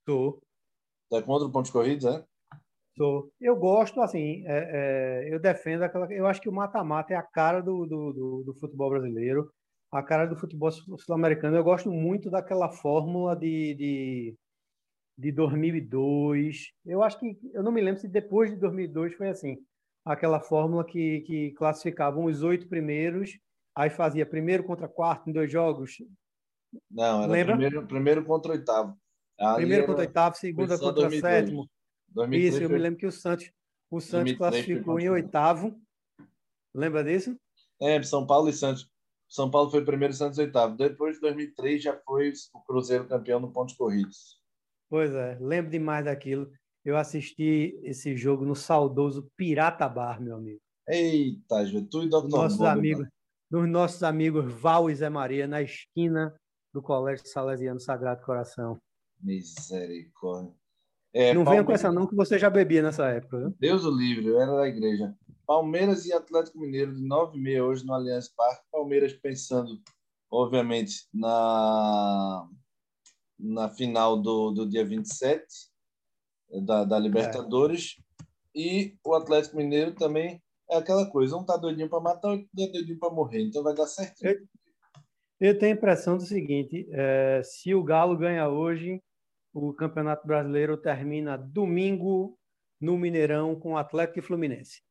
Tô. 0.07 0.41
É 1.13 1.23
contra 1.23 1.47
o 1.47 1.53
pontos 1.53 1.71
corridos, 1.71 2.05
é? 2.05 2.25
Sou. 2.97 3.31
Eu 3.41 3.57
gosto, 3.57 4.01
assim, 4.01 4.45
é, 4.47 5.25
é, 5.27 5.35
eu 5.35 5.39
defendo 5.39 5.83
aquela. 5.83 6.13
Eu 6.13 6.27
acho 6.27 6.41
que 6.41 6.49
o 6.49 6.53
mata-mata 6.53 7.13
é 7.15 7.17
a 7.17 7.23
cara 7.23 7.61
do, 7.61 7.87
do, 7.87 8.13
do, 8.13 8.43
do 8.45 8.55
futebol 8.55 8.91
brasileiro 8.91 9.51
a 9.91 10.03
cara 10.03 10.27
do 10.27 10.37
futebol 10.37 10.71
sul-americano. 10.71 11.57
Eu 11.57 11.65
gosto 11.65 11.91
muito 11.91 12.31
daquela 12.31 12.71
fórmula 12.71 13.35
de, 13.35 13.75
de, 13.75 14.37
de 15.17 15.33
2002. 15.33 16.73
Eu 16.85 17.03
acho 17.03 17.19
que, 17.19 17.39
eu 17.53 17.63
não 17.63 17.73
me 17.73 17.81
lembro 17.81 18.01
se 18.01 18.09
depois 18.09 18.51
de 18.51 18.57
2002 18.57 19.15
foi 19.15 19.29
assim. 19.29 19.57
Aquela 20.05 20.41
fórmula 20.41 20.85
que, 20.85 21.21
que 21.23 21.51
classificavam 21.53 22.25
os 22.25 22.43
oito 22.43 22.69
primeiros, 22.69 23.39
aí 23.75 23.91
fazia 23.91 24.25
primeiro 24.25 24.65
contra 24.65 24.89
quarto 24.89 25.29
em 25.29 25.33
dois 25.33 25.51
jogos. 25.51 25.97
Não, 26.91 27.23
era 27.23 27.33
Lembra? 27.33 27.57
Primeiro, 27.57 27.87
primeiro 27.87 28.25
contra 28.25 28.53
oitavo. 28.53 28.97
Ali 29.39 29.57
primeiro 29.57 29.87
contra 29.87 30.03
oitavo, 30.03 30.37
segunda 30.37 30.79
contra 30.79 31.09
2002. 31.09 31.21
sétimo. 31.23 31.71
2003 32.09 32.55
Isso, 32.55 32.63
eu 32.63 32.71
me 32.71 32.79
lembro 32.79 32.99
que 32.99 33.07
o 33.07 33.13
Santos, 33.13 33.51
o 33.91 34.01
Santos 34.01 34.33
classificou 34.35 34.99
em 34.99 35.09
oitavo. 35.09 35.81
Lembra 36.75 37.05
disso? 37.05 37.37
É, 37.81 38.03
São 38.03 38.27
Paulo 38.27 38.49
e 38.49 38.53
Santos. 38.53 38.91
São 39.29 39.51
Paulo 39.51 39.71
foi 39.71 39.85
primeiro 39.85 40.13
e 40.13 40.17
Santos 40.17 40.39
oitavo. 40.39 40.77
Depois 40.77 41.17
de 41.17 41.21
2003 41.21 41.83
já 41.83 41.97
foi 42.05 42.33
o 42.53 42.61
Cruzeiro 42.61 43.07
campeão 43.07 43.39
no 43.39 43.53
pontos 43.53 43.77
corridos. 43.77 44.41
Pois 44.89 45.13
é, 45.13 45.37
lembro 45.41 45.71
demais 45.71 46.07
daquilo. 46.07 46.51
Eu 46.85 46.97
assisti 46.97 47.79
esse 47.83 48.17
jogo 48.17 48.45
no 48.45 48.57
saudoso 48.57 49.31
Pirata 49.37 49.89
Bar, 49.89 50.21
meu 50.21 50.37
amigo. 50.37 50.61
Eita, 50.89 51.57
tu 51.91 52.03
e 52.03 52.09
Dr. 52.09 52.29
Nossos 52.29 52.63
amigos, 52.63 53.07
dos 53.51 53.69
nossos 53.69 54.03
amigos 54.03 54.51
Val 54.55 54.89
e 54.89 54.95
Zé 54.95 55.11
Maria, 55.11 55.47
na 55.47 55.61
esquina 55.61 56.35
do 56.73 56.81
Colégio 56.81 57.27
Salesiano 57.27 57.79
Sagrado 57.79 58.25
Coração. 58.25 58.81
Misericórdia. 59.21 60.55
É, 61.13 61.33
não 61.33 61.45
Palmeiras... 61.45 61.51
venha 61.51 61.65
com 61.65 61.73
essa 61.73 61.93
não, 61.93 62.07
que 62.07 62.15
você 62.15 62.39
já 62.39 62.51
bebia 62.51 62.83
nessa 62.83 63.09
época. 63.09 63.39
Viu? 63.39 63.55
Deus 63.59 63.85
o 63.85 63.91
livre, 63.91 64.27
eu 64.27 64.41
era 64.41 64.57
da 64.57 64.69
igreja. 64.69 65.15
Palmeiras 65.47 66.05
e 66.05 66.13
Atlético 66.13 66.59
Mineiro 66.59 66.95
de 66.95 67.03
9 67.03 67.39
e 67.39 67.41
meia 67.41 67.65
hoje 67.65 67.85
no 67.85 67.95
Allianz 67.95 68.29
Parque. 68.29 68.67
Palmeiras 68.71 69.15
pensando, 69.15 69.81
obviamente, 70.31 71.09
na, 71.13 72.47
na 73.39 73.69
final 73.71 74.21
do, 74.21 74.51
do 74.51 74.69
dia 74.69 74.85
27 74.85 75.47
da, 76.65 76.85
da 76.85 76.99
Libertadores. 76.99 77.97
É. 77.99 78.29
E 78.55 78.99
o 79.05 79.15
Atlético 79.15 79.57
Mineiro 79.57 79.95
também 79.95 80.43
é 80.71 80.77
aquela 80.77 81.07
coisa, 81.07 81.37
um 81.37 81.45
tá 81.45 81.57
doidinho 81.57 81.89
para 81.89 82.01
matar, 82.01 82.29
outro 82.29 82.47
tá 82.55 82.67
doidinho 82.73 82.99
para 82.99 83.11
morrer. 83.11 83.43
Então 83.43 83.63
vai 83.63 83.75
dar 83.75 83.87
certo. 83.87 84.23
Eu, 84.23 84.37
eu 85.41 85.59
tenho 85.59 85.73
a 85.73 85.77
impressão 85.77 86.17
do 86.17 86.25
seguinte: 86.25 86.87
é, 86.93 87.41
se 87.43 87.75
o 87.75 87.83
Galo 87.83 88.17
ganha 88.17 88.49
hoje, 88.49 89.03
o 89.67 89.75
Campeonato 89.75 90.27
Brasileiro 90.27 90.77
termina 90.77 91.37
domingo 91.37 92.39
no 92.81 92.97
Mineirão 92.97 93.59
com 93.59 93.77
Atlético 93.77 94.21
e 94.21 94.23
Fluminense. 94.23 94.83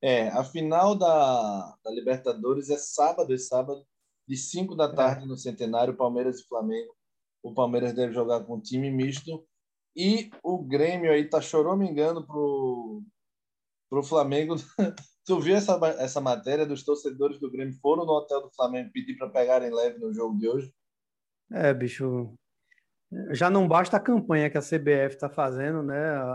É, 0.00 0.28
a 0.28 0.44
final 0.44 0.94
da, 0.94 1.76
da 1.84 1.90
Libertadores 1.90 2.70
é 2.70 2.76
sábado, 2.76 3.32
é 3.32 3.38
sábado, 3.38 3.84
de 4.26 4.36
5 4.36 4.76
da 4.76 4.92
tarde 4.94 5.24
é. 5.24 5.26
no 5.26 5.36
Centenário, 5.36 5.96
Palmeiras 5.96 6.40
e 6.40 6.46
Flamengo. 6.46 6.94
O 7.42 7.54
Palmeiras 7.54 7.94
deve 7.94 8.12
jogar 8.12 8.44
com 8.44 8.60
time 8.60 8.90
misto. 8.90 9.46
E 9.96 10.30
o 10.42 10.58
Grêmio 10.58 11.10
aí 11.10 11.28
tá 11.28 11.40
engano 11.88 12.24
pro, 12.24 13.02
pro 13.90 14.02
Flamengo. 14.02 14.54
tu 15.24 15.40
viu 15.40 15.56
essa, 15.56 15.78
essa 15.98 16.20
matéria 16.20 16.64
dos 16.64 16.84
torcedores 16.84 17.40
do 17.40 17.50
Grêmio 17.50 17.74
foram 17.80 18.04
no 18.04 18.12
hotel 18.12 18.42
do 18.42 18.50
Flamengo 18.54 18.92
pedir 18.92 19.16
para 19.16 19.30
pegarem 19.30 19.74
leve 19.74 19.98
no 19.98 20.12
jogo 20.12 20.38
de 20.38 20.48
hoje? 20.48 20.72
É, 21.50 21.72
bicho. 21.72 22.34
Já 23.30 23.48
não 23.48 23.66
basta 23.66 23.96
a 23.96 24.00
campanha 24.00 24.50
que 24.50 24.58
a 24.58 24.62
CBF 24.62 25.14
está 25.14 25.28
fazendo, 25.28 25.82
né? 25.82 25.98
A, 25.98 26.32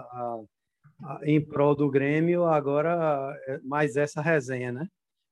a 1.04 1.20
em 1.24 1.44
prol 1.44 1.76
do 1.76 1.90
Grêmio, 1.90 2.46
agora 2.46 3.38
é 3.48 3.60
mais 3.60 3.96
essa 3.96 4.22
resenha, 4.22 4.72
né? 4.72 4.88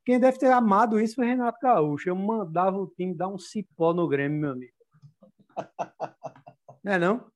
Quem 0.05 0.19
deve 0.19 0.37
ter 0.37 0.51
amado 0.51 0.99
isso 0.99 1.15
foi 1.15 1.27
Renato 1.27 1.59
Gaúcho. 1.61 2.09
Eu 2.09 2.15
mandava 2.15 2.77
o 2.77 2.87
time 2.87 3.15
dar 3.15 3.27
um 3.27 3.37
cipó 3.37 3.93
no 3.93 4.07
Grêmio, 4.07 4.39
meu 4.39 4.51
amigo. 4.51 4.73
Não 6.83 6.93
é 6.93 6.99
não? 6.99 7.31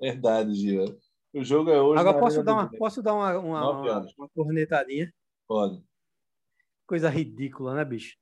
Verdade, 0.00 0.54
Gira. 0.54 0.84
O 1.32 1.44
jogo 1.44 1.70
é 1.70 1.80
hoje. 1.80 2.00
Agora 2.00 2.18
posso 2.18 2.42
dar, 2.42 2.54
uma, 2.54 2.70
posso 2.70 3.02
dar 3.02 3.14
uma, 3.14 3.38
uma, 3.38 3.70
uma, 3.70 4.06
uma 4.18 4.28
cornetadinha? 4.30 5.12
Pode. 5.46 5.80
Coisa 6.86 7.08
ridícula, 7.08 7.74
né, 7.74 7.84
bicho? 7.84 8.16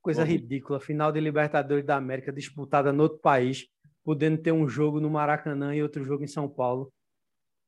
Coisa 0.00 0.22
Pode. 0.22 0.32
ridícula. 0.32 0.80
Final 0.80 1.12
de 1.12 1.20
Libertadores 1.20 1.84
da 1.84 1.96
América 1.96 2.32
disputada 2.32 2.90
no 2.90 3.02
outro 3.02 3.18
país, 3.18 3.68
podendo 4.08 4.38
ter 4.38 4.52
um 4.52 4.66
jogo 4.66 5.00
no 5.00 5.10
Maracanã 5.10 5.74
e 5.74 5.82
outro 5.82 6.02
jogo 6.02 6.24
em 6.24 6.26
São 6.26 6.48
Paulo. 6.48 6.90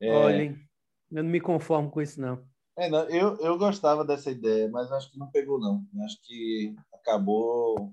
É... 0.00 0.10
Olhem, 0.10 0.56
eu 1.12 1.22
não 1.22 1.30
me 1.30 1.38
conformo 1.38 1.90
com 1.90 2.00
isso, 2.00 2.18
não. 2.18 2.42
É, 2.78 2.88
não, 2.88 3.06
eu, 3.10 3.36
eu 3.40 3.58
gostava 3.58 4.06
dessa 4.06 4.30
ideia, 4.30 4.66
mas 4.70 4.90
acho 4.90 5.10
que 5.10 5.18
não 5.18 5.30
pegou, 5.30 5.60
não. 5.60 5.84
Acho 6.02 6.16
que 6.22 6.74
acabou 6.94 7.92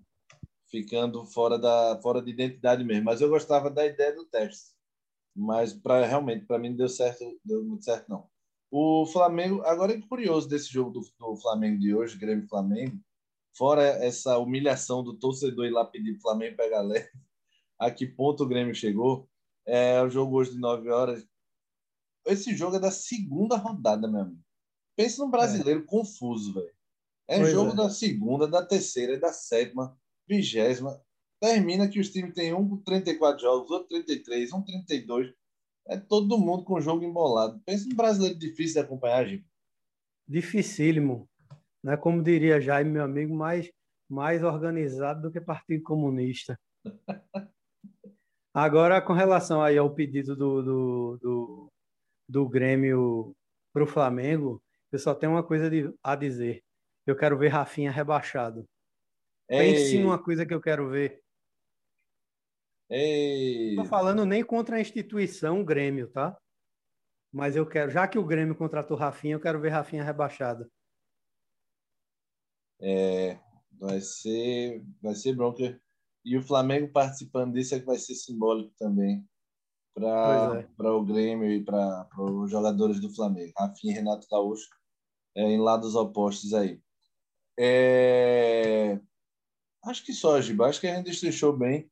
ficando 0.72 1.26
fora 1.26 1.60
da 1.60 2.00
fora 2.02 2.22
de 2.22 2.32
identidade 2.32 2.86
mesmo. 2.86 3.04
Mas 3.04 3.20
eu 3.20 3.28
gostava 3.28 3.70
da 3.70 3.86
ideia 3.86 4.16
do 4.16 4.24
teste. 4.24 4.74
Mas 5.36 5.74
para 5.74 6.06
realmente, 6.06 6.46
para 6.46 6.58
mim, 6.58 6.70
não 6.70 6.78
deu 6.78 6.88
certo, 6.88 7.26
deu 7.44 7.66
muito 7.66 7.84
certo, 7.84 8.08
não. 8.08 8.30
O 8.72 9.06
Flamengo, 9.08 9.62
agora 9.66 9.92
é 9.92 10.00
curioso 10.08 10.48
desse 10.48 10.72
jogo 10.72 10.92
do, 10.92 11.02
do 11.20 11.36
Flamengo 11.36 11.82
de 11.82 11.94
hoje, 11.94 12.18
Grêmio 12.18 12.48
Flamengo, 12.48 12.98
fora 13.58 13.84
essa 13.84 14.38
humilhação 14.38 15.04
do 15.04 15.20
torcedor 15.20 15.66
ir 15.66 15.72
lá 15.72 15.84
pedir 15.84 16.18
Flamengo 16.22 16.56
pegar 16.56 16.80
leve, 16.80 17.10
a 17.80 17.92
que 17.92 18.06
ponto 18.06 18.44
o 18.44 18.48
Grêmio 18.48 18.76
chegou. 18.76 19.30
É 19.66 20.02
o 20.02 20.10
jogo 20.10 20.38
hoje 20.38 20.52
de 20.52 20.60
9 20.60 20.90
horas, 20.90 21.28
esse 22.28 22.54
jogo 22.54 22.76
é 22.76 22.80
da 22.80 22.92
segunda 22.92 23.56
rodada, 23.56 24.06
meu 24.06 24.22
amigo. 24.22 24.42
Pensa 24.98 25.24
num 25.24 25.32
brasileiro 25.32 25.80
é. 25.80 25.84
confuso, 25.84 26.54
velho. 26.54 26.76
É 27.26 27.40
pois 27.40 27.52
jogo 27.52 27.72
é. 27.72 27.76
da 27.76 27.90
segunda, 27.90 28.48
da 28.48 28.66
terceira, 28.66 29.18
da 29.18 29.32
sétima, 29.32 29.98
vigésima. 30.28 31.02
Termina 31.40 31.88
que 31.88 32.00
os 32.00 32.10
times 32.10 32.34
têm 32.34 32.54
um 32.54 32.68
com 32.68 32.78
34 32.84 33.42
jogos, 33.42 33.72
outro 33.72 33.88
33, 33.88 34.52
um 34.52 34.62
32. 34.62 35.34
É 35.88 35.98
todo 35.98 36.38
mundo 36.38 36.66
com 36.66 36.74
o 36.74 36.82
jogo 36.82 37.06
embolado. 37.06 37.62
Pensa 37.66 37.88
num 37.88 37.96
brasileiro 37.96 38.38
difícil 38.38 38.74
de 38.74 38.80
acompanhar, 38.80 39.26
Gil. 39.26 39.44
Dificílimo. 40.28 41.30
Né? 41.82 41.96
Como 41.96 42.22
diria 42.22 42.60
Jaime, 42.60 42.92
meu 42.92 43.04
amigo, 43.04 43.34
mais, 43.34 43.72
mais 44.10 44.44
organizado 44.44 45.22
do 45.22 45.32
que 45.32 45.40
Partido 45.40 45.84
Comunista. 45.84 46.60
Agora, 48.58 49.00
com 49.00 49.14
relação 49.14 49.62
aí 49.62 49.78
ao 49.78 49.94
pedido 49.94 50.36
do, 50.36 50.64
do, 50.64 51.18
do 51.22 51.72
do 52.28 52.50
Grêmio 52.50 53.36
para 53.72 53.84
o 53.84 53.88
Flamengo, 53.88 54.60
eu 54.92 54.98
só 54.98 55.14
tenho 55.14 55.34
uma 55.34 55.44
coisa 55.44 55.70
de, 55.70 55.94
a 56.02 56.16
dizer. 56.16 56.64
Eu 57.06 57.16
quero 57.16 57.38
ver 57.38 57.50
Rafinha 57.50 57.92
rebaixado. 57.92 58.68
Pense 59.48 60.00
numa 60.00 60.22
coisa 60.22 60.44
que 60.44 60.56
eu 60.56 60.60
quero 60.60 60.90
ver. 60.90 61.22
Ei. 62.90 63.76
Tô 63.76 63.86
falando 63.86 64.26
nem 64.26 64.44
contra 64.44 64.78
a 64.78 64.82
instituição 64.82 65.64
Grêmio, 65.64 66.10
tá? 66.10 66.36
Mas 67.32 67.56
eu 67.56 67.64
quero, 67.64 67.92
já 67.92 68.08
que 68.08 68.18
o 68.18 68.26
Grêmio 68.26 68.56
contratou 68.56 68.98
Rafinha, 68.98 69.36
eu 69.36 69.40
quero 69.40 69.62
ver 69.62 69.70
Rafinha 69.70 70.04
rebaixado. 70.04 70.68
É, 72.82 73.40
vai 73.72 74.02
ser, 74.02 74.84
vai 75.00 75.14
ser 75.14 75.36
bronca. 75.36 75.80
E 76.28 76.38
o 76.38 76.44
Flamengo 76.44 76.92
participando 76.92 77.54
disso 77.54 77.74
é 77.74 77.80
que 77.80 77.86
vai 77.86 77.98
ser 77.98 78.14
simbólico 78.14 78.74
também 78.78 79.26
para 79.96 80.68
é. 80.84 80.90
o 80.90 81.02
Grêmio 81.02 81.50
e 81.50 81.64
para 81.64 82.06
os 82.20 82.52
jogadores 82.52 83.00
do 83.00 83.10
Flamengo. 83.16 83.54
Rafinha 83.58 83.94
e 83.94 83.96
Renato 83.96 84.28
Gaúcho 84.30 84.68
é, 85.34 85.44
em 85.44 85.58
lados 85.58 85.96
opostos 85.96 86.54
aí. 86.54 86.82
É... 87.58 89.00
Acho 89.86 90.04
que 90.04 90.12
só, 90.12 90.42
Giba. 90.42 90.68
Acho 90.68 90.82
que 90.82 90.88
a 90.88 90.96
gente 90.96 91.06
destrinchou 91.06 91.58
bem. 91.58 91.90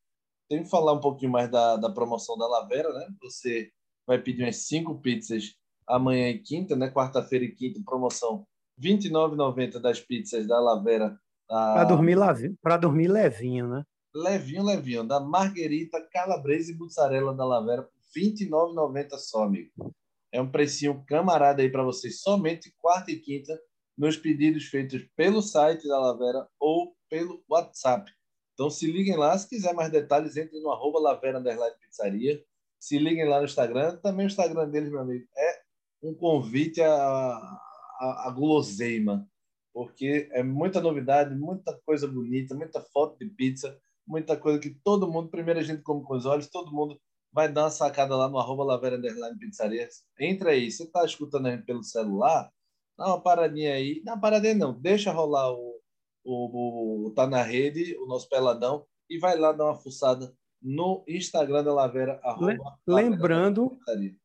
Tem 0.49 0.63
que 0.63 0.69
falar 0.69 0.91
um 0.91 0.99
pouquinho 0.99 1.31
mais 1.31 1.49
da, 1.49 1.77
da 1.77 1.89
promoção 1.89 2.37
da 2.37 2.45
Lavera, 2.45 2.91
né? 2.91 3.07
Você 3.21 3.71
vai 4.05 4.21
pedir 4.21 4.43
umas 4.43 4.57
cinco 4.57 4.99
pizzas 4.99 5.55
amanhã 5.87 6.29
e 6.29 6.39
quinta, 6.39 6.75
né? 6.75 6.91
Quarta-feira 6.91 7.45
e 7.45 7.55
quinta, 7.55 7.79
promoção 7.85 8.45
R$ 8.77 8.89
29,90 8.89 9.79
das 9.79 10.01
pizzas 10.01 10.45
da 10.45 10.59
Lavera. 10.59 11.17
Para 11.47 11.85
dormir, 11.85 12.17
para 12.61 12.75
dormir 12.75 13.07
levinho, 13.07 13.69
né? 13.69 13.85
Levinho, 14.15 14.63
levinho. 14.63 15.03
Da 15.03 15.19
Marguerita, 15.19 16.01
Calabresa 16.09 16.71
e 16.71 16.75
Mussarela 16.75 17.33
da 17.33 17.43
Lavera 17.43 17.83
por 17.83 17.91
R$ 18.15 18.31
29,90 18.31 19.17
só, 19.17 19.43
amigo. 19.43 19.93
É 20.31 20.41
um 20.41 20.49
precinho 20.49 21.03
camarada 21.05 21.61
aí 21.61 21.69
para 21.69 21.83
vocês, 21.83 22.21
somente 22.21 22.73
quarta 22.77 23.11
e 23.11 23.19
quinta, 23.19 23.59
nos 23.97 24.15
pedidos 24.15 24.65
feitos 24.65 25.05
pelo 25.17 25.41
site 25.41 25.85
da 25.85 25.99
Lavera 25.99 26.47
ou 26.57 26.95
pelo 27.09 27.43
WhatsApp. 27.49 28.09
Então 28.53 28.69
se 28.69 28.89
liguem 28.89 29.17
lá, 29.17 29.37
se 29.37 29.49
quiser 29.49 29.73
mais 29.73 29.91
detalhes, 29.91 30.37
entre 30.37 30.61
no 30.61 30.71
arroba 30.71 30.97
Lavera 30.97 31.41
Pizzaria. 31.81 32.41
Se 32.79 32.97
liguem 32.97 33.27
lá 33.27 33.39
no 33.39 33.45
Instagram. 33.45 33.97
Também 33.97 34.25
o 34.25 34.27
Instagram 34.27 34.69
deles, 34.69 34.89
meu 34.89 35.01
amigo, 35.01 35.25
é 35.37 35.61
um 36.01 36.13
convite 36.13 36.81
a, 36.81 36.89
a, 36.89 38.27
a 38.27 38.31
guloseima, 38.31 39.27
porque 39.73 40.29
é 40.31 40.41
muita 40.41 40.79
novidade, 40.79 41.35
muita 41.35 41.77
coisa 41.85 42.07
bonita, 42.07 42.55
muita 42.55 42.79
foto 42.79 43.17
de 43.19 43.25
pizza, 43.25 43.77
muita 44.07 44.37
coisa 44.37 44.59
que 44.59 44.69
todo 44.83 45.11
mundo, 45.11 45.29
primeiro 45.29 45.59
a 45.59 45.63
gente 45.63 45.81
come 45.81 46.03
com 46.03 46.15
os 46.15 46.25
olhos, 46.25 46.49
todo 46.49 46.71
mundo 46.71 46.99
vai 47.31 47.51
dar 47.51 47.63
uma 47.63 47.69
sacada 47.69 48.15
lá 48.15 48.29
no 48.29 48.39
arroba 48.39 48.63
Lavera 48.63 48.97
Underline 48.97 49.37
Pizzaria. 49.37 49.87
Entra 50.19 50.51
aí. 50.51 50.71
Você 50.71 50.83
está 50.83 51.03
escutando 51.03 51.47
a 51.47 51.51
gente 51.51 51.65
pelo 51.65 51.83
celular, 51.83 52.49
dá 52.97 53.07
uma 53.07 53.21
paradinha 53.21 53.73
aí. 53.73 54.01
Não, 54.05 54.19
paradinha 54.19 54.55
não. 54.55 54.73
Deixa 54.73 55.11
rolar 55.11 55.51
o, 55.51 55.81
o, 56.23 57.07
o 57.07 57.11
Tá 57.11 57.27
na 57.27 57.41
Rede, 57.41 57.97
o 57.97 58.05
nosso 58.05 58.29
peladão, 58.29 58.85
e 59.09 59.19
vai 59.19 59.37
lá 59.37 59.51
dar 59.51 59.65
uma 59.65 59.75
fuçada 59.75 60.33
no 60.61 61.03
Instagram 61.07 61.63
da 61.63 61.73
Lavera. 61.73 62.19
Arroba, 62.23 62.77
Lembrando, 62.87 63.77
Lavera 63.85 64.15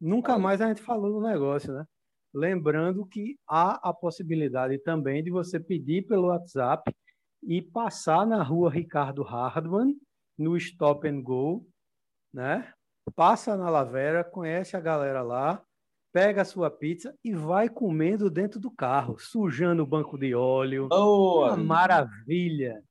nunca 0.00 0.38
mais 0.38 0.60
a 0.60 0.68
gente 0.68 0.82
falou 0.82 1.20
do 1.20 1.26
negócio, 1.26 1.72
né? 1.72 1.84
Lembrando 2.32 3.06
que 3.06 3.38
há 3.48 3.88
a 3.88 3.92
possibilidade 3.92 4.78
também 4.78 5.22
de 5.22 5.30
você 5.30 5.58
pedir 5.58 6.06
pelo 6.06 6.28
WhatsApp 6.28 6.94
e 7.46 7.62
passar 7.62 8.26
na 8.26 8.42
rua 8.42 8.68
Ricardo 8.68 9.22
Hardman, 9.22 9.96
no 10.36 10.56
Stop 10.56 11.08
and 11.08 11.22
Go, 11.22 11.66
né? 12.34 12.72
Passa 13.14 13.56
na 13.56 13.70
Lavera, 13.70 14.24
conhece 14.24 14.76
a 14.76 14.80
galera 14.80 15.22
lá, 15.22 15.64
pega 16.12 16.42
a 16.42 16.44
sua 16.44 16.68
pizza 16.68 17.16
e 17.22 17.32
vai 17.32 17.68
comendo 17.68 18.28
dentro 18.28 18.58
do 18.58 18.70
carro, 18.70 19.16
sujando 19.18 19.84
o 19.84 19.86
banco 19.86 20.18
de 20.18 20.34
óleo. 20.34 20.88
Oh, 20.90 21.44
uma 21.44 21.56
maravilha! 21.56 22.82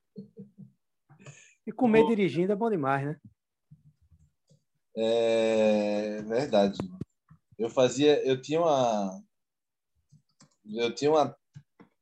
E 1.67 1.71
comer 1.71 2.03
oh. 2.03 2.07
dirigindo 2.07 2.53
é 2.53 2.55
bom 2.55 2.69
demais, 2.69 3.05
né? 3.05 3.19
É 4.95 6.21
verdade. 6.21 6.77
Eu 7.59 7.69
fazia, 7.69 8.25
eu 8.25 8.41
tinha 8.41 8.61
uma, 8.61 9.21
eu 10.73 10.95
tinha 10.95 11.11
uma 11.11 11.35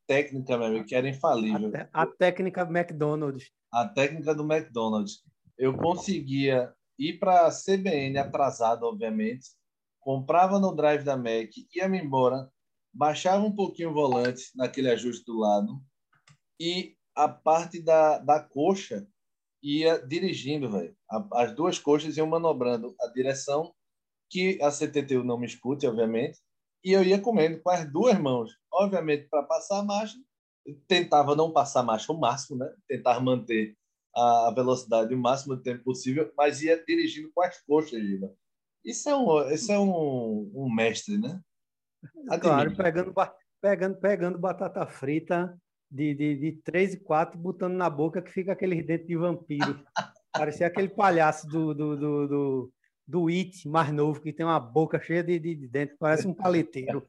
técnica, 0.07 0.57
meu 0.57 0.67
amigo, 0.67 0.85
que 0.85 0.95
era 0.95 1.07
infalível. 1.07 1.71
A, 1.91 2.03
a 2.03 2.05
técnica 2.05 2.61
McDonald's. 2.61 3.51
A 3.71 3.87
técnica 3.87 4.33
do 4.35 4.43
McDonald's. 4.43 5.23
Eu 5.57 5.75
conseguia 5.77 6.73
ir 6.97 7.19
para 7.19 7.47
a 7.47 7.51
CBN 7.51 8.17
atrasado, 8.17 8.83
obviamente, 8.83 9.49
comprava 9.99 10.59
no 10.59 10.75
drive 10.75 11.03
da 11.03 11.15
Mac, 11.15 11.49
ia-me 11.75 11.99
embora, 11.99 12.49
baixava 12.93 13.43
um 13.43 13.55
pouquinho 13.55 13.91
o 13.91 13.93
volante 13.93 14.51
naquele 14.55 14.89
ajuste 14.89 15.25
do 15.25 15.39
lado 15.39 15.81
e 16.59 16.95
a 17.15 17.27
parte 17.27 17.81
da, 17.81 18.19
da 18.19 18.39
coxa 18.39 19.07
ia 19.61 19.97
dirigindo, 19.97 20.69
velho. 20.69 20.95
As 21.33 21.55
duas 21.55 21.79
coxas 21.79 22.17
iam 22.17 22.27
manobrando 22.27 22.93
a 22.99 23.07
direção 23.07 23.73
que 24.29 24.59
a 24.61 24.69
CTTU 24.69 25.23
não 25.23 25.37
me 25.37 25.45
escute, 25.45 25.87
obviamente, 25.87 26.39
e 26.83 26.91
eu 26.91 27.03
ia 27.03 27.19
comendo 27.19 27.61
com 27.61 27.69
as 27.69 27.89
duas 27.89 28.19
mãos, 28.19 28.51
obviamente 28.73 29.27
para 29.29 29.43
passar 29.43 29.79
a 29.79 29.83
marcha, 29.83 30.17
tentava 30.87 31.35
não 31.35 31.51
passar 31.51 31.81
a 31.81 31.83
marcha 31.83 32.11
o 32.11 32.19
máximo, 32.19 32.57
né? 32.57 32.73
Tentar 32.87 33.19
manter 33.19 33.75
a 34.15 34.51
velocidade 34.55 35.13
o 35.13 35.17
máximo 35.17 35.55
de 35.55 35.63
tempo 35.63 35.83
possível, 35.83 36.31
mas 36.37 36.61
ia 36.61 36.83
dirigindo 36.83 37.31
com 37.33 37.41
as 37.41 37.59
coxas, 37.61 38.01
Giba. 38.01 38.31
Isso 38.83 39.09
é 39.09 39.15
um, 39.15 39.49
isso 39.49 39.71
é 39.71 39.79
um, 39.79 40.51
um 40.53 40.73
mestre, 40.73 41.17
né? 41.17 41.39
Claro, 42.41 42.75
pegando, 42.75 43.13
pegando, 43.61 43.97
pegando 43.97 44.37
batata 44.37 44.85
frita 44.85 45.57
de, 45.89 46.13
de, 46.13 46.35
de 46.35 46.51
3 46.63 46.95
e 46.95 46.99
4, 46.99 47.39
botando 47.39 47.75
na 47.75 47.89
boca 47.89 48.21
que 48.21 48.31
fica 48.31 48.51
aquele 48.51 48.81
dente 48.83 49.05
de 49.05 49.15
vampiro. 49.15 49.79
Parecia 50.33 50.67
aquele 50.67 50.89
palhaço 50.89 51.47
do, 51.47 51.73
do, 51.73 51.95
do, 51.95 52.27
do, 52.27 52.73
do 53.07 53.27
It 53.27 53.67
mais 53.67 53.91
novo, 53.91 54.19
que 54.19 54.33
tem 54.33 54.45
uma 54.45 54.59
boca 54.59 54.99
cheia 54.99 55.23
de, 55.23 55.39
de, 55.39 55.55
de 55.55 55.67
dente, 55.67 55.95
parece 55.97 56.27
um 56.27 56.33
paleteiro. 56.33 57.07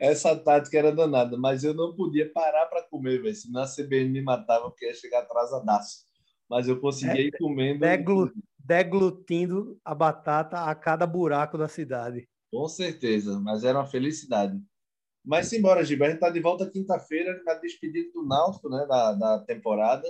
Essa 0.00 0.36
tática 0.36 0.78
era 0.78 0.92
danada, 0.92 1.36
mas 1.36 1.64
eu 1.64 1.74
não 1.74 1.94
podia 1.94 2.30
parar 2.32 2.66
para 2.66 2.82
comer, 2.82 3.22
velho. 3.22 3.34
Senão 3.34 3.62
a 3.62 3.66
CBN 3.66 4.10
me 4.10 4.22
matava, 4.22 4.70
porque 4.70 4.86
ia 4.86 4.94
chegar 4.94 5.20
atrasadaço. 5.20 6.04
Mas 6.48 6.68
eu 6.68 6.80
conseguia 6.80 7.22
é, 7.22 7.26
ir 7.26 7.38
comendo. 7.38 7.80
Deglu, 7.80 8.32
deglutindo 8.58 9.78
a 9.84 9.94
batata 9.94 10.60
a 10.64 10.74
cada 10.74 11.06
buraco 11.06 11.58
da 11.58 11.68
cidade. 11.68 12.28
Com 12.52 12.68
certeza, 12.68 13.40
mas 13.40 13.64
era 13.64 13.78
uma 13.78 13.86
felicidade. 13.86 14.60
Mas 15.24 15.48
simbora, 15.48 15.84
gente 15.84 16.00
está 16.02 16.30
de 16.30 16.40
volta 16.40 16.70
quinta-feira 16.70 17.42
na 17.44 17.54
despedida 17.54 18.12
do 18.12 18.24
Náutico, 18.24 18.68
né, 18.68 18.86
da, 18.86 19.12
da 19.12 19.38
temporada. 19.40 20.06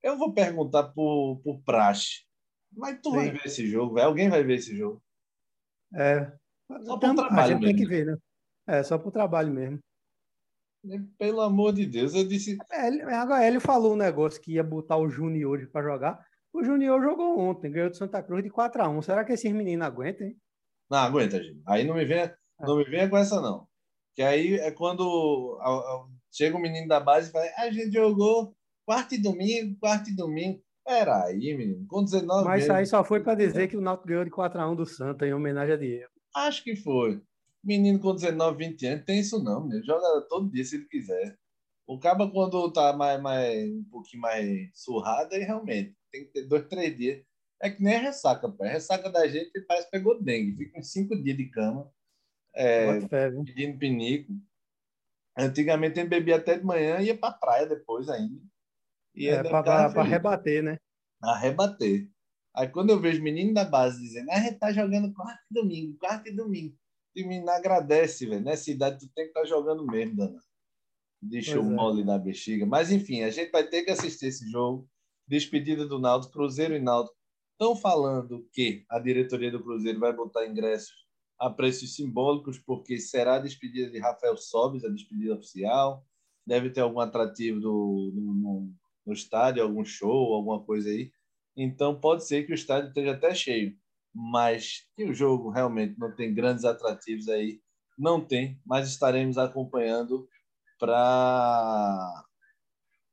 Eu 0.00 0.16
vou 0.16 0.32
perguntar 0.32 0.84
por, 0.84 1.40
por 1.42 1.60
praxe. 1.64 2.24
Mas 2.72 3.00
tu 3.02 3.10
Sim. 3.10 3.16
vai 3.16 3.30
ver 3.32 3.42
esse 3.44 3.66
jogo, 3.66 3.94
véio? 3.94 4.06
alguém 4.06 4.28
vai 4.28 4.44
ver 4.44 4.54
esse 4.54 4.76
jogo. 4.76 5.02
É. 5.94 6.32
Só 6.84 6.96
trabalho 6.96 7.32
a 7.32 7.46
gente 7.48 7.60
mesmo. 7.60 7.64
tem 7.64 7.76
que 7.76 7.86
ver, 7.86 8.06
né? 8.06 8.16
É, 8.66 8.82
só 8.82 8.98
por 8.98 9.10
trabalho 9.10 9.52
mesmo. 9.52 9.78
Pelo 11.16 11.40
amor 11.40 11.72
de 11.72 11.86
Deus, 11.86 12.14
eu 12.14 12.26
disse. 12.26 12.56
É, 12.70 13.14
agora 13.14 13.46
ele 13.46 13.60
falou 13.60 13.92
um 13.92 13.96
negócio 13.96 14.40
que 14.40 14.54
ia 14.54 14.64
botar 14.64 14.96
o 14.96 15.08
Júnior 15.08 15.68
para 15.72 15.82
jogar. 15.82 16.26
O 16.52 16.62
Júnior 16.62 17.00
jogou 17.00 17.38
ontem, 17.38 17.70
ganhou 17.70 17.88
do 17.88 17.96
Santa 17.96 18.22
Cruz 18.22 18.42
de 18.42 18.50
4 18.50 18.82
a 18.82 18.88
1 18.88 19.02
Será 19.02 19.24
que 19.24 19.32
esses 19.32 19.50
meninos 19.52 19.86
aguentam, 19.86 20.26
hein? 20.26 20.36
Não, 20.90 20.98
aguenta, 20.98 21.42
gente. 21.42 21.62
Aí 21.66 21.84
não 21.84 21.94
me 21.94 22.04
venha, 22.04 22.24
é. 22.24 22.66
não 22.66 22.76
me 22.76 22.84
venha 22.84 23.08
com 23.08 23.16
essa, 23.16 23.40
não. 23.40 23.66
Que 24.14 24.22
aí 24.22 24.56
é 24.56 24.70
quando 24.70 25.58
chega 26.30 26.56
um 26.56 26.60
menino 26.60 26.86
da 26.88 27.00
base 27.00 27.28
e 27.28 27.32
fala: 27.32 27.46
a 27.56 27.70
gente 27.70 27.92
jogou 27.92 28.54
quarto 28.84 29.14
e 29.14 29.22
domingo, 29.22 29.76
quarto 29.80 30.10
e 30.10 30.16
domingo. 30.16 30.60
Peraí, 30.84 31.56
menino, 31.56 31.86
com 31.86 32.02
19 32.02 32.44
Mas 32.44 32.64
isso 32.64 32.72
aí 32.72 32.84
só 32.84 33.04
foi 33.04 33.22
para 33.22 33.36
dizer 33.36 33.68
que 33.68 33.76
o 33.76 33.80
Náutico 33.80 34.08
ganhou 34.08 34.24
de 34.24 34.30
4 34.30 34.60
a 34.60 34.68
1 34.68 34.74
do 34.74 34.84
Santa 34.84 35.24
em 35.24 35.32
homenagem 35.32 35.74
a 35.74 35.78
Diego. 35.78 36.10
Acho 36.34 36.64
que 36.64 36.74
foi. 36.74 37.22
Menino 37.64 38.00
com 38.00 38.14
19, 38.14 38.58
20 38.58 38.86
anos, 38.86 39.04
tem 39.04 39.20
isso 39.20 39.42
não, 39.42 39.62
menino. 39.62 39.84
Joga 39.84 40.26
todo 40.28 40.50
dia 40.50 40.64
se 40.64 40.76
ele 40.76 40.86
quiser. 40.86 41.38
O 41.86 41.98
cabo, 41.98 42.30
quando 42.30 42.72
tá 42.72 42.92
mais, 42.92 43.20
mais, 43.20 43.70
um 43.70 43.84
pouquinho 43.84 44.22
mais 44.22 44.70
surrado, 44.74 45.34
aí 45.34 45.42
realmente 45.42 45.96
tem 46.10 46.24
que 46.24 46.32
ter 46.32 46.42
dois, 46.46 46.66
três 46.66 46.96
dias. 46.96 47.24
É 47.60 47.70
que 47.70 47.82
nem 47.82 47.96
a 47.96 48.00
ressaca, 48.00 48.48
pô. 48.48 48.64
A 48.64 48.68
ressaca 48.68 49.08
da 49.10 49.28
gente 49.28 49.52
parece 49.66 49.86
que 49.86 49.92
pegou 49.92 50.20
dengue. 50.20 50.56
Fica 50.56 50.80
uns 50.80 50.90
cinco 50.90 51.20
dias 51.22 51.36
de 51.36 51.46
cama, 51.50 51.88
é, 52.54 52.98
pedindo 53.44 53.78
pinico. 53.78 54.32
Antigamente 55.38 56.00
gente 56.00 56.08
bebia 56.08 56.36
até 56.36 56.58
de 56.58 56.64
manhã 56.64 57.00
e 57.00 57.06
ia 57.06 57.16
pra 57.16 57.32
praia 57.32 57.66
depois 57.66 58.08
ainda. 58.08 58.40
E 59.14 59.28
é, 59.28 59.42
para 59.42 60.02
rebater, 60.02 60.62
né? 60.62 60.78
Arrebater. 61.22 62.08
Aí 62.54 62.68
quando 62.68 62.90
eu 62.90 63.00
vejo 63.00 63.22
menino 63.22 63.54
da 63.54 63.64
base 63.64 64.00
dizendo, 64.00 64.30
ah, 64.30 64.36
a 64.36 64.40
gente 64.40 64.58
tá 64.58 64.72
jogando 64.72 65.12
quarto 65.14 65.40
e 65.50 65.54
domingo, 65.54 65.96
quarto 65.98 66.28
e 66.28 66.34
domingo 66.34 66.76
time 67.14 67.48
agradece, 67.48 68.26
velho. 68.26 68.42
Nessa 68.42 68.70
idade 68.70 69.06
tu 69.06 69.12
tem 69.14 69.24
que 69.24 69.30
estar 69.30 69.42
tá 69.42 69.46
jogando 69.46 69.86
mesmo, 69.86 70.16
Dana. 70.16 70.40
Deixa 71.20 71.60
o 71.60 71.62
é. 71.62 71.74
mole 71.74 72.04
na 72.04 72.18
bexiga. 72.18 72.66
Mas 72.66 72.90
enfim, 72.90 73.22
a 73.22 73.30
gente 73.30 73.50
vai 73.50 73.66
ter 73.66 73.84
que 73.84 73.90
assistir 73.90 74.26
esse 74.26 74.50
jogo. 74.50 74.88
Despedida 75.26 75.86
do 75.86 75.98
Naldo, 75.98 76.30
Cruzeiro 76.30 76.74
e 76.74 76.80
Naldo 76.80 77.10
estão 77.52 77.76
falando 77.76 78.48
que 78.52 78.84
a 78.88 78.98
diretoria 78.98 79.50
do 79.50 79.62
Cruzeiro 79.62 80.00
vai 80.00 80.12
botar 80.12 80.46
ingressos 80.46 81.02
a 81.38 81.48
preços 81.48 81.94
simbólicos, 81.94 82.58
porque 82.58 82.98
será 82.98 83.36
a 83.36 83.40
despedida 83.40 83.90
de 83.90 83.98
Rafael 83.98 84.36
Sobes, 84.36 84.84
a 84.84 84.88
despedida 84.88 85.34
oficial. 85.34 86.04
Deve 86.46 86.70
ter 86.70 86.80
algum 86.80 87.00
atrativo 87.00 87.60
do, 87.60 88.12
no, 88.14 88.72
no 89.06 89.12
estádio, 89.12 89.62
algum 89.62 89.84
show, 89.84 90.34
alguma 90.34 90.62
coisa 90.62 90.88
aí. 90.88 91.12
Então, 91.56 91.98
pode 91.98 92.24
ser 92.24 92.44
que 92.44 92.52
o 92.52 92.54
estádio 92.54 92.88
esteja 92.88 93.12
até 93.12 93.34
cheio, 93.34 93.76
mas 94.14 94.86
que 94.94 95.04
o 95.04 95.14
jogo 95.14 95.50
realmente 95.50 95.98
não 95.98 96.14
tem 96.14 96.34
grandes 96.34 96.64
atrativos 96.64 97.28
aí, 97.28 97.60
não 97.98 98.20
tem, 98.20 98.60
mas 98.64 98.88
estaremos 98.88 99.38
acompanhando 99.38 100.28
para 100.78 102.24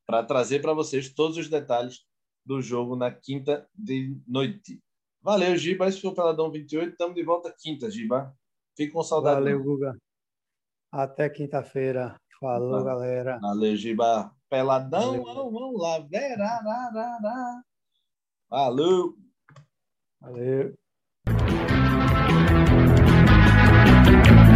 para 0.06 0.24
trazer 0.24 0.60
para 0.60 0.74
vocês 0.74 1.14
todos 1.14 1.38
os 1.38 1.48
detalhes 1.48 2.04
do 2.44 2.60
jogo 2.64 2.96
na 2.96 3.12
quinta 3.12 3.70
de 3.76 4.20
noite. 4.28 4.82
Valeu, 5.22 5.56
Giba. 5.56 5.88
Esse 5.88 6.02
foi 6.02 6.10
o 6.10 6.16
Peladão 6.16 6.50
28. 6.52 6.94
Estamos 6.94 7.14
de 7.14 7.24
volta 7.24 7.54
quinta, 7.56 7.92
Giba. 7.92 8.36
Fique 8.76 8.92
com 8.92 9.04
saudade. 9.04 9.36
Valeu, 9.36 9.64
Guga. 9.64 9.96
Até 10.92 11.30
quinta-feira. 11.30 12.20
Falou, 12.40 12.84
galera. 12.84 13.38
Valeu, 13.40 13.76
Giba. 13.76 14.34
Peladão, 14.50 15.22
vamos, 15.22 15.54
vamos 15.54 15.80
lá. 15.80 16.00
Verararara. 16.00 17.64
Valeu. 18.50 19.16
Valeu. 24.10 24.49